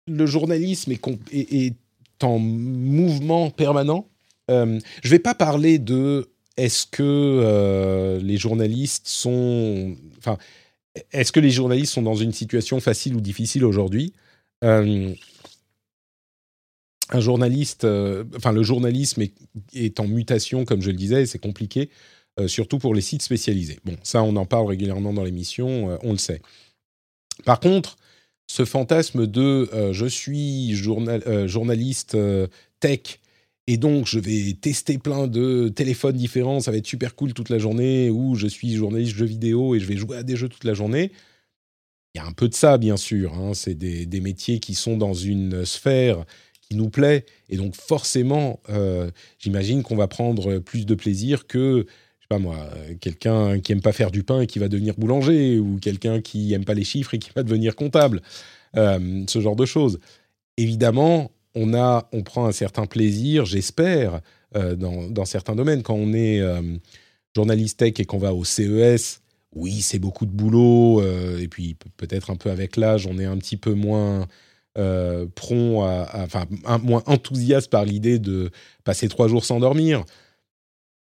[0.07, 1.75] le journalisme est,
[2.23, 4.07] en mouvement permanent.
[4.51, 9.95] Euh, je ne vais pas parler de est-ce que euh, les journalistes sont.
[10.17, 10.37] Enfin,
[11.13, 14.13] est-ce que les journalistes sont dans une situation facile ou difficile aujourd'hui?
[14.63, 15.15] Euh,
[17.09, 17.87] Un journaliste,
[18.35, 19.23] enfin, le journalisme
[19.73, 21.89] est, en mutation, comme je le disais, c'est compliqué,
[22.47, 23.79] surtout pour les sites spécialisés.
[23.85, 26.41] Bon, ça, on en parle régulièrement dans l'émission, on le sait.
[27.45, 27.97] Par contre,
[28.51, 32.47] ce fantasme de euh, je suis euh, journaliste euh,
[32.81, 33.19] tech
[33.67, 37.47] et donc je vais tester plein de téléphones différents, ça va être super cool toute
[37.47, 40.49] la journée, ou je suis journaliste jeux vidéo et je vais jouer à des jeux
[40.49, 41.13] toute la journée.
[42.13, 43.33] Il y a un peu de ça, bien sûr.
[43.35, 43.53] Hein.
[43.53, 46.25] C'est des, métiers qui sont dans une sphère
[46.61, 47.25] qui nous plaît.
[47.47, 48.59] Et donc forcément,
[49.39, 51.85] j'imagine qu'on va prendre plus de plaisir que
[52.31, 52.55] pas moi,
[53.01, 56.53] quelqu'un qui aime pas faire du pain et qui va devenir boulanger, ou quelqu'un qui
[56.53, 58.21] aime pas les chiffres et qui va devenir comptable,
[58.77, 59.99] euh, ce genre de choses.
[60.55, 64.21] Évidemment, on a, on prend un certain plaisir, j'espère,
[64.55, 65.83] euh, dans, certains domaines.
[65.83, 66.61] Quand on est euh,
[67.35, 69.19] journaliste tech et qu'on va au CES,
[69.53, 71.03] oui, c'est beaucoup de boulot,
[71.37, 74.25] et puis peut-être un peu avec l'âge, on est un petit peu moins
[75.35, 75.81] prompt,
[76.13, 76.45] enfin,
[76.81, 78.51] moins enthousiaste par l'idée de
[78.85, 80.05] passer trois jours sans dormir.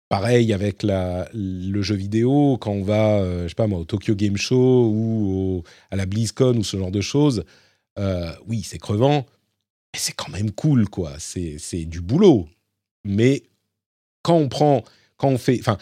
[0.09, 4.15] Pareil avec le jeu vidéo, quand on va, euh, je sais pas moi, au Tokyo
[4.15, 7.45] Game Show ou à la BlizzCon ou ce genre de choses,
[7.99, 9.27] euh, oui, c'est crevant,
[9.93, 11.13] mais c'est quand même cool, quoi.
[11.19, 12.49] C'est du boulot.
[13.05, 13.43] Mais
[14.23, 14.83] quand on prend,
[15.19, 15.77] quand on fait, enfin,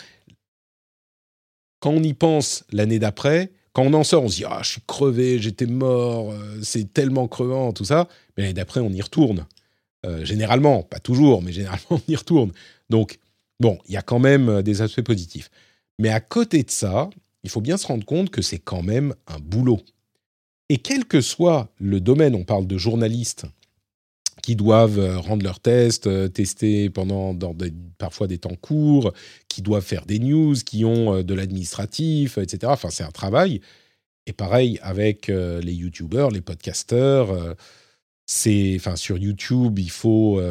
[1.78, 4.70] quand on y pense l'année d'après, quand on en sort, on se dit ah je
[4.70, 8.08] suis crevé, j'étais mort, euh, c'est tellement crevant, tout ça.
[8.36, 9.46] Mais l'année d'après, on y retourne.
[10.22, 12.52] généralement, pas toujours, mais généralement on y retourne.
[12.90, 13.18] Donc
[13.60, 15.50] Bon, il y a quand même euh, des aspects positifs.
[15.98, 17.08] Mais à côté de ça,
[17.42, 19.80] il faut bien se rendre compte que c'est quand même un boulot.
[20.68, 23.46] Et quel que soit le domaine, on parle de journalistes
[24.42, 27.36] qui doivent euh, rendre leurs tests, euh, tester pendant
[27.98, 29.12] parfois des temps courts,
[29.48, 32.70] qui doivent faire des news, qui ont de l'administratif, etc.
[32.72, 33.62] Enfin, c'est un travail.
[34.26, 37.28] Et pareil avec les YouTubers, les podcasters.
[38.26, 40.42] c'est, enfin, sur YouTube, il faut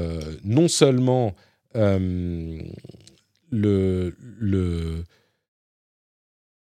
[0.45, 1.35] non seulement
[1.75, 2.61] euh,
[3.51, 5.03] le,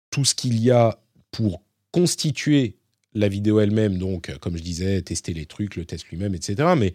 [0.09, 0.99] tout ce qu'il y a
[1.31, 1.61] pour
[1.91, 2.75] constituer
[3.13, 6.73] la vidéo elle-même, donc comme je disais, tester les trucs, le test lui-même, etc.
[6.77, 6.93] Mais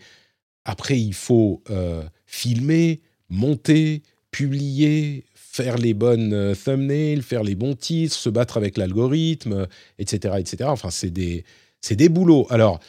[0.65, 7.75] après, il faut euh, filmer, monter, publier, faire les bonnes euh, thumbnails, faire les bons
[7.75, 9.67] titres, se battre avec l'algorithme,
[9.99, 10.69] etc., etc.
[10.71, 11.45] Enfin, c'est des,
[11.81, 12.47] c'est des boulots.
[12.51, 12.81] Alors,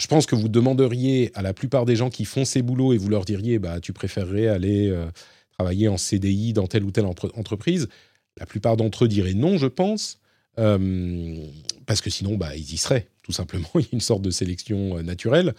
[0.00, 2.98] je pense que vous demanderiez à la plupart des gens qui font ces boulots et
[2.98, 5.06] vous leur diriez bah, tu préférerais aller euh,
[5.52, 7.88] travailler en CDI dans telle ou telle entreprise.
[8.36, 10.18] La plupart d'entre eux diraient non, je pense,
[10.58, 11.46] euh,
[11.86, 13.68] parce que sinon, bah, ils y seraient, tout simplement.
[13.76, 15.54] Il y a une sorte de sélection euh, naturelle.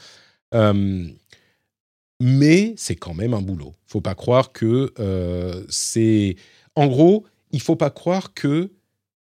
[2.20, 3.74] mais c'est quand même un boulot.
[3.88, 4.94] faut pas croire que
[5.70, 6.36] c'est.
[6.76, 8.72] En gros, il faut pas croire que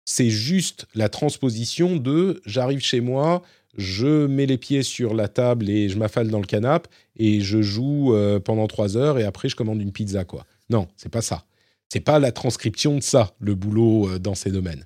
[0.03, 3.43] c'est juste la transposition de j'arrive chez moi,
[3.80, 7.61] je mets les pieds sur la table et je m'affale dans le canapé et je
[7.61, 10.45] joue euh, pendant trois heures et après je commande une pizza quoi.
[10.69, 11.45] Non, c'est pas ça.
[11.88, 14.85] C'est pas la transcription de ça le boulot euh, dans ces domaines.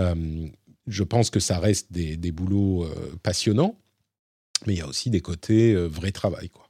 [0.00, 0.46] Euh,
[0.86, 2.88] je pense que ça reste des, boulots
[3.22, 3.76] passionnants,
[4.66, 6.68] mais il y a aussi des côtés vrai travail quoi.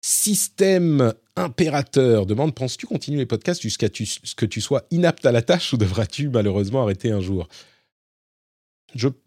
[0.00, 5.42] Système impérateur demande penses-tu continuer les podcasts jusqu'à ce que tu sois inapte à la
[5.42, 7.46] tâche ou devras-tu malheureusement arrêter un jour?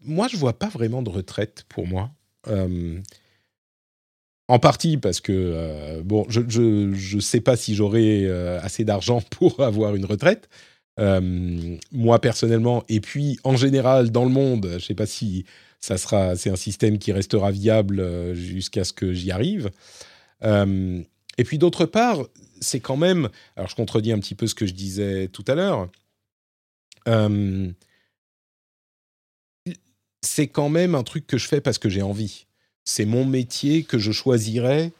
[0.04, 2.10] Moi, je vois pas vraiment de retraite pour moi.
[2.48, 3.00] Euh,
[4.48, 9.20] en partie parce que, euh, bon, je ne sais pas si j'aurai euh, assez d'argent
[9.30, 10.48] pour avoir une retraite.
[10.98, 15.44] moi, personnellement, et puis en général, dans le monde, je ne sais pas si
[15.80, 19.70] ça sera, c'est un système qui restera viable jusqu'à ce que j'y arrive.
[20.44, 22.18] et puis d'autre part,
[22.60, 25.54] c'est quand même, alors je contredis un petit peu ce que je disais tout à
[25.54, 25.88] l'heure,
[30.22, 32.46] c'est quand même un truc que je fais parce que j'ai envie.
[32.84, 34.92] C'est mon métier que je choisirais.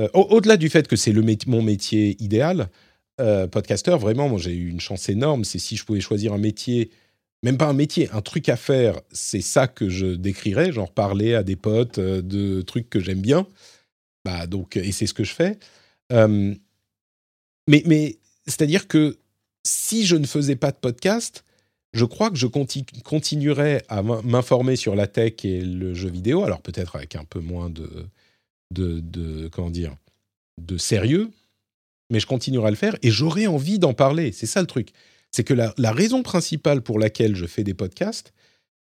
[0.00, 1.12] Euh, au-delà du fait que c'est
[1.46, 2.68] mon métier idéal,
[3.20, 5.44] euh, podcasteur, vraiment, moi j'ai eu une chance énorme.
[5.44, 6.90] C'est si je pouvais choisir un métier,
[7.42, 11.34] même pas un métier, un truc à faire, c'est ça que je décrirais, genre parler
[11.34, 13.46] à des potes euh, de trucs que j'aime bien.
[14.24, 15.58] Bah donc, et c'est ce que je fais.
[16.10, 19.16] mais, mais c'est-à-dire que
[19.64, 21.43] si je ne faisais pas de podcast,
[21.94, 26.60] je crois que je continuerai à m'informer sur la tech et le jeu vidéo, alors
[26.60, 28.08] peut-être avec un peu moins de,
[28.72, 29.96] de, comment dire,
[30.60, 31.30] de sérieux,
[32.10, 34.32] mais je continuerai à le faire et j'aurai envie d'en parler.
[34.32, 34.90] C'est ça le truc.
[35.30, 38.32] C'est que la, raison principale pour laquelle je fais des podcasts,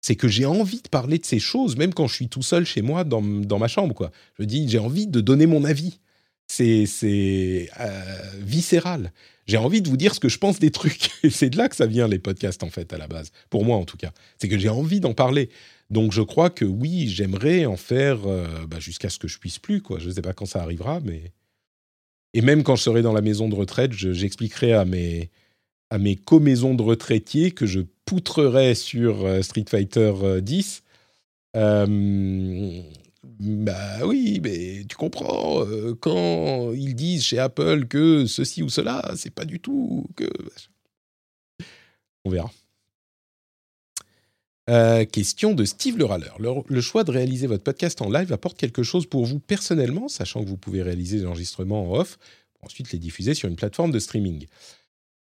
[0.02, 2.66] c'est que j'ai envie de parler de ces choses, même quand je suis tout seul
[2.66, 3.96] chez moi dans, dans ma chambre.
[3.96, 4.12] Quoi.
[4.38, 6.00] Je dis, j'ai envie de donner mon avis.
[6.50, 9.12] C'est euh, viscéral
[9.50, 11.10] j'ai envie de vous dire ce que je pense des trucs.
[11.24, 13.32] Et c'est de là que ça vient, les podcasts, en fait, à la base.
[13.50, 14.12] Pour moi, en tout cas.
[14.38, 15.50] C'est que j'ai envie d'en parler.
[15.90, 19.58] Donc, je crois que oui, j'aimerais en faire euh, bah, jusqu'à ce que je puisse
[19.58, 19.98] plus, quoi.
[19.98, 21.34] Je ne sais pas quand ça arrivera, mais...
[22.36, 25.32] Et même quand je serai dans la maison de retraite, j'expliquerai à mes,
[25.90, 30.84] à mes co-maisons de retraitiers que je poutrerai sur euh, Street Fighter 10.
[31.56, 32.82] Euh,
[33.24, 39.14] bah oui, mais tu comprends, euh, quand ils disent chez Apple que ceci ou cela,
[39.18, 40.30] c'est pas du tout que.
[42.26, 42.52] On verra.
[44.70, 46.38] Euh, question de Steve le râleur.
[46.40, 50.44] Le, choix de réaliser votre podcast en live apporte quelque chose pour vous personnellement, sachant
[50.44, 52.20] que vous pouvez réaliser des enregistrements en off,
[52.54, 54.46] pour ensuite les diffuser sur une plateforme de streaming.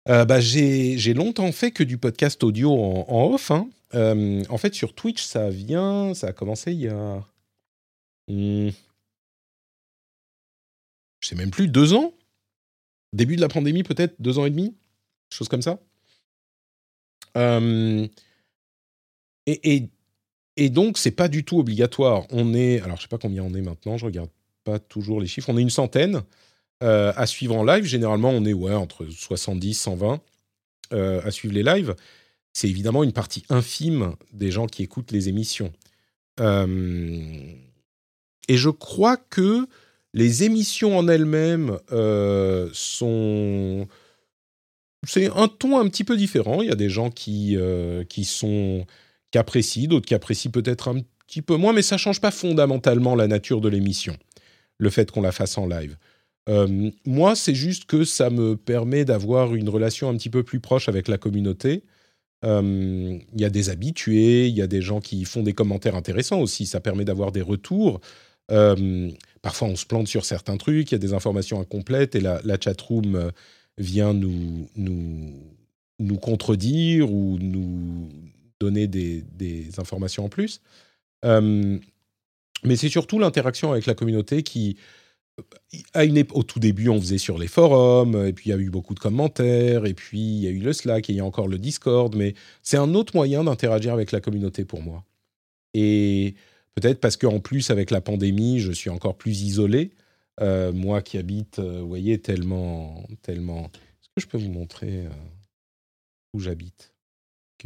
[0.08, 3.50] Euh, bah, j'ai longtemps fait que du podcast audio en, off.
[3.50, 3.68] Hein.
[3.94, 7.24] en fait, sur Twitch, ça vient, ça a commencé il y a
[8.28, 8.70] Mmh.
[11.20, 12.12] Je sais même plus, deux ans?
[13.12, 14.76] Début de la pandémie, peut-être Deux ans et demi?
[15.30, 15.78] Chose comme ça?
[17.36, 18.10] et,
[19.46, 19.90] et,
[20.56, 22.26] et, donc, c'est pas du tout obligatoire.
[22.30, 24.30] On est, alors je sais pas combien on est maintenant, je regarde
[24.64, 25.50] pas toujours les chiffres.
[25.50, 26.22] On est une centaine
[26.82, 27.84] euh, à suivre en live.
[27.84, 30.20] Généralement, on est ouais, entre 70 120
[30.92, 31.94] euh, à suivre les lives.
[32.52, 35.72] C'est évidemment une partie infime des gens qui écoutent les émissions.
[38.48, 39.66] Et je crois que
[40.14, 43.86] les émissions en elles-mêmes euh, sont...
[45.06, 46.62] C'est un ton un petit peu différent.
[46.62, 48.86] Il y a des gens qui, euh, qui sont
[49.30, 53.14] qui apprécient, d'autres qui apprécient peut-être un petit peu moins, mais ça change pas fondamentalement
[53.14, 54.16] la nature de l'émission,
[54.78, 55.96] le fait qu'on la fasse en live.
[56.48, 60.60] Euh, moi, c'est juste que ça me permet d'avoir une relation un petit peu plus
[60.60, 61.84] proche avec la communauté.
[62.42, 66.38] Il y a des habitués, il y a des gens qui font des commentaires intéressants
[66.40, 66.64] aussi.
[66.64, 68.00] Ça permet d'avoir des retours.
[68.50, 69.10] Euh,
[69.42, 72.40] parfois, on se plante sur certains trucs, il y a des informations incomplètes et la,
[72.44, 73.30] la chatroom euh,
[73.78, 78.08] vient nous, nous, contredire ou nous
[78.60, 80.60] donner des, des informations en plus.
[81.24, 81.78] Euh,
[82.64, 84.76] mais c'est surtout l'interaction avec la communauté qui,
[85.92, 88.58] à une au tout début, on faisait sur les forums, et puis il y a
[88.58, 91.20] eu beaucoup de commentaires, et puis il y a eu le Slack, et il y
[91.20, 95.04] a encore le Discord, mais c'est un autre moyen d'interagir avec la communauté pour moi.
[95.74, 96.34] Et
[96.76, 99.92] Peut-être parce qu'en plus, avec la pandémie, je suis encore plus isolé.
[100.42, 103.08] Euh, moi qui habite, euh, vous voyez, tellement.
[103.22, 103.64] tellement...
[103.64, 105.10] Est-ce que je peux vous montrer euh,
[106.34, 106.92] où j'habite?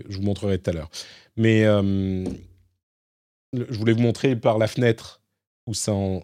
[0.09, 0.91] Je vous montrerai tout à l'heure.
[1.37, 2.39] Mais je
[3.53, 5.21] voulais vous montrer par la fenêtre
[5.67, 6.23] où, ça où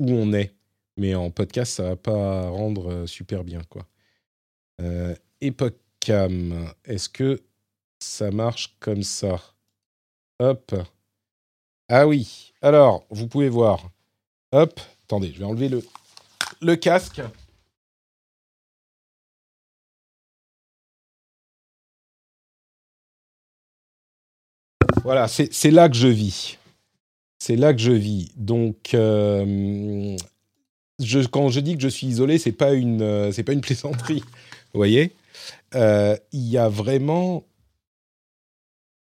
[0.00, 0.54] on est.
[0.96, 3.86] Mais en podcast, ça va pas rendre super bien, quoi.
[6.00, 7.40] Cam, est-ce que
[7.98, 9.40] ça marche comme ça?
[10.40, 10.74] Hop.
[11.88, 12.52] Ah oui.
[12.62, 13.90] Alors, vous pouvez voir.
[14.52, 14.80] Hop.
[15.04, 17.20] Attendez, je vais enlever le, casque.
[25.02, 26.58] Voilà, c'est là que je vis.
[27.38, 28.32] C'est là que je vis.
[28.36, 30.16] Donc, euh,
[30.98, 34.20] je, quand je dis que je suis isolé, c'est pas euh, pas une plaisanterie.
[34.72, 35.12] Vous voyez,
[35.74, 37.44] euh, il y a vraiment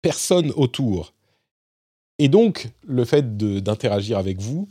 [0.02, 1.14] personne autour.
[2.18, 4.68] Et donc, le fait d'interagir avec vous,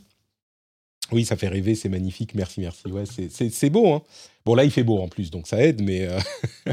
[1.12, 2.86] oui, ça fait rêver, c'est magnifique, merci, merci.
[2.88, 3.92] Ouais, c'est beau.
[3.92, 4.02] Hein
[4.44, 6.18] bon, là, il fait beau en plus, donc ça aide, mais, euh,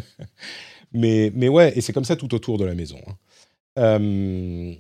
[0.94, 3.00] mais, mais ouais, et c'est comme ça tout autour de la maison.
[3.08, 3.16] Hein.
[3.78, 4.74] Euh,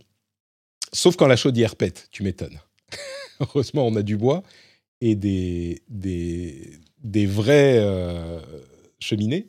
[0.91, 2.59] sauf quand la chaudière pète, tu m'étonnes.
[3.39, 4.43] Heureusement, on a du bois
[5.01, 6.72] et des, des,
[7.03, 8.39] des vraies euh,
[8.99, 9.47] cheminées.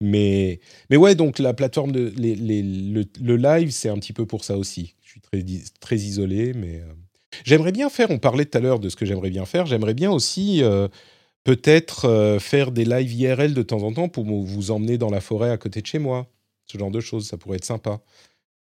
[0.00, 0.60] Mais,
[0.90, 4.94] mais ouais, donc la plateforme, le, live, c'est un petit peu pour ça aussi
[5.80, 6.92] très, isolé, mais euh,
[7.44, 9.94] j'aimerais bien faire, on parlait tout à l'heure de ce que j'aimerais bien faire, j'aimerais
[9.94, 10.88] bien aussi euh,
[11.44, 15.20] peut-être euh, faire des lives IRL de temps en temps pour vous emmener dans la
[15.20, 16.26] forêt à côté de chez moi.
[16.66, 18.00] Ce genre de choses, ça pourrait être sympa.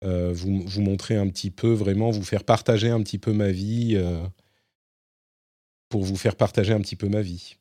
[0.03, 3.95] vous, vous montrer un petit peu, vraiment, vous faire partager un petit peu ma vie,
[5.89, 7.57] pour vous faire partager un petit peu ma vie.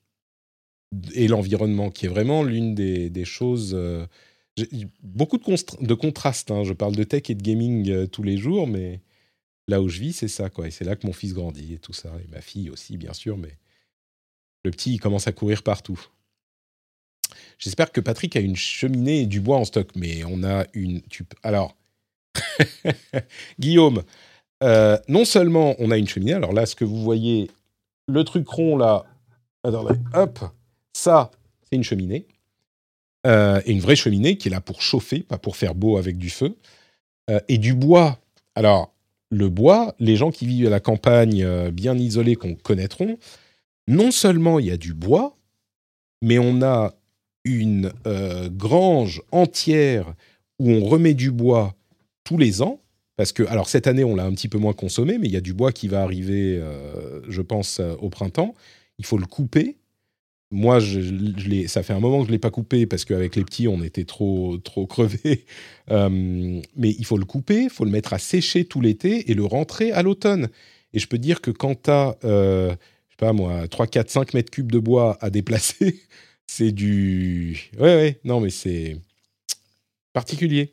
[1.12, 3.76] Et l'environnement, qui est vraiment l'une des choses
[5.02, 6.50] beaucoup de, de contrastes.
[6.50, 6.64] Hein.
[6.64, 9.00] Je parle de tech et de gaming euh, tous les jours, mais
[9.68, 10.50] là où je vis, c'est ça.
[10.50, 10.68] Quoi.
[10.68, 12.12] Et c'est là que mon fils grandit et tout ça.
[12.24, 13.56] Et ma fille aussi, bien sûr, mais
[14.64, 16.00] le petit, il commence à courir partout.
[17.58, 21.02] J'espère que Patrick a une cheminée et du bois en stock, mais on a une.
[21.42, 21.76] Alors,
[23.58, 24.02] Guillaume,
[24.62, 27.50] euh, non seulement on a une cheminée, alors là, ce que vous voyez,
[28.08, 29.04] le truc rond là,
[29.62, 30.40] attendez, hop,
[30.92, 31.30] ça,
[31.62, 32.26] c'est une cheminée.
[33.26, 36.16] Euh, et une vraie cheminée qui est là pour chauffer, pas pour faire beau avec
[36.16, 36.56] du feu.
[37.28, 38.18] Euh, et du bois.
[38.54, 38.92] Alors,
[39.30, 43.18] le bois, les gens qui vivent à la campagne bien isolés qu'on connaîtront,
[43.86, 45.36] non seulement il y a du bois,
[46.20, 46.94] mais on a
[47.44, 47.92] une
[48.48, 50.14] grange entière
[50.58, 51.76] où on remet du bois
[52.24, 52.80] tous les ans.
[53.20, 55.36] Parce que, alors cette année, on l'a un petit peu moins consommé, mais il y
[55.36, 58.54] a du bois qui va arriver, euh, je pense, euh, au printemps.
[58.98, 59.76] Il faut le couper.
[60.52, 60.80] Moi,
[61.68, 63.82] ça fait un moment que je ne l'ai pas coupé parce qu'avec les petits, on
[63.84, 65.44] était trop, trop crevés.
[65.90, 69.34] Euh, mais il faut le couper, il faut le mettre à sécher tout l'été et
[69.34, 70.48] le rentrer à l'automne.
[70.92, 72.76] Et je peux dire que quand tu as, je
[73.10, 76.00] sais pas moi, 3, 4, 5 mètres cubes de bois à déplacer,
[76.46, 77.70] c'est du.
[77.76, 78.98] Ouais, ouais, non, mais c'est
[80.12, 80.70] particulier.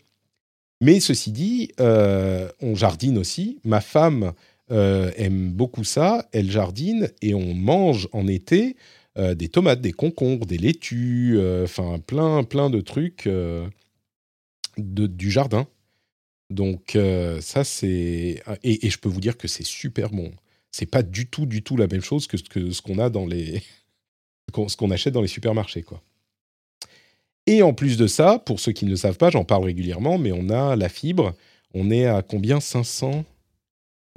[0.81, 3.59] Mais ceci dit, euh, on jardine aussi.
[3.63, 4.33] Ma femme
[4.71, 6.27] euh, aime beaucoup ça.
[6.31, 8.75] Elle jardine et on mange en été
[9.17, 13.71] euh, des tomates, des concombres, des laitues, enfin plein, plein de trucs de,
[14.77, 15.67] du jardin.
[16.49, 16.97] Donc
[17.41, 20.31] ça c'est et, je peux vous dire que c'est super bon.
[20.71, 23.25] C'est pas du tout, du tout la même chose que, que ce qu'on a dans
[23.25, 23.61] les
[24.67, 26.01] ce qu'on achète dans les supermarchés quoi.
[27.47, 30.17] Et en plus de ça, pour ceux qui ne le savent pas, j'en parle régulièrement,
[30.17, 31.33] mais on a la fibre.
[31.73, 32.59] On est à combien?
[32.59, 33.23] 500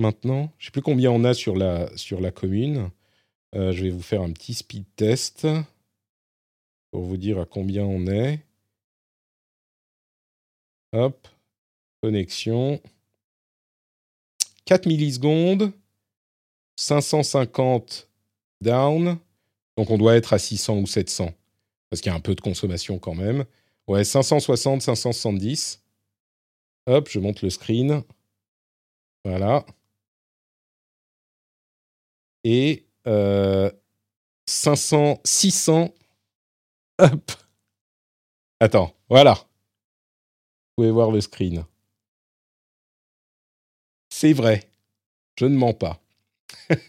[0.01, 0.53] maintenant?
[0.59, 2.91] Je sais plus combien on a sur la, sur la commune.
[3.55, 5.47] Euh, je vais vous faire un petit speed test
[6.91, 8.41] pour vous dire à combien on est.
[10.93, 11.29] Hop,
[12.03, 12.81] connexion.
[14.65, 15.73] 4 millisecondes,
[16.77, 18.09] 550
[18.61, 19.19] down,
[19.77, 21.33] donc on doit être à 600 ou 700
[21.91, 23.45] parce qu'il y a un peu de consommation quand même.
[23.89, 25.83] Ouais, 560, 570.
[26.87, 28.03] Hop, je monte le screen.
[29.25, 29.67] Voilà.
[32.45, 33.11] Et 500,
[35.11, 35.95] euh, 600.
[36.99, 37.33] Hop.
[38.61, 39.35] Attends, voilà.
[39.35, 39.45] Vous
[40.77, 41.65] pouvez voir le screen.
[44.11, 44.69] C'est vrai.
[45.37, 46.01] Je ne mens pas.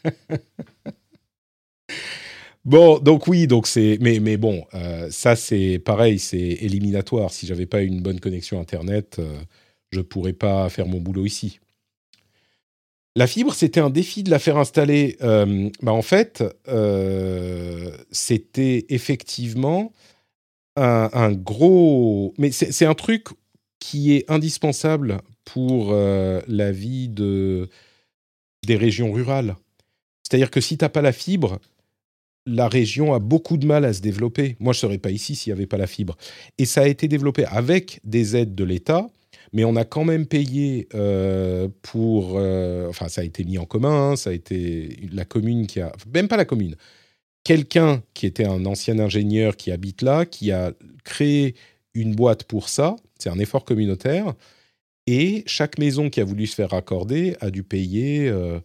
[2.64, 7.32] Bon, donc oui, donc c'est, mais mais bon, euh, ça c'est pareil, c'est éliminatoire.
[7.32, 9.40] Si j'avais pas une bonne connexion internet, je euh,
[9.92, 11.60] je pourrais pas faire mon boulot ici.
[13.16, 15.18] La fibre, c'était un défi de la faire installer.
[15.22, 16.44] Euh, bah en fait,
[18.12, 19.92] c'était effectivement
[20.78, 23.28] un, gros, mais c'est un truc
[23.80, 27.70] qui est indispensable pour la vie de
[28.66, 29.56] des régions rurales.
[30.24, 31.60] C'est-à-dire que si tu n'as pas la fibre,
[32.46, 34.56] la région a beaucoup de mal à se développer.
[34.60, 36.18] Moi, je ne serais pas ici s'il n'y avait pas la fibre.
[36.58, 39.08] Et ça a été développé avec des aides de l'État,
[39.54, 42.38] mais on a quand même payé euh, pour...
[42.38, 45.92] Euh, enfin, ça a été mis en commun, ça a été la commune qui a...
[46.14, 46.76] Même pas la commune.
[47.44, 50.74] Quelqu'un qui était un ancien ingénieur qui habite là, qui a
[51.04, 51.56] créé
[51.94, 52.96] une boîte pour ça.
[53.20, 54.34] C'est un effort communautaire.
[55.08, 58.60] Et chaque maison qui a voulu se faire raccorder a dû payer euh,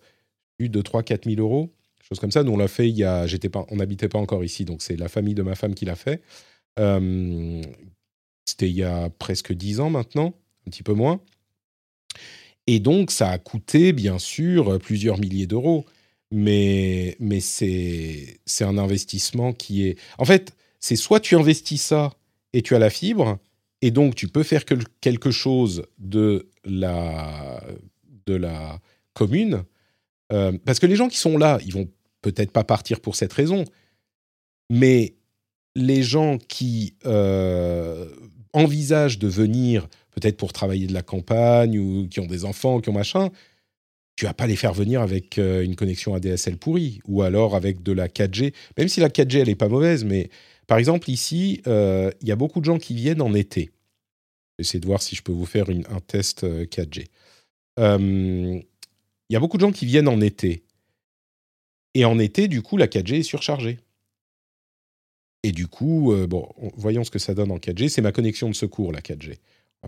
[0.58, 1.72] plus de 3-4 000 euros
[2.06, 2.42] chose comme ça.
[2.42, 3.26] Nous, on l'a fait il y a.
[3.50, 5.96] Pas, on n'habitait pas encore ici, donc c'est la famille de ma femme qui l'a
[5.96, 6.22] fait.
[6.78, 7.62] Euh,
[8.44, 10.34] c'était il y a presque dix ans maintenant,
[10.66, 11.20] un petit peu moins.
[12.66, 15.86] Et donc, ça a coûté, bien sûr, plusieurs milliers d'euros.
[16.32, 19.98] Mais, mais c'est, un investissement qui est.
[20.18, 22.12] En fait, c'est soit tu investis ça
[22.52, 23.38] et tu as la fibre,
[23.82, 24.64] et donc tu peux faire
[25.00, 27.62] quelque chose de la,
[28.26, 28.80] de la
[29.14, 29.64] commune.
[30.32, 31.88] Euh, parce que les gens qui sont là, ils vont
[32.22, 33.64] peut-être pas partir pour cette raison,
[34.68, 35.14] mais
[35.76, 38.08] les gens qui euh,
[38.52, 39.86] envisagent de venir
[40.16, 43.30] peut-être pour travailler de la campagne ou qui ont des enfants, qui ont machin,
[44.16, 47.82] tu vas pas les faire venir avec euh, une connexion ADSL pourrie ou alors avec
[47.82, 50.30] de la 4G, même si la 4G elle est pas mauvaise, mais
[50.66, 53.70] par exemple ici, euh, il y a beaucoup de gens qui viennent en été.
[54.58, 57.06] J'essaie de voir si je peux vous faire un test 4G.
[57.78, 60.64] Il y a beaucoup de gens qui viennent en été
[61.96, 63.78] et en été, du coup, la 4G est surchargée.
[65.42, 67.88] Et du coup, euh, bon, voyons ce que ça donne en 4G.
[67.88, 69.38] C'est ma connexion de secours, la 4G.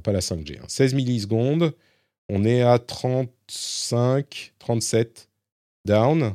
[0.02, 0.58] Pas la 5G.
[0.66, 0.96] 16 hein.
[0.96, 1.74] millisecondes.
[2.28, 5.28] On est à 35, 37
[5.84, 6.34] down.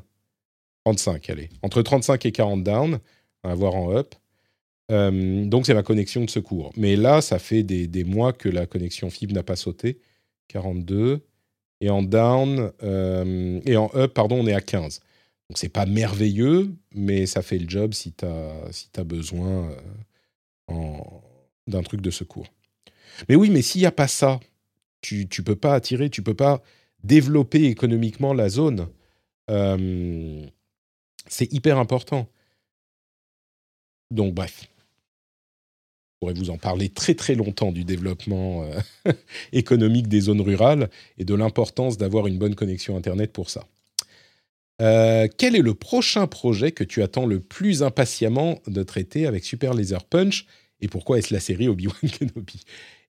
[0.86, 1.50] 35, allez.
[1.62, 3.00] Entre 35 et 40 down.
[3.44, 4.16] On va voir en up.
[4.92, 6.72] Euh, donc, c'est ma connexion de secours.
[6.76, 10.00] Mais là, ça fait des, mois que la connexion fibre n'a pas sauté.
[10.50, 11.22] 42.
[11.82, 15.02] Et en down, euh, et en up, pardon, on est à 15.
[15.50, 19.70] Donc c'est pas merveilleux, mais ça fait le job si tu as, si besoin.
[19.70, 20.74] Euh,
[21.68, 22.48] d'un truc de secours.
[23.30, 24.40] Mais oui, mais s'il n'y a pas ça,
[25.02, 26.62] tu ne peux pas attirer, tu peux pas
[27.04, 28.88] développer économiquement la zone.
[29.50, 30.46] Euh,
[31.28, 32.28] c'est hyper important.
[34.12, 39.12] Donc bref, je pourrais vous en parler très très longtemps du développement euh,
[39.52, 43.66] économique des zones rurales et de l'importance d'avoir une bonne connexion Internet pour ça.
[44.82, 49.44] Euh, quel est le prochain projet que tu attends le plus impatiemment de traiter avec
[49.44, 50.46] Super Laser Punch
[50.82, 52.62] et pourquoi est-ce la série Obi-Wan Kenobi?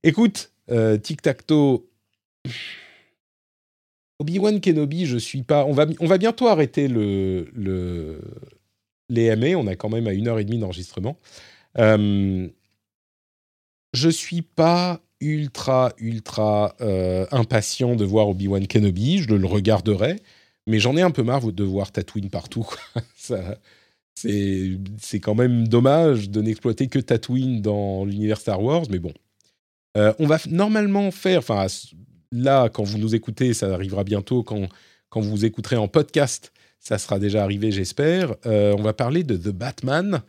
[0.05, 1.83] Écoute, euh, Tic Tac Toe,
[4.19, 5.65] Obi-Wan Kenobi, je suis pas.
[5.65, 8.21] On va, on va bientôt arrêter le, le,
[9.09, 9.59] les MA.
[9.59, 11.19] On a quand même à une heure et demie d'enregistrement.
[11.79, 12.47] Euh,
[13.95, 19.23] je suis pas ultra, ultra euh, impatient de voir Obi-Wan Kenobi.
[19.23, 20.21] Je le regarderai,
[20.67, 22.69] mais j'en ai un peu marre de voir Tatooine partout.
[24.15, 29.15] c'est quand même dommage de n'exploiter que Tatooine dans l'univers Star Wars, mais bon.
[29.97, 31.67] Euh, on va normalement faire, enfin
[32.33, 34.69] là, quand vous nous écoutez, ça arrivera bientôt, quand,
[35.09, 38.35] quand vous écouterez en podcast, ça sera déjà arrivé, j'espère.
[38.47, 40.21] Euh, on va parler de The Batman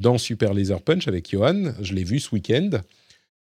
[0.00, 1.72] dans Super Laser Punch avec Johan.
[1.80, 2.70] Je l'ai vu ce week-end.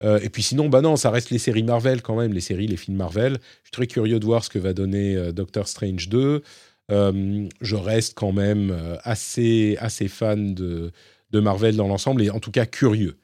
[0.03, 2.67] Euh, et puis sinon, bah non, ça reste les séries Marvel quand même, les séries,
[2.67, 3.33] les films Marvel.
[3.33, 6.41] Je suis très curieux de voir ce que va donner Doctor Strange 2.
[6.89, 10.91] je reste quand même assez, assez fan de,
[11.31, 13.17] de Marvel dans l'ensemble, et en tout cas curieux.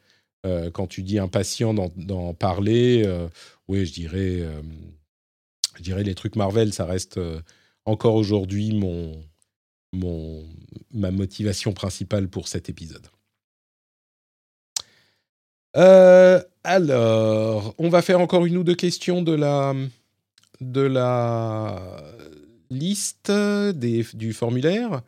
[0.74, 3.06] Quand tu dis impatient d'en parler,
[3.68, 4.44] oui, je dirais,
[5.76, 7.20] je dirais les trucs Marvel, ça reste
[7.86, 9.24] encore aujourd'hui mon,
[9.94, 10.44] mon,
[10.94, 13.08] ma motivation principale pour cet épisode.
[15.76, 19.74] Euh, alors, on va faire encore une ou deux questions de la,
[20.62, 21.82] de la
[22.70, 25.02] liste des, du formulaire.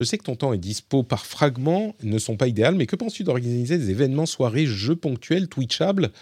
[0.00, 2.96] Je sais que ton temps est dispo par fragments, ne sont pas idéales, mais que
[2.96, 6.12] penses-tu d'organiser des événements, soirées, jeux ponctuels, twitchables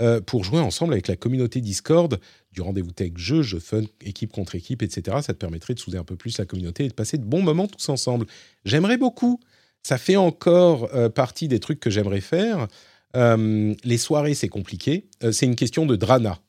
[0.00, 2.20] euh, pour jouer ensemble avec la communauté Discord
[2.52, 5.18] du rendez-vous tech jeu, jeu fun, équipe contre équipe, etc.
[5.22, 7.42] Ça te permettrait de souder un peu plus la communauté et de passer de bons
[7.42, 8.26] moments tous ensemble.
[8.64, 9.40] J'aimerais beaucoup.
[9.82, 12.68] Ça fait encore euh, partie des trucs que j'aimerais faire.
[13.16, 15.06] Euh, les soirées, c'est compliqué.
[15.32, 16.40] c'est une question de Drana,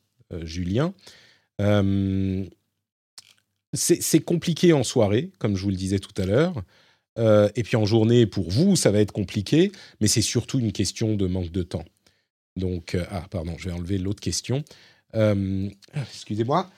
[0.42, 0.94] Julien.
[3.72, 6.62] C'est compliqué en soirée, comme je vous le disais tout à l'heure.
[7.18, 11.14] et puis en journée, pour vous, ça va être compliqué, mais c'est surtout une question
[11.14, 11.84] de manque de temps.
[12.56, 14.64] Donc, euh, ah, pardon, je vais enlever l'autre question.
[15.14, 16.70] Euh, excusez-moi.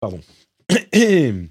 [0.00, 0.20] Pardon.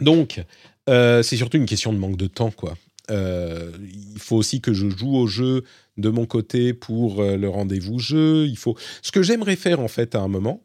[0.00, 0.42] Donc,
[0.88, 2.76] euh, c'est surtout une question de manque de temps, quoi.
[3.10, 5.64] il faut aussi que je joue au jeu
[5.98, 8.46] de mon côté pour le rendez-vous jeu.
[8.46, 8.76] Il faut.
[9.02, 10.62] Ce que j'aimerais faire en fait à un moment.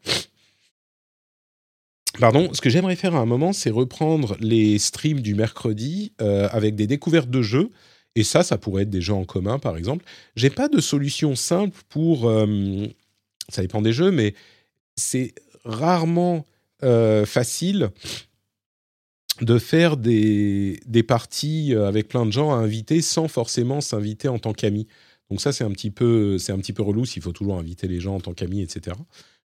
[2.20, 6.76] Pardon, ce que j'aimerais faire à un moment, c'est reprendre les streams du mercredi avec
[6.76, 7.70] des découvertes de jeux
[8.16, 10.06] et ça, ça pourrait être des jeux en commun, par exemple.
[10.36, 12.30] J'ai pas de solution simple pour.
[12.30, 12.88] Euh,
[13.50, 14.34] ça dépend des jeux, mais
[14.96, 15.36] c'est
[15.66, 16.46] rarement
[16.84, 17.90] euh, facile
[19.42, 24.30] de faire des, des, parties euh, avec plein de gens à inviter sans forcément s'inviter
[24.30, 24.88] en tant qu'ami.
[25.30, 27.88] Donc ça, c'est un petit peu, c'est un petit peu relou s'il faut toujours inviter
[27.88, 28.96] les gens en tant qu'amis, etc.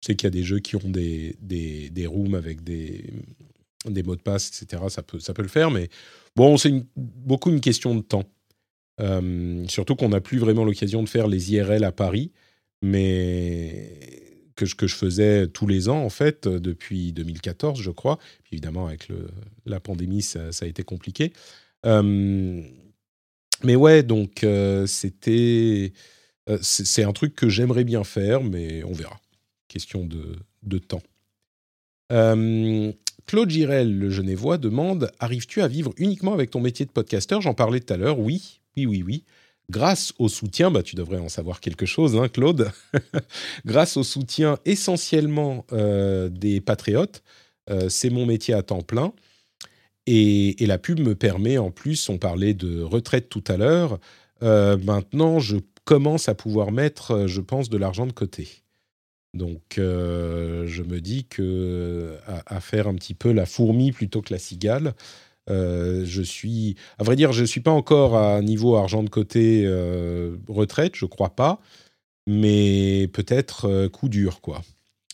[0.07, 3.07] Sais qu'il y a des jeux qui ont des, des, rooms avec des,
[3.87, 4.85] des mots de passe, etc.
[4.89, 5.89] Ça peut, ça peut le faire, mais
[6.37, 8.23] bon, c'est beaucoup une question de temps.
[9.01, 12.31] Euh, surtout qu'on n'a plus vraiment l'occasion de faire les IRL à Paris,
[12.83, 13.99] mais
[14.55, 18.21] que je, que je faisais tous les ans, en fait, depuis 2014, je crois.
[18.53, 19.27] évidemment, avec le,
[19.65, 21.33] la pandémie, ça, a été compliqué.
[21.85, 22.63] Euh,
[23.65, 25.93] mais ouais, donc, euh, c'était.
[26.61, 29.19] c'est un truc que j'aimerais bien faire, mais on verra.
[29.69, 31.03] Question de, de temps.
[33.27, 37.55] Claude Girel, le Genevois, demande Arrives-tu à vivre uniquement avec ton métier de podcasteur J'en
[37.55, 38.21] parlais tout à l'heure.
[38.21, 39.25] Oui, oui, oui, oui.
[39.69, 42.71] Grâce au soutien, bah, tu devrais en savoir quelque chose, hein, Claude.
[43.67, 47.25] Grâce au soutien essentiellement euh, des patriotes,
[47.69, 49.13] euh, c'est mon métier à temps plein.
[50.07, 53.99] Et, la pub me permet, en plus, on parlait de retraite tout à l'heure,
[54.45, 58.63] euh, maintenant je commence à pouvoir mettre, je pense, de l'argent de côté.
[59.37, 64.39] Donc je me dis que à, faire un petit peu la fourmi plutôt que la
[64.39, 64.95] cigale,
[65.49, 69.11] euh, je suis, à vrai dire, je ne suis pas encore à niveau argent de
[69.11, 71.61] côté euh, retraite, je crois pas,
[72.27, 74.63] mais peut-être euh, coup dur, quoi.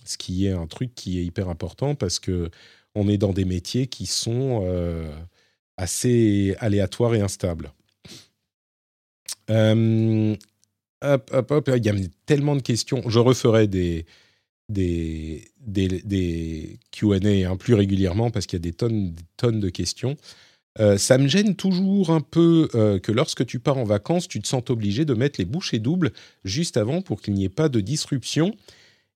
[0.05, 2.51] Ce qui est un truc qui est hyper important parce que
[2.95, 4.67] on est dans des métiers qui sont
[5.77, 7.73] assez aléatoires et instables.
[11.03, 11.95] Hop, hop, hop, il y a
[12.27, 13.03] tellement de questions.
[13.09, 14.07] Je referai des,
[14.69, 19.69] des, des, des QA hein, plus régulièrement parce qu'il y a des tonnes, tonnes de
[19.69, 20.17] questions.
[20.81, 24.41] Euh, ça me gêne toujours un peu euh, que lorsque tu pars en vacances, tu
[24.41, 26.13] te sens obligé de mettre les bouchées doubles
[26.45, 28.55] juste avant pour qu'il n'y ait pas de disruption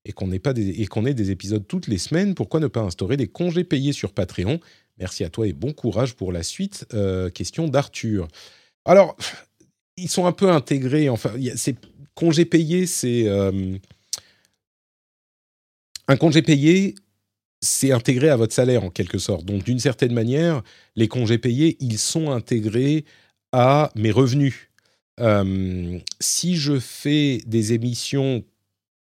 [0.05, 2.35] et qu'on ait, pas des, ait des épisodes toutes les semaines.
[2.35, 4.59] Pourquoi ne pas instaurer des congés payés sur Patreon?
[4.99, 6.85] Merci à toi et bon courage pour la suite.
[6.93, 8.27] Euh, question d'Arthur.
[8.85, 9.17] Alors,
[9.97, 11.09] ils sont un peu intégrés.
[11.09, 11.75] Enfin, ces
[12.15, 13.27] congés payés, c'est
[16.07, 16.95] un congé payé
[17.61, 19.45] c'est intégré à votre salaire en quelque sorte.
[19.45, 20.61] Donc d'une certaine manière,
[20.95, 23.05] les congés payés, ils sont intégrés
[23.51, 24.69] à mes revenus.
[25.19, 28.43] Euh, si je fais des émissions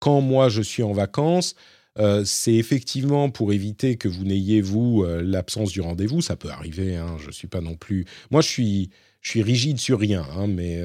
[0.00, 1.54] quand moi je suis en vacances,
[1.98, 6.22] euh, c'est effectivement pour éviter que vous n'ayez, vous, euh, l'absence du rendez-vous.
[6.22, 8.06] Ça peut arriver, hein, je ne suis pas non plus...
[8.30, 10.82] Moi, je suis, je suis rigide sur rien, hein, mais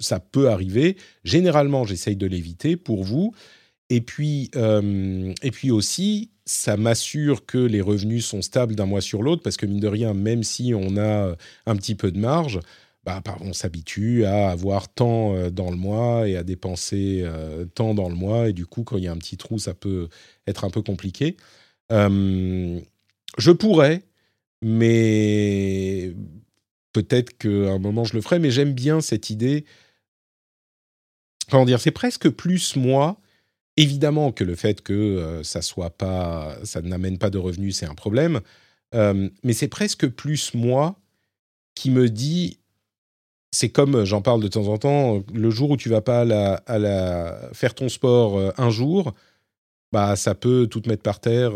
[0.00, 0.96] ça peut arriver.
[1.24, 3.34] Généralement, j'essaye de l'éviter pour vous.
[3.88, 9.00] Et puis, euh, et puis aussi, ça m'assure que les revenus sont stables d'un mois
[9.00, 11.36] sur l'autre, parce que mine de rien, même si on a
[11.66, 12.60] un petit peu de marge,
[13.04, 17.94] bah, on s'habitue à avoir tant euh, dans le mois et à dépenser euh, tant
[17.94, 18.48] dans le mois.
[18.48, 20.08] Et du coup, quand il y a un petit trou, ça peut
[20.48, 21.36] être un peu compliqué.
[21.90, 24.02] je pourrais,
[24.62, 26.12] mais
[26.96, 28.38] peut-être qu'à un moment, je le ferai.
[28.38, 29.66] Mais j'aime bien cette idée.
[31.50, 33.20] Comment dire C'est presque plus moi
[33.76, 37.84] Évidemment que le fait que euh, ça soit pas, ça n'amène pas de revenus, c'est
[37.84, 38.40] un problème.
[38.94, 40.98] Euh, mais c'est presque plus moi
[41.74, 42.58] qui me dit,
[43.50, 46.78] c'est comme j'en parle de temps en temps, le jour où tu vas pas à
[46.78, 49.12] la, faire ton sport euh, un jour,
[49.92, 51.52] bah ça peut tout te mettre par terre.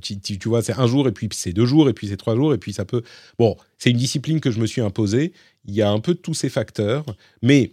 [0.00, 2.34] Tu, tu, vois, c'est un jour et puis c'est deux jours et puis c'est trois
[2.34, 3.02] jours et puis ça peut.
[3.38, 5.32] Bon, c'est une discipline que je me suis imposée.
[5.66, 7.04] Il y a un peu tous ces facteurs,
[7.42, 7.72] mais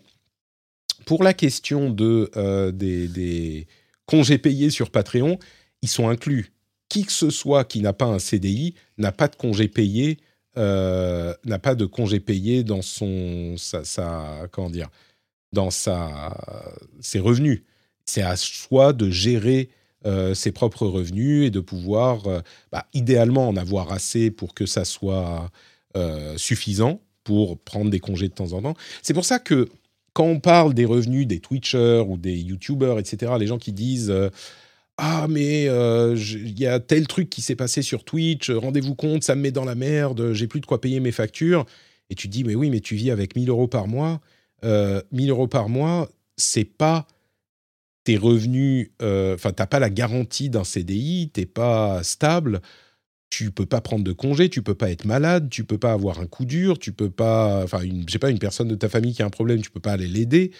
[1.06, 2.30] pour la question de
[2.72, 3.68] des
[4.06, 5.40] congés payés sur Patreon,
[5.82, 6.52] ils sont inclus.
[6.90, 10.20] Qui que ce soit qui n'a pas un CDI n'a pas de congé payé,
[10.58, 14.90] euh, n'a pas de congé payé dans son sa, comment dire
[15.52, 16.36] dans sa
[17.00, 17.64] ses revenus.
[18.06, 19.70] C'est à soi de gérer
[20.06, 24.66] euh, ses propres revenus et de pouvoir, euh, bah, idéalement, en avoir assez pour que
[24.66, 25.50] ça soit
[26.38, 28.74] suffisant pour prendre des congés de temps en temps.
[29.04, 29.70] C'est pour ça que
[30.14, 34.12] quand on parle des revenus des Twitchers ou des YouTubers, etc., les gens qui disent
[34.12, 34.30] euh,
[34.98, 39.24] Ah, mais euh, il y a tel truc qui s'est passé sur Twitch, rendez-vous compte,
[39.24, 41.66] ça me met dans la merde, j'ai plus de quoi payer mes factures.
[42.10, 44.22] Et tu dis Mais oui, mais tu vis avec 1000 euros par mois.
[44.64, 47.08] Euh, 1000 euros par mois, c'est pas
[48.04, 52.62] tes revenus, euh, enfin, t'as pas la garantie d'un CDI, t'es pas stable
[53.34, 56.20] tu peux pas prendre de congé, tu peux pas être malade, tu peux pas avoir
[56.20, 59.24] un coup dur, tu peux pas, enfin, une, pas, une personne de ta famille qui
[59.24, 60.52] a un problème, tu peux pas aller l'aider.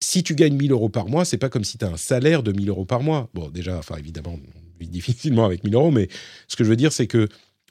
[0.00, 2.42] Si tu gagnes 1000 euros par mois, c'est pas comme si tu as un salaire
[2.42, 3.30] de 1000 euros par mois.
[3.34, 6.08] Bon, déjà, enfin, évidemment, on vit difficilement avec 1000 euros, mais
[6.48, 7.28] ce que je veux dire, c'est que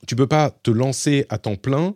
[0.07, 1.94] tu peux pas te lancer à temps plein,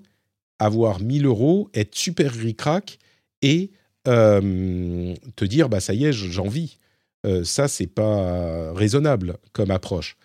[0.60, 3.00] avoir 1000 euros, être super ricrac
[3.42, 3.72] et
[4.10, 6.80] euh, te dire, bah, ça y est, j'en vis.
[7.26, 10.18] Euh, ça, c'est pas raisonnable comme approche.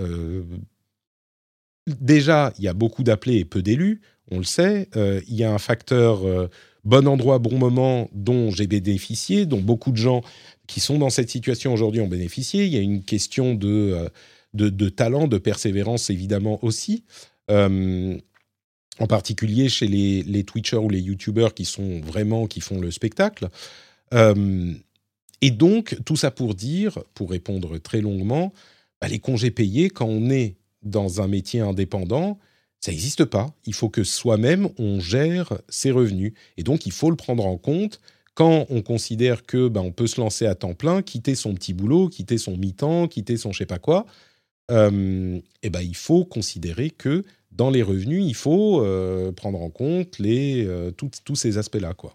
[0.00, 0.42] Euh,
[1.86, 4.00] déjà, il y a beaucoup d'appelés et peu d'élus,
[4.30, 4.88] on le sait.
[4.96, 6.48] Euh, il y a un facteur euh,
[6.84, 10.22] bon endroit, bon moment dont j'ai bénéficié, dont beaucoup de gens
[10.66, 12.66] qui sont dans cette situation aujourd'hui ont bénéficié.
[12.66, 14.10] Il y a une question de,
[14.54, 17.04] de, talent, de persévérance évidemment aussi.
[17.48, 22.90] en particulier chez les, les, Twitchers ou les YouTubers qui sont vraiment, qui font le
[22.90, 23.48] spectacle.
[25.42, 28.52] Et donc, tout ça pour dire, pour répondre très longuement,
[29.00, 32.38] bah, les congés payés, quand on est dans un métier indépendant,
[32.80, 33.54] ça n'existe pas.
[33.66, 36.32] Il faut que soi-même, on gère ses revenus.
[36.56, 38.00] Et donc, il faut le prendre en compte
[38.34, 41.72] quand on considère que ben, on peut se lancer à temps plein, quitter son petit
[41.72, 44.06] boulot, quitter son mi-temps, quitter son je sais pas quoi.
[44.70, 49.70] Euh, et ben, il faut considérer que dans les revenus, il faut euh, prendre en
[49.70, 51.94] compte les, euh, tous ces aspects-là.
[51.94, 52.12] quoi.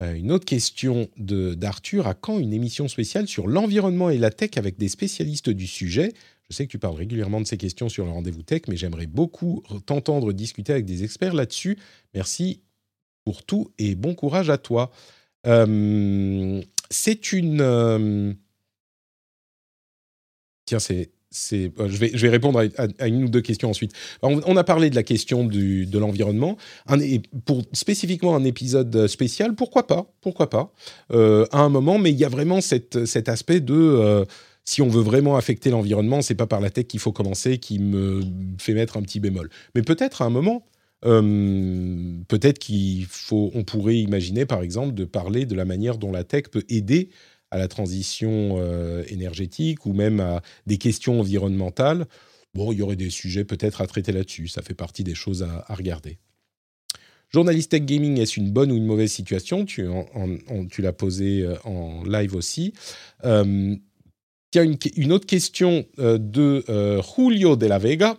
[0.00, 2.06] Une autre question d'Arthur.
[2.06, 6.12] À quand une émission spéciale sur l'environnement et la tech avec des spécialistes du sujet?
[6.48, 9.06] Je sais que tu parles régulièrement de ces questions sur le rendez-vous tech, mais j'aimerais
[9.06, 11.78] beaucoup t'entendre discuter avec des experts là-dessus.
[12.14, 12.62] Merci
[13.24, 14.90] pour tout et bon courage à toi.
[15.46, 17.60] Euh, c'est une...
[17.60, 18.32] Euh,
[20.64, 21.10] tiens, c'est...
[21.52, 22.62] euh, je, vais, répondre
[22.98, 23.92] à, une ou deux questions ensuite.
[24.22, 26.56] On, a parlé de la question de l'environnement.
[27.44, 30.72] Pour spécifiquement un épisode spécial, pourquoi pas Pourquoi pas
[31.10, 34.26] À un moment, mais il y a vraiment cet aspect de
[34.68, 37.78] si on veut vraiment affecter l'environnement, c'est pas par la tech qu'il faut commencer, qui
[37.78, 38.20] me
[38.58, 39.48] fait mettre un petit bémol.
[39.74, 40.66] Mais peut-être à un moment,
[41.04, 46.12] euh, peut-être qu'il faut, on pourrait imaginer par exemple de parler de la manière dont
[46.12, 47.08] la tech peut aider
[47.50, 52.06] à la transition euh, énergétique ou même à des questions environnementales.
[52.54, 54.48] bon, il y aurait des sujets peut-être à traiter là-dessus.
[54.48, 56.18] Ça fait partie des choses à, regarder.
[57.30, 59.64] Journaliste Tech Gaming, est-ce une bonne ou une mauvaise situation?
[59.66, 59.86] Tu,
[60.78, 62.72] l'as posé euh, en live aussi.
[63.24, 63.76] Euh,
[64.50, 66.64] tiens, une, une, autre question de
[67.16, 68.18] Julio de la Vega.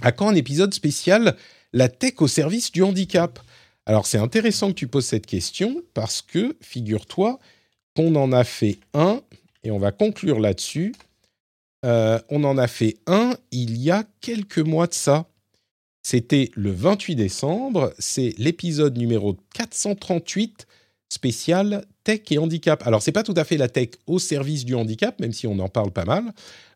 [0.00, 1.36] À quand un épisode spécial
[1.72, 3.40] La tech au service du handicap?
[3.88, 7.40] Alors, c'est intéressant que tu poses cette question parce que, figure-toi,
[7.98, 9.20] qu'on en a fait un,
[9.64, 10.94] et on va conclure là-dessus.
[11.84, 15.26] Euh, on en a fait un il y a quelques mois de ça.
[16.04, 17.92] C'était le 28 décembre.
[17.98, 20.68] C'est l'épisode numéro 438
[21.08, 22.86] spécial tech et handicap.
[22.86, 25.58] Alors, c'est pas tout à fait la tech au service du handicap, même si on
[25.58, 26.22] en parle pas mal,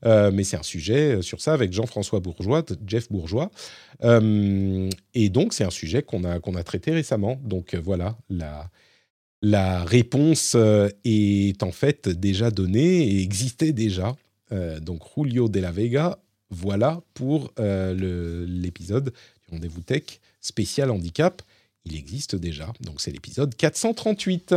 [0.05, 3.53] euh, mais c'est un sujet euh, sur ça avec Jean-François Bourgeois, Jeff Bourgeois.
[4.03, 7.39] et donc, c'est un sujet qu'on a, a traité récemment.
[7.45, 8.17] Donc, voilà,
[9.43, 10.57] la réponse
[11.05, 14.17] est en fait déjà donnée et existait déjà.
[14.53, 16.19] Euh, donc Julio de la Vega,
[16.51, 20.03] voilà pour euh, l'épisode du Rendez-vous Tech
[20.41, 21.43] spécial handicap.
[21.85, 24.55] Il existe déjà, donc c'est l'épisode 438.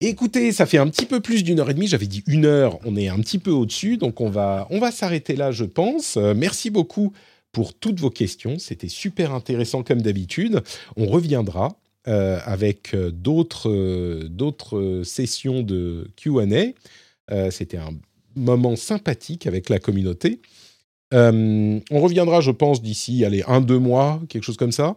[0.00, 1.86] Écoutez, ça fait un petit peu plus d'une heure et demie.
[1.86, 4.90] J'avais dit une heure, on est un petit peu au-dessus, donc on va, on va
[4.90, 6.16] s'arrêter là, je pense.
[6.16, 7.12] Euh, merci beaucoup
[7.52, 8.58] pour toutes vos questions.
[8.58, 10.62] C'était super intéressant comme d'habitude.
[10.96, 17.50] On reviendra avec d'autres, d'autres sessions de Q&A.
[17.50, 17.90] C'était un
[18.36, 20.40] moment sympathique avec la communauté.
[21.12, 24.96] Euh, on reviendra, je pense, d'ici, allez, un, deux mois, quelque chose comme ça.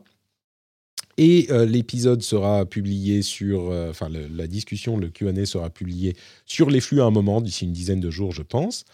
[1.19, 6.15] Et euh, l'épisode sera publié sur, euh, enfin, la discussion, le Q&A sera publié
[6.45, 8.85] sur les flux à un moment, d'ici une dizaine de jours, je pense.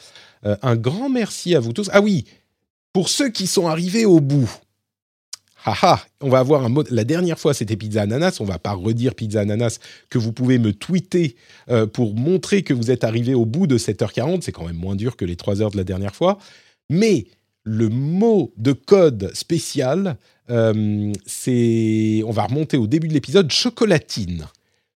[0.44, 1.90] un grand merci à vous tous.
[1.94, 2.26] Ah oui,
[2.92, 4.50] pour ceux qui sont arrivés au bout,
[5.66, 6.90] haha, on va avoir un mode.
[6.92, 8.38] La dernière fois, c'était pizza ananas.
[8.40, 9.80] On va pas redire pizza ananas
[10.10, 11.36] que vous pouvez me tweeter
[11.70, 14.42] euh, pour montrer que vous êtes arrivé au bout de 7h40.
[14.42, 16.38] C'est quand même moins dur que les 3 heures de la dernière fois.
[16.90, 17.28] Mais
[17.64, 20.18] le mot de code spécial,
[20.50, 22.22] euh, c'est.
[22.26, 24.48] On va remonter au début de l'épisode chocolatine.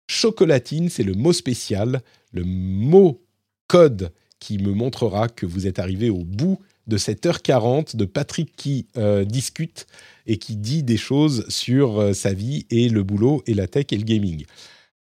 [0.07, 3.21] Chocolatine, c'est le mot spécial, le mot
[3.67, 8.05] code qui me montrera que vous êtes arrivé au bout de cette heure 40 de
[8.05, 9.87] Patrick qui euh, discute
[10.27, 13.85] et qui dit des choses sur euh, sa vie et le boulot et la tech
[13.91, 14.45] et le gaming.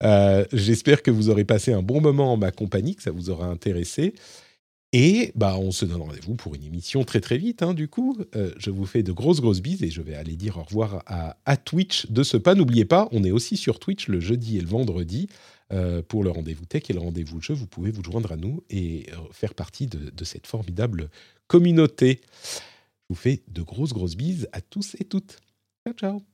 [0.03, 3.31] Euh, j'espère que vous aurez passé un bon moment en ma compagnie, que ça vous
[3.31, 4.15] aura intéressé.
[4.93, 7.63] Et bah, on se donne rendez-vous pour une émission très très vite.
[7.63, 8.19] Hein, du coup,
[8.59, 11.57] je vous fais de grosses grosses bises et je vais aller dire au revoir à,
[11.57, 12.55] Twitch de ce pas.
[12.55, 15.29] N'oubliez pas, on est aussi sur Twitch le jeudi et le vendredi.
[15.73, 18.63] Euh, pour le rendez-vous tech et le rendez-vous jeu, vous pouvez vous joindre à nous
[18.69, 21.09] et euh, faire partie de cette formidable
[21.47, 22.21] communauté.
[23.13, 25.39] Vous fais de grosses, grosses bises à tous et toutes.
[25.85, 26.32] Ciao, ciao